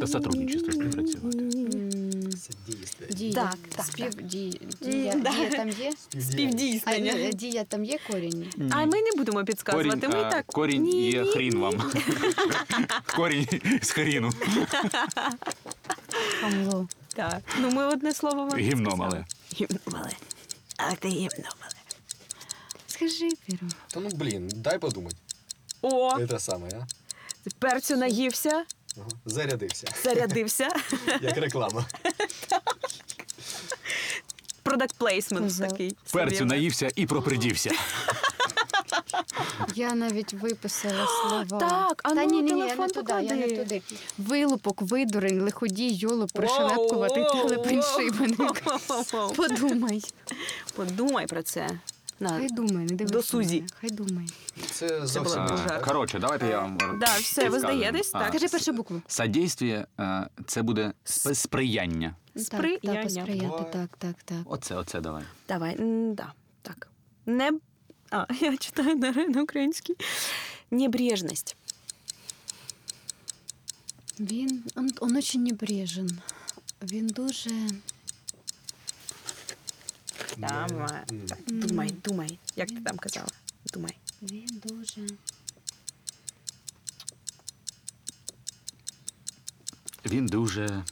Це 0.00 0.06
сотрудничество 0.06 0.72
співпрацювати. 0.72 1.38
Дія. 3.10 3.32
Так, 3.34 3.56
так, 3.76 3.86
Спів, 3.86 4.10
Дія, 4.22 4.52
дія, 4.80 5.14
да. 5.14 5.30
дія 5.30 5.50
там 5.50 5.68
є? 5.68 5.92
А, 6.16 6.20
Співдійснення. 6.20 7.12
ні, 7.12 7.32
дія 7.32 7.64
там 7.64 7.84
є 7.84 7.98
корінь? 8.10 8.46
А 8.70 8.86
ми 8.86 9.02
не 9.02 9.10
будемо 9.16 9.44
підказувати. 9.44 9.88
Корінь, 10.00 10.10
Ми 10.18 10.24
а, 10.24 10.30
так. 10.30 10.46
корінь 10.46 10.82
Ні, 10.82 11.10
є 11.10 11.22
ні, 11.22 11.28
хрін 11.30 11.58
вам. 11.58 11.90
Корінь 13.16 13.46
з 13.82 13.90
хріну. 13.90 14.30
Хамло. 16.40 16.88
Так. 17.14 17.40
Ну 17.60 17.70
ми 17.70 17.84
одне 17.86 18.12
слово 18.14 18.44
вам 18.46 18.58
Гімно 18.58 18.90
сказали. 18.90 19.10
мале. 19.10 19.24
Гімно 19.60 19.78
мале. 19.86 20.10
А 20.76 20.94
ти 20.94 21.08
гімно 21.08 21.28
мале. 21.60 21.74
Скажи, 22.86 23.28
Піру. 23.46 23.66
Та 23.94 24.00
ну 24.00 24.08
блін, 24.14 24.48
дай 24.54 24.78
подумати. 24.78 25.16
О, 25.82 26.18
Це 26.18 26.26
те 26.26 26.38
саме, 26.38 26.68
а? 26.74 26.86
перцю 27.58 27.96
наївся, 27.96 28.64
Ага. 28.98 29.08
Зарядився. 29.24 29.86
зарядився. 30.04 30.68
Як 31.22 31.36
реклама. 31.36 31.84
Продакт 34.62 34.94
плейсмент 34.96 35.50
Сказав. 35.52 35.70
такий. 35.70 35.96
Перцю 36.12 36.44
наївся 36.44 36.88
і 36.96 37.06
пропридівся. 37.06 37.70
Я 39.74 39.94
навіть 39.94 40.32
виписала 40.32 41.06
слова. 41.06 41.60
Так, 41.60 42.00
а 42.04 42.08
Та 42.08 42.14
ну, 42.14 42.30
ні, 42.30 42.42
ні, 42.42 42.52
ні, 42.52 42.60
я 42.60 42.66
не 42.66 42.76
телефон 42.76 42.88
туди, 42.90 43.12
я 43.12 43.36
не 43.36 43.46
поклади. 43.48 43.56
туди. 43.56 43.82
Вилупок, 44.18 44.82
видурень, 44.82 45.40
лиходій, 45.40 45.88
йолоп, 45.92 46.32
пришелепкувати, 46.32 47.20
Воу, 47.22 47.32
воу, 47.34 47.48
телепень, 47.48 47.80
воу. 47.80 48.00
шибеник. 48.00 48.62
Подумай. 49.36 50.02
Подумай 50.76 51.26
про 51.26 51.42
це. 51.42 51.70
На. 52.22 52.28
Хай 52.28 52.48
думай, 52.48 52.84
не 52.84 52.94
дивись. 52.94 53.10
До 53.12 53.18
на 53.18 53.22
Сузі. 53.22 53.54
мене, 53.56 53.66
Хай 53.80 53.90
думай. 53.90 54.26
Це 54.70 55.06
зовсім 55.06 55.44
було 55.44 55.58
не. 55.68 55.78
Коротше, 55.80 56.18
давайте 56.18 56.46
я 56.46 56.60
вам. 56.60 56.78
Да, 57.00 57.16
все, 57.18 57.44
ви 57.44 57.50
підскажу. 57.50 57.58
здаєтесь, 57.76 58.10
А, 58.14 58.18
так? 58.18 58.32
Кажи 58.32 58.48
першу 58.48 58.72
букву. 58.72 59.02
Содействие 59.06 59.86
е, 60.00 60.28
це 60.46 60.62
буде 60.62 60.92
сп- 61.04 61.34
сприяння. 61.34 62.16
Сприяння. 62.36 62.78
Так, 62.82 62.94
так, 62.94 63.02
посприяти, 63.04 63.46
Буває. 63.46 63.64
так, 63.72 63.96
так, 63.98 64.16
так. 64.24 64.38
Оце, 64.44 64.74
оце 64.74 65.00
давай. 65.00 65.22
Давай, 65.48 65.76
м, 65.80 66.14
да, 66.14 66.32
так. 66.62 66.88
Не... 67.26 67.52
А, 68.10 68.26
я 68.40 68.56
читаю 68.56 68.96
на, 68.96 69.12
на 69.12 69.42
українській. 69.42 69.94
Небрежність. 70.70 71.56
Він, 74.20 74.62
он, 74.76 74.90
он 75.00 75.16
очень 75.16 75.42
небрежен. 75.42 76.10
Він 76.82 77.06
дуже... 77.06 77.50
М. 80.38 81.26
Так, 81.28 81.38
думай, 81.46 81.90
думай. 81.90 82.38
Як 82.56 82.68
ти 82.68 82.80
там 82.80 82.96
казала? 82.96 83.28
Думай. 83.72 83.98
Він 84.22 84.62
дуже... 84.64 85.06
Він 90.06 90.26
дуже. 90.26 90.82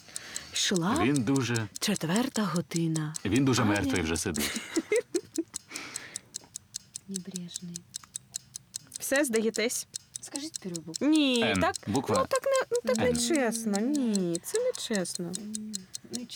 Йшла 0.53 1.03
Він 1.05 1.23
дуже. 1.23 1.69
четверта 1.79 2.45
година. 2.45 3.15
Він 3.25 3.45
дуже 3.45 3.65
мертвий 3.65 4.03
вже 4.03 4.17
сидить. 4.17 4.61
Небрежний. 7.09 7.77
Все, 8.99 9.25
здаєтесь? 9.25 9.87
Скажіть 10.21 10.59
першу 10.59 10.81
букву. 10.81 11.07
Ні, 11.09 11.43
Н. 11.43 11.61
так, 11.61 11.75
Буква. 11.87 12.17
ну 12.19 12.27
так 12.29 12.43
не, 12.45 12.67
ну, 12.71 12.95
так 12.95 12.97
не 12.99 13.21
чесно. 13.21 13.79
Ні, 13.81 14.41
це 14.45 14.59
не 14.59 14.73
чесно. 14.73 15.33
Не. 16.11 16.27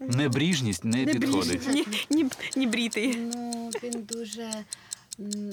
Небріжність 0.00 0.84
не 0.84 1.06
підходить. 1.06 1.68
Ні, 1.68 1.86
ні, 2.10 2.30
ні 2.56 2.66
брітий. 2.66 3.16
Ну, 3.16 3.70
він 3.82 4.02
дуже... 4.02 4.42
м, 5.20 5.50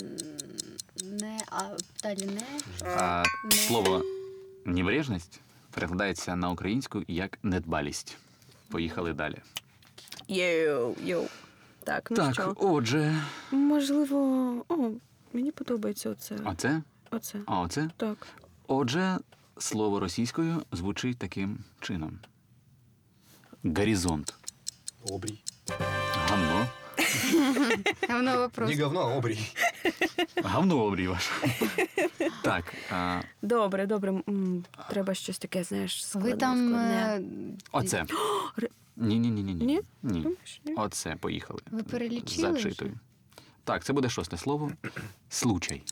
Не, 1.03 1.39
а 1.51 1.61
далі 2.03 2.25
не. 2.25 2.41
А 2.95 3.23
Не. 3.45 3.51
слово 3.51 4.01
небрежність 4.65 5.39
перекладається 5.71 6.35
на 6.35 6.49
українську 6.51 7.03
як 7.07 7.39
недбалість. 7.43 8.17
Поїхали 8.69 9.13
далі. 9.13 9.37
Йоу, 10.27 10.95
йоу. 11.05 11.25
Так, 11.83 12.07
ну 12.11 12.17
так, 12.17 12.33
що? 12.33 12.53
отже. 12.57 13.15
Можливо, 13.51 14.17
о, 14.69 14.89
мені 15.33 15.51
подобається 15.51 16.09
оце. 16.09 16.35
Оце? 16.45 16.81
Оце. 17.11 17.39
А 17.45 17.59
оце? 17.61 17.89
Так. 17.97 18.27
Отже, 18.67 19.17
слово 19.57 19.99
російською 19.99 20.61
звучить 20.71 21.17
таким 21.17 21.57
чином: 21.81 22.19
горизонт. 23.65 24.33
Обрій. 25.09 25.41
Гавно. 26.29 26.67
Воно 28.09 28.37
вопрос. 28.37 28.69
Не 28.75 28.83
говно, 28.83 28.99
а 28.99 29.15
обрій. 29.15 29.39
Гавно 30.43 30.77
обрій 30.83 31.07
ваш. 31.07 31.29
Так. 32.43 32.73
А, 32.91 33.21
Добре, 33.41 33.85
добре. 33.85 34.11
м, 34.29 34.65
Треба 34.89 35.13
щось 35.13 35.37
таке, 35.39 35.63
знаєш, 35.63 36.05
складне. 36.07 36.31
Ви 36.31 36.37
там... 36.37 36.67
складне. 36.69 37.17
е, 37.17 37.21
оце. 37.71 38.05
ри- 38.57 38.69
Ні, 38.95 39.19
ні. 39.19 39.81
Думаєш? 40.03 40.61
Оце, 40.77 41.15
поїхали. 41.15 41.59
Ви 41.71 41.83
перелічили 41.83 42.49
вже? 42.51 42.63
Зачитую. 42.63 42.99
Так, 43.63 43.83
це 43.83 43.93
буде 43.93 44.09
шосте 44.09 44.37
слово. 44.37 44.71
Случай. 45.29 45.83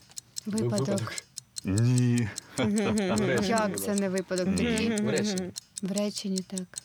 Випадок. 0.46 1.12
Ні. 1.64 2.28
Як 3.48 3.80
це 3.80 3.94
не 3.94 4.08
випадок? 4.08 4.46
Такий 4.56 4.96
В 5.02 5.10
реченні. 5.10 5.50
в 5.82 5.92
реченні 5.92 6.38
так. 6.38 6.78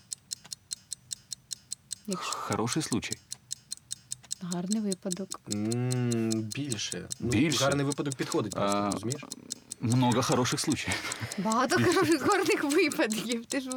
Якщо 2.08 2.32
Хороший 2.32 2.82
случай. 2.82 3.18
гарний 4.40 4.80
випадок. 4.80 5.40
М, 5.54 6.42
Більше. 6.42 7.08
Ну, 7.20 7.28
Більше? 7.30 7.64
Гарний 7.64 7.86
випадок 7.86 8.14
підходить 8.14 8.52
просто, 8.52 8.76
А, 8.78 8.90
розумієш? 8.90 9.24
Много 9.80 10.22
хороших 10.22 10.60
случаїв. 10.60 11.16
Багато 11.38 11.76
гарних 11.76 12.22
гарних 12.26 12.64
випадків. 12.64 13.46
Ти 13.46 13.60
ж 13.60 13.70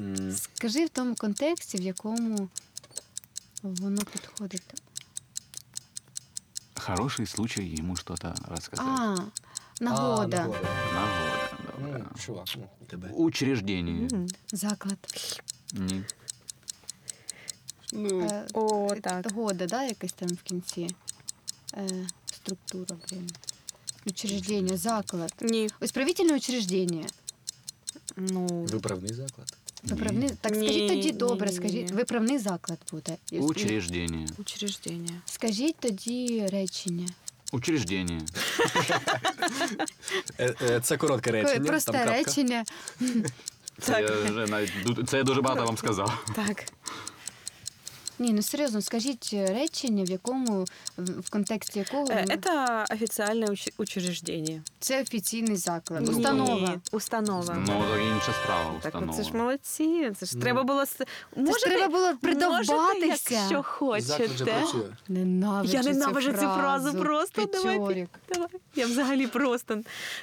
М, 0.00 0.32
скажи 0.32 0.84
в 0.84 0.88
тому 0.88 1.14
контексті, 1.14 1.78
в 1.78 1.80
якому 1.80 2.48
воно 3.62 4.02
підходить. 4.02 4.62
Хороший 6.74 7.26
случай 7.26 7.64
йому 7.76 7.96
что-то 7.96 8.34
рассказать. 8.48 8.86
А, 8.88 9.16
нагода, 9.80 10.36
А, 10.36 10.40
нагода. 10.40 10.68
Нагода. 10.94 11.50
Ну, 11.80 11.86
добре. 11.92 12.04
чувак, 12.18 12.46
ну, 12.56 12.68
тебе. 12.86 13.08
Учреждение. 13.08 14.08
Мгм. 14.12 14.26
заклад. 14.52 14.98
Ні. 15.72 16.04
Ну, 17.93 18.21
Е, 18.21 18.45
О, 18.53 18.89
е, 18.93 18.99
так. 19.01 19.31
Года, 19.31 19.65
да, 19.65 19.83
якась 19.83 20.13
там 20.13 20.29
в 20.29 20.41
кінці. 20.43 20.87
Е, 21.73 21.89
структура, 22.33 22.95
блін. 23.11 23.29
Учреждення, 24.07 24.77
заклад. 24.77 25.33
Ні. 25.41 25.69
Исправительне 25.81 26.35
учреждення. 26.35 27.05
Ну, 28.17 28.47
Виправний 28.47 29.13
заклад. 29.13 29.53
Виправний... 29.83 30.29
Так 30.41 30.51
Ні, 30.55 30.57
скажіть 30.67 30.87
тоді 30.87 31.01
ні, 31.05 31.11
добре, 31.11 31.49
ні, 31.49 31.55
скажіть, 31.55 31.89
ні. 31.89 31.95
виправний 31.95 32.37
заклад 32.39 32.79
буде. 32.91 33.17
І- 33.31 33.39
Учреждення. 33.39 34.27
учреждення. 34.37 35.21
Скажіть 35.25 35.75
тоді 35.79 36.47
речення. 36.51 37.07
Учреждення. 37.51 38.21
Е, 40.39 40.55
е, 40.61 40.79
Це 40.79 40.97
коротке 40.97 41.31
речення. 41.31 41.65
Просте 41.67 41.91
крапка. 41.91 42.11
речення. 42.13 42.65
Це 43.81 44.01
я 44.01 44.31
вже 44.31 44.45
навіть 44.47 44.71
ду- 44.85 45.05
це 45.05 45.17
я 45.17 45.23
дуже 45.23 45.41
багато 45.41 45.65
вам 45.65 45.77
сказав. 45.77 46.25
Так. 46.35 46.65
Ні, 48.18 48.32
ну 48.32 48.42
серйозно, 48.42 48.82
скажіть 48.82 49.30
речення, 49.32 50.04
в 50.04 50.10
якому 50.10 50.64
в 50.96 51.20
в 51.20 51.30
контексті 51.30 51.78
якого 51.78 52.04
Э, 52.06 52.26
Это 52.26 52.84
официальное 52.94 53.48
уч- 53.50 53.72
учреждение. 53.78 54.62
це 54.80 55.02
офіційний 55.02 55.56
заклад, 55.56 56.02
Ні, 56.02 56.08
установа. 56.14 56.80
Установа. 56.92 57.54
Ну, 57.66 57.84
то 57.90 57.98
інша 57.98 58.32
справа, 58.42 58.70
Так, 58.82 58.94
установа. 58.94 59.12
це 59.18 59.22
ж 59.22 59.32
молодці. 59.36 60.10
Це 60.18 60.26
ж 60.26 60.32
Ну. 60.36 60.42
треба 60.42 60.62
було 60.62 60.82
с- 60.82 61.04
можете, 61.36 61.66
треба 61.70 61.88
було 61.88 62.04
можете, 62.04 62.20
придовбатися. 62.20 63.34
якщо 63.34 63.38
Заклад 63.48 64.02
же 64.02 64.12
хочете. 64.16 64.44
працює. 64.44 64.82
Ненавиджу 65.08 65.72
Я 65.76 65.82
ненавиджу 65.82 66.32
цю 66.32 66.38
цю 66.38 66.46
фразу 66.46 66.94
просто. 66.98 67.44
Давай, 67.46 67.78
Печорік. 67.78 68.08
давай. 68.34 68.48
Я 68.74 68.86
взагалі 68.86 69.26
просто 69.26 69.80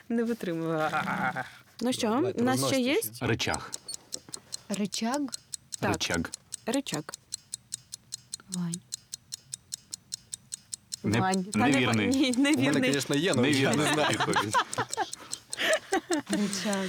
не 0.10 0.24
витримую. 0.24 0.90
Ну 1.82 1.94
що, 1.94 2.08
Давайте, 2.08 2.42
у 2.42 2.44
нас 2.46 2.68
ще 2.68 2.80
є 2.80 2.96
розносите 2.96 3.28
Речах. 3.28 3.72
Ричаг. 4.70 5.20
Так. 5.80 5.92
Речаг. 5.92 6.20
рычаг. 6.66 7.04
Вань. 8.55 8.75
Не- 11.05 11.21
Вань. 11.21 11.45
Та 11.45 11.59
невірний. 11.59 12.07
Ні, 12.09 12.33
У 12.37 12.41
мене, 12.41 12.57
невірний. 12.57 12.93
звісно, 12.93 13.17
є, 13.17 13.33
але 13.37 13.51
я 13.51 13.75
не 13.77 13.93
знаю. 13.95 14.19
Ричаг. 16.31 16.87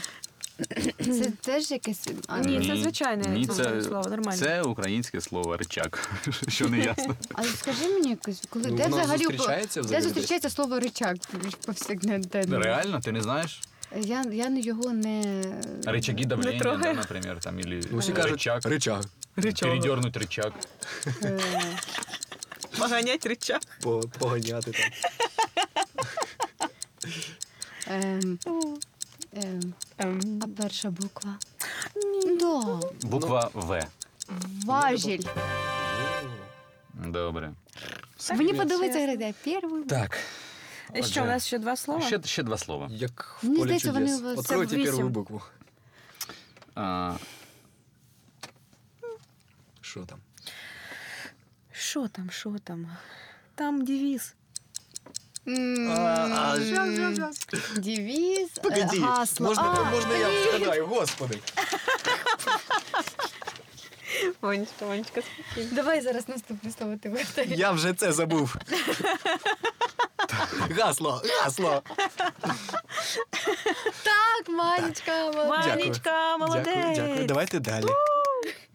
Це 0.99 1.31
теж 1.41 1.71
якесь. 1.71 2.07
А, 2.27 2.39
Ні, 2.39 2.67
це 2.67 2.77
звичайне 2.77 3.27
Ні, 3.27 3.47
це 3.47 3.53
це, 3.53 3.81
слово, 3.81 4.09
нормально. 4.09 4.37
Це 4.39 4.61
українське 4.61 5.21
слово 5.21 5.57
речак, 5.57 6.09
що 6.47 6.69
не 6.69 6.79
ясно. 6.79 7.15
Але 7.33 7.47
скажи 7.47 7.87
мені 7.87 8.09
якось, 8.09 8.41
коли 8.49 8.65
Ну, 8.69 8.75
де 8.77 8.83
воно 8.83 8.97
взагалі 8.97 9.23
зустрічається 9.23 9.81
де 9.81 9.85
взагалі 9.85 10.03
зустрічається 10.03 10.49
слово 10.49 10.79
ричаг 10.79 11.13
повсякденно? 11.65 12.59
Реально, 12.59 12.99
ти 13.01 13.11
не 13.11 13.21
знаєш? 13.21 13.61
Я, 14.01 14.23
я 14.31 14.49
його 14.57 14.93
не 14.93 15.21
Рычаги 15.85 16.25
давления, 16.25 16.59
трогай. 16.59 16.83
да, 16.83 16.93
например, 16.93 17.39
там, 17.39 17.59
или 17.59 17.81
Ну, 17.91 17.97
Всі 17.97 18.11
кажуть, 18.11 18.47
рычаг. 18.47 18.67
ричаг. 18.69 19.03
Передернуть 19.34 20.16
рычаг. 20.16 20.52
е, 21.22 21.40
Поганять 22.78 23.26
рычаг. 23.26 23.60
По- 23.82 24.00
Поганяти 24.18 24.72
там. 24.72 24.90
ем, 27.86 28.38
ем, 29.32 29.74
Ем, 29.98 30.40
а 30.42 30.46
перша 30.62 30.90
буква. 30.90 31.38
Да. 32.40 32.80
Буква 33.02 33.50
В. 33.54 33.86
Важіль. 34.64 35.22
Добре. 36.94 37.52
Мені 38.34 38.54
подобається 38.54 39.06
грати 39.06 39.34
першу. 39.44 39.84
Так. 39.88 40.18
І 40.94 41.02
Що, 41.02 41.22
у 41.22 41.26
нас 41.26 41.46
ще 41.46 41.58
два 41.58 41.76
слова? 41.76 42.00
Ще, 42.00 42.22
ще 42.24 42.42
два 42.42 42.58
слова. 42.58 42.88
Як 42.90 43.36
в 43.42 43.46
Мені 43.46 43.56
полі 43.58 43.66
здається, 43.66 43.92
вони 43.92 44.06
чудес. 44.06 44.20
у 44.20 44.24
вас 44.24 44.38
Откройте 44.38 44.76
вісім. 44.76 44.92
першу 44.94 45.08
букву. 45.08 45.42
Що 49.93 50.05
там? 50.05 50.19
Що 51.71 52.07
там, 52.07 52.31
що 52.31 52.55
там? 52.63 52.97
Там 53.55 53.85
девіз. 53.85 54.33
Девіз, 57.75 58.49
Погоди, 58.63 58.99
гасло. 58.99 59.47
можна, 59.47 59.91
можна 59.91 60.17
я 60.17 60.43
згадаю, 60.43 60.85
господи. 60.87 61.39
Ванечка, 64.41 64.85
Ванечка, 64.85 65.21
спокійно. 65.21 65.75
Давай 65.75 66.01
зараз 66.01 66.29
наступне 66.29 66.71
слово 66.71 66.97
ти 66.97 67.09
виграєш. 67.09 67.59
Я 67.59 67.71
вже 67.71 67.93
це 67.93 68.11
забув. 68.11 68.55
Гасло, 70.79 71.21
гасло. 71.43 71.83
Так, 74.03 74.49
Манечка. 74.49 75.29
Ванечка, 75.29 76.37
молодець. 76.37 76.65
Дякую, 76.75 76.95
дякую. 76.95 77.25
Давайте 77.25 77.59
далі. 77.59 77.87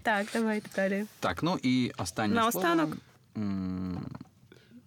Так, 0.02 0.26
давайте 0.32 0.68
далі. 0.76 1.04
так, 1.20 1.42
ну 1.42 1.58
і 1.62 1.92
останнє 1.98 2.34
Наостанок. 2.34 2.96
слово. 3.34 4.00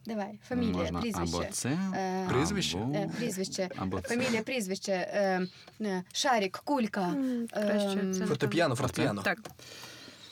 Давай, 0.05 0.39
фамілія, 0.49 0.73
можна 0.77 1.01
прізвище. 1.01 1.35
або 1.37 1.45
це, 1.51 1.69
Е, 1.69 2.25
Прізвище? 2.29 2.77
або- 2.77 2.95
Е, 2.95 3.09
Прізвище, 3.17 3.69
Або 3.77 4.01
це. 4.01 4.07
фамілія, 4.07 4.41
прізвище, 4.43 4.91
е, 4.91 5.47
е, 5.81 6.03
шарик, 6.13 6.61
кулька. 6.65 7.13
Краще 7.53 7.99
ем, 7.99 8.13
це. 8.13 8.25
Фортепіано, 8.25 8.75
фортепіано. 8.75 9.21
Так. 9.21 9.37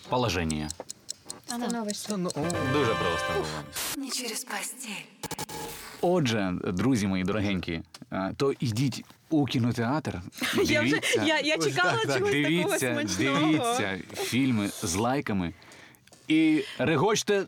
Положення. 0.10 0.70
Становишся. 1.48 2.08
Та 2.10 2.18
ну. 2.18 2.30
Дуже 2.74 2.94
просто 2.96 3.34
було. 3.34 3.46
Не 4.06 4.10
через 4.12 4.44
постель. 4.44 5.06
Отже, 6.02 6.54
друзі 6.64 7.08
мої 7.08 7.24
дорогенькі, 7.24 7.82
то 8.38 8.54
йдіть 8.60 9.06
у 9.30 9.46
кінотеатр. 9.46 10.22
Дивіться, 10.56 10.74
Я 10.74 10.82
вже 10.82 11.00
я, 11.26 11.40
я 11.40 11.58
чекала 11.58 11.98
так, 12.06 12.18
чогось 12.18 12.32
дивіться, 12.32 12.80
такого 12.80 13.08
смачного. 13.08 13.40
дивіться 13.48 14.00
фільми 14.16 14.68
з 14.84 14.96
лайками 14.96 15.54
і 16.28 16.64
регочте 16.80 17.46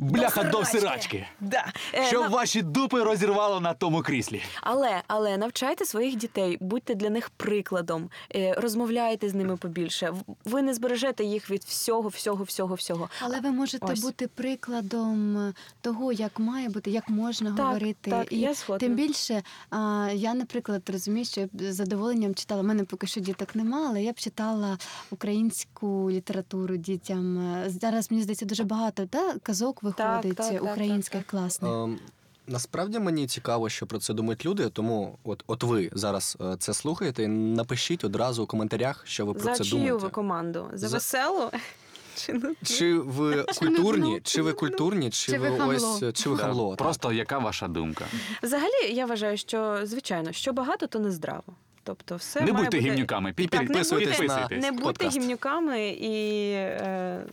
бляха 0.00 0.42
до 0.44 0.64
срачки. 0.64 0.78
сирачки. 0.80 1.26
Да. 1.40 1.72
Е, 1.94 2.04
Щоб 2.06 2.20
на- 2.22 2.28
ваші 2.28 2.62
дупи 2.62 3.02
розірвало 3.02 3.60
на 3.60 3.74
тому 3.74 4.02
кріслі. 4.02 4.42
Але, 4.62 5.02
але 5.06 5.36
навчайте 5.36 5.84
своїх 5.84 6.16
дітей, 6.16 6.58
будьте 6.60 6.94
для 6.94 7.10
них 7.10 7.30
прикладом, 7.30 8.10
е, 8.34 8.54
розмовляйте 8.58 9.28
з 9.28 9.34
ними 9.34 9.56
побільше. 9.56 10.10
В- 10.10 10.22
Ви 10.44 10.62
не 10.62 10.74
збережете 10.74 11.24
їх 11.24 11.50
від 11.50 11.62
всього, 11.64 12.08
всього, 12.08 12.44
всього, 12.44 12.74
всього. 12.74 13.08
Але 13.20 13.40
ви 13.40 13.50
можете 13.50 13.86
Ось. 13.92 14.00
бути 14.02 14.26
прикладом 14.28 15.36
е, 15.38 15.52
того, 15.80 16.12
як 16.12 16.38
має 16.38 16.68
бути, 16.68 16.90
як 16.90 17.08
можна 17.08 17.52
Так, 17.56 17.66
говорити. 17.66 18.10
так, 18.10 18.32
і 18.32 18.38
я 18.40 18.54
згодна. 18.54 18.78
тим 18.78 18.94
більше, 18.94 19.42
а, 19.70 20.08
я, 20.14 20.34
наприклад, 20.34 20.82
розумію, 20.92 21.24
що 21.24 21.40
я 21.40 21.46
б 21.46 21.50
з 21.72 21.74
задоволенням 21.74 22.34
читала. 22.34 22.60
У 22.60 22.64
мене 22.64 22.84
поки 22.84 23.06
що 23.06 23.20
діток 23.20 23.54
нема, 23.54 23.86
але 23.88 24.02
я 24.02 24.12
б 24.12 24.16
читала 24.18 24.78
українську 25.10 26.10
літературу 26.10 26.76
дітям. 26.76 27.38
Е, 27.38 27.64
Зараз 27.70 28.10
мені 28.10 28.22
здається 28.22 28.44
дуже 28.46 28.64
багато 28.64 29.06
та, 29.06 29.34
казок 29.42 29.82
виходить 29.98 30.36
так, 30.36 30.52
так, 30.52 30.62
українських 30.62 31.20
так, 31.22 31.26
класних. 31.30 31.72
Ем, 31.72 31.98
Насправді 32.46 32.98
мені 32.98 33.26
цікаво, 33.26 33.68
що 33.68 33.86
про 33.86 33.98
це 33.98 34.14
думають 34.14 34.46
люди, 34.46 34.68
тому 34.68 35.18
от, 35.24 35.44
от 35.46 35.62
ви 35.62 35.90
зараз 35.92 36.36
е, 36.40 36.56
це 36.58 36.74
слухаєте, 36.74 37.22
і 37.22 37.26
напишіть 37.28 38.04
одразу 38.04 38.42
у 38.42 38.46
коментарях, 38.46 39.02
що 39.06 39.26
ви 39.26 39.32
про 39.34 39.42
За 39.42 39.54
це 39.54 39.64
чию 39.64 39.72
думаєте. 39.80 40.04
ви 40.04 40.08
команду? 40.10 40.66
За, 40.72 40.88
За- 40.88 40.96
веселу? 40.96 41.50
Чи 42.16 42.32
ну, 42.32 42.54
Чи 42.64 42.94
ви 42.98 43.44
культурні, 43.58 44.20
чи 44.24 44.42
ви 44.42 44.52
культурні, 44.52 45.10
чи, 45.10 45.32
Чи 45.32 45.38
ви 45.38 45.50
ви 45.50 45.58
хамло? 45.58 45.74
ось 45.74 46.14
чи 46.14 46.28
ви 46.30 46.36
Да, 46.36 46.42
хамло? 46.42 46.70
так. 46.70 46.78
Просто 46.78 47.12
яка 47.12 47.38
ваша 47.38 47.68
думка? 47.68 48.04
Взагалі, 48.42 48.92
я 48.94 49.06
вважаю, 49.06 49.36
що 49.36 49.80
звичайно, 49.82 50.32
що 50.32 50.52
багато, 50.52 50.86
то 50.86 50.98
не 50.98 51.10
здраво. 51.10 51.42
Тобто, 51.84 52.16
все 52.16 52.40
не 52.40 52.52
має 52.52 52.64
будьте 52.64 52.78
бути... 52.78 52.90
гівнюками, 52.90 53.30
Пі- 53.30 53.48
Так, 53.48 53.60
не 53.60 53.66
підписуйтесь 53.66 54.18
на 54.20 54.48
не 54.50 54.70
будьте 54.72 54.84
подкаст. 54.84 55.16
гімнюками 55.16 55.88
і. 55.88 56.50
Е, 56.52 57.24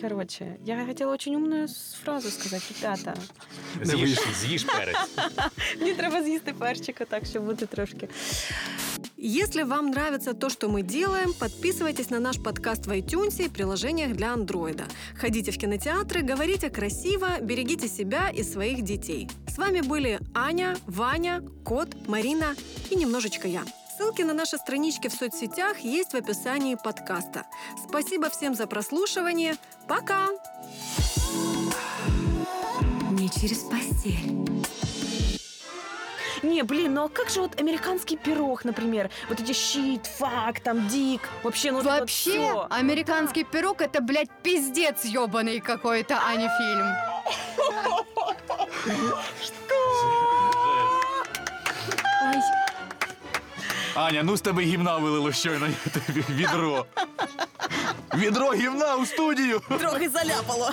коротше, 0.00 0.56
я 0.64 0.86
хотіла 0.86 1.16
дуже 1.16 1.30
умну 1.30 1.68
фразу 2.04 2.30
сказати, 2.30 2.64
ребята. 2.82 3.14
З'їж, 3.82 4.18
з'їж 4.40 4.64
перець. 4.64 4.96
Мені 5.80 5.94
треба 5.94 6.22
з'їсти 6.22 6.52
перчика, 6.52 7.04
так 7.04 7.26
щоб 7.26 7.44
бути 7.44 7.66
трошки. 7.66 8.08
Если 9.20 9.64
вам 9.64 9.88
нравится 9.88 10.32
то, 10.32 10.48
что 10.48 10.68
мы 10.68 10.82
делаем, 10.82 11.32
подписывайтесь 11.32 12.10
на 12.10 12.20
наш 12.20 12.38
подкаст 12.38 12.86
в 12.86 12.90
iTunes 12.90 13.44
и 13.44 13.48
приложениях 13.48 14.12
для 14.12 14.32
андроида. 14.32 14.84
Ходите 15.20 15.50
в 15.50 15.58
кинотеатры, 15.58 16.22
говорите 16.22 16.70
красиво, 16.70 17.26
берегите 17.40 17.88
себя 17.88 18.30
и 18.30 18.44
своих 18.44 18.82
детей. 18.82 19.28
С 19.48 19.58
вами 19.58 19.80
были 19.80 20.20
Аня, 20.34 20.76
Ваня, 20.86 21.42
Кот, 21.64 21.88
Марина 22.06 22.54
и 22.90 22.94
немножечко 22.94 23.48
я. 23.48 23.64
Ссылки 23.97 24.23
на 24.23 24.33
наши 24.33 24.57
странички 24.57 25.07
в 25.07 25.13
соцсетях 25.13 25.79
есть 25.79 26.13
в 26.13 26.15
описании 26.15 26.75
подкаста. 26.75 27.45
Спасибо 27.87 28.29
всем 28.31 28.55
за 28.55 28.65
прослушивание. 28.65 29.55
Пока! 29.87 30.29
Не 33.11 33.29
через 33.29 33.59
постель. 33.59 34.47
Не, 36.41 36.63
блин, 36.63 36.95
ну 36.95 37.05
а 37.05 37.09
как 37.09 37.29
же 37.29 37.41
вот 37.41 37.59
американский 37.61 38.17
пирог, 38.17 38.65
например? 38.65 39.11
Вот 39.29 39.39
эти 39.39 39.53
щит, 39.53 40.07
фак, 40.07 40.59
там, 40.61 40.87
дик. 40.87 41.21
Вообще, 41.43 41.71
ну 41.71 41.79
это 41.79 41.89
вот 41.89 41.99
Вообще, 42.01 42.31
всё. 42.31 42.67
американский 42.71 43.43
пирог 43.43 43.81
это, 43.81 44.01
блядь, 44.01 44.31
пиздец 44.41 45.05
ебаный 45.05 45.59
какой-то, 45.59 46.19
а 46.25 46.35
не 46.35 46.49
фильм. 46.57 46.87
Ой. 52.25 52.62
Аня, 53.95 54.23
ну 54.23 54.37
з 54.37 54.41
тебе 54.41 54.61
гімна 54.63 54.97
вилило 54.97 55.31
щойно 55.31 55.67
тобі 56.07 56.23
відро. 56.29 56.85
Відро 58.15 58.53
гімна 58.53 58.95
у 58.95 59.05
студію. 59.05 59.61
Трохи 59.79 60.09
заляпало. 60.09 60.71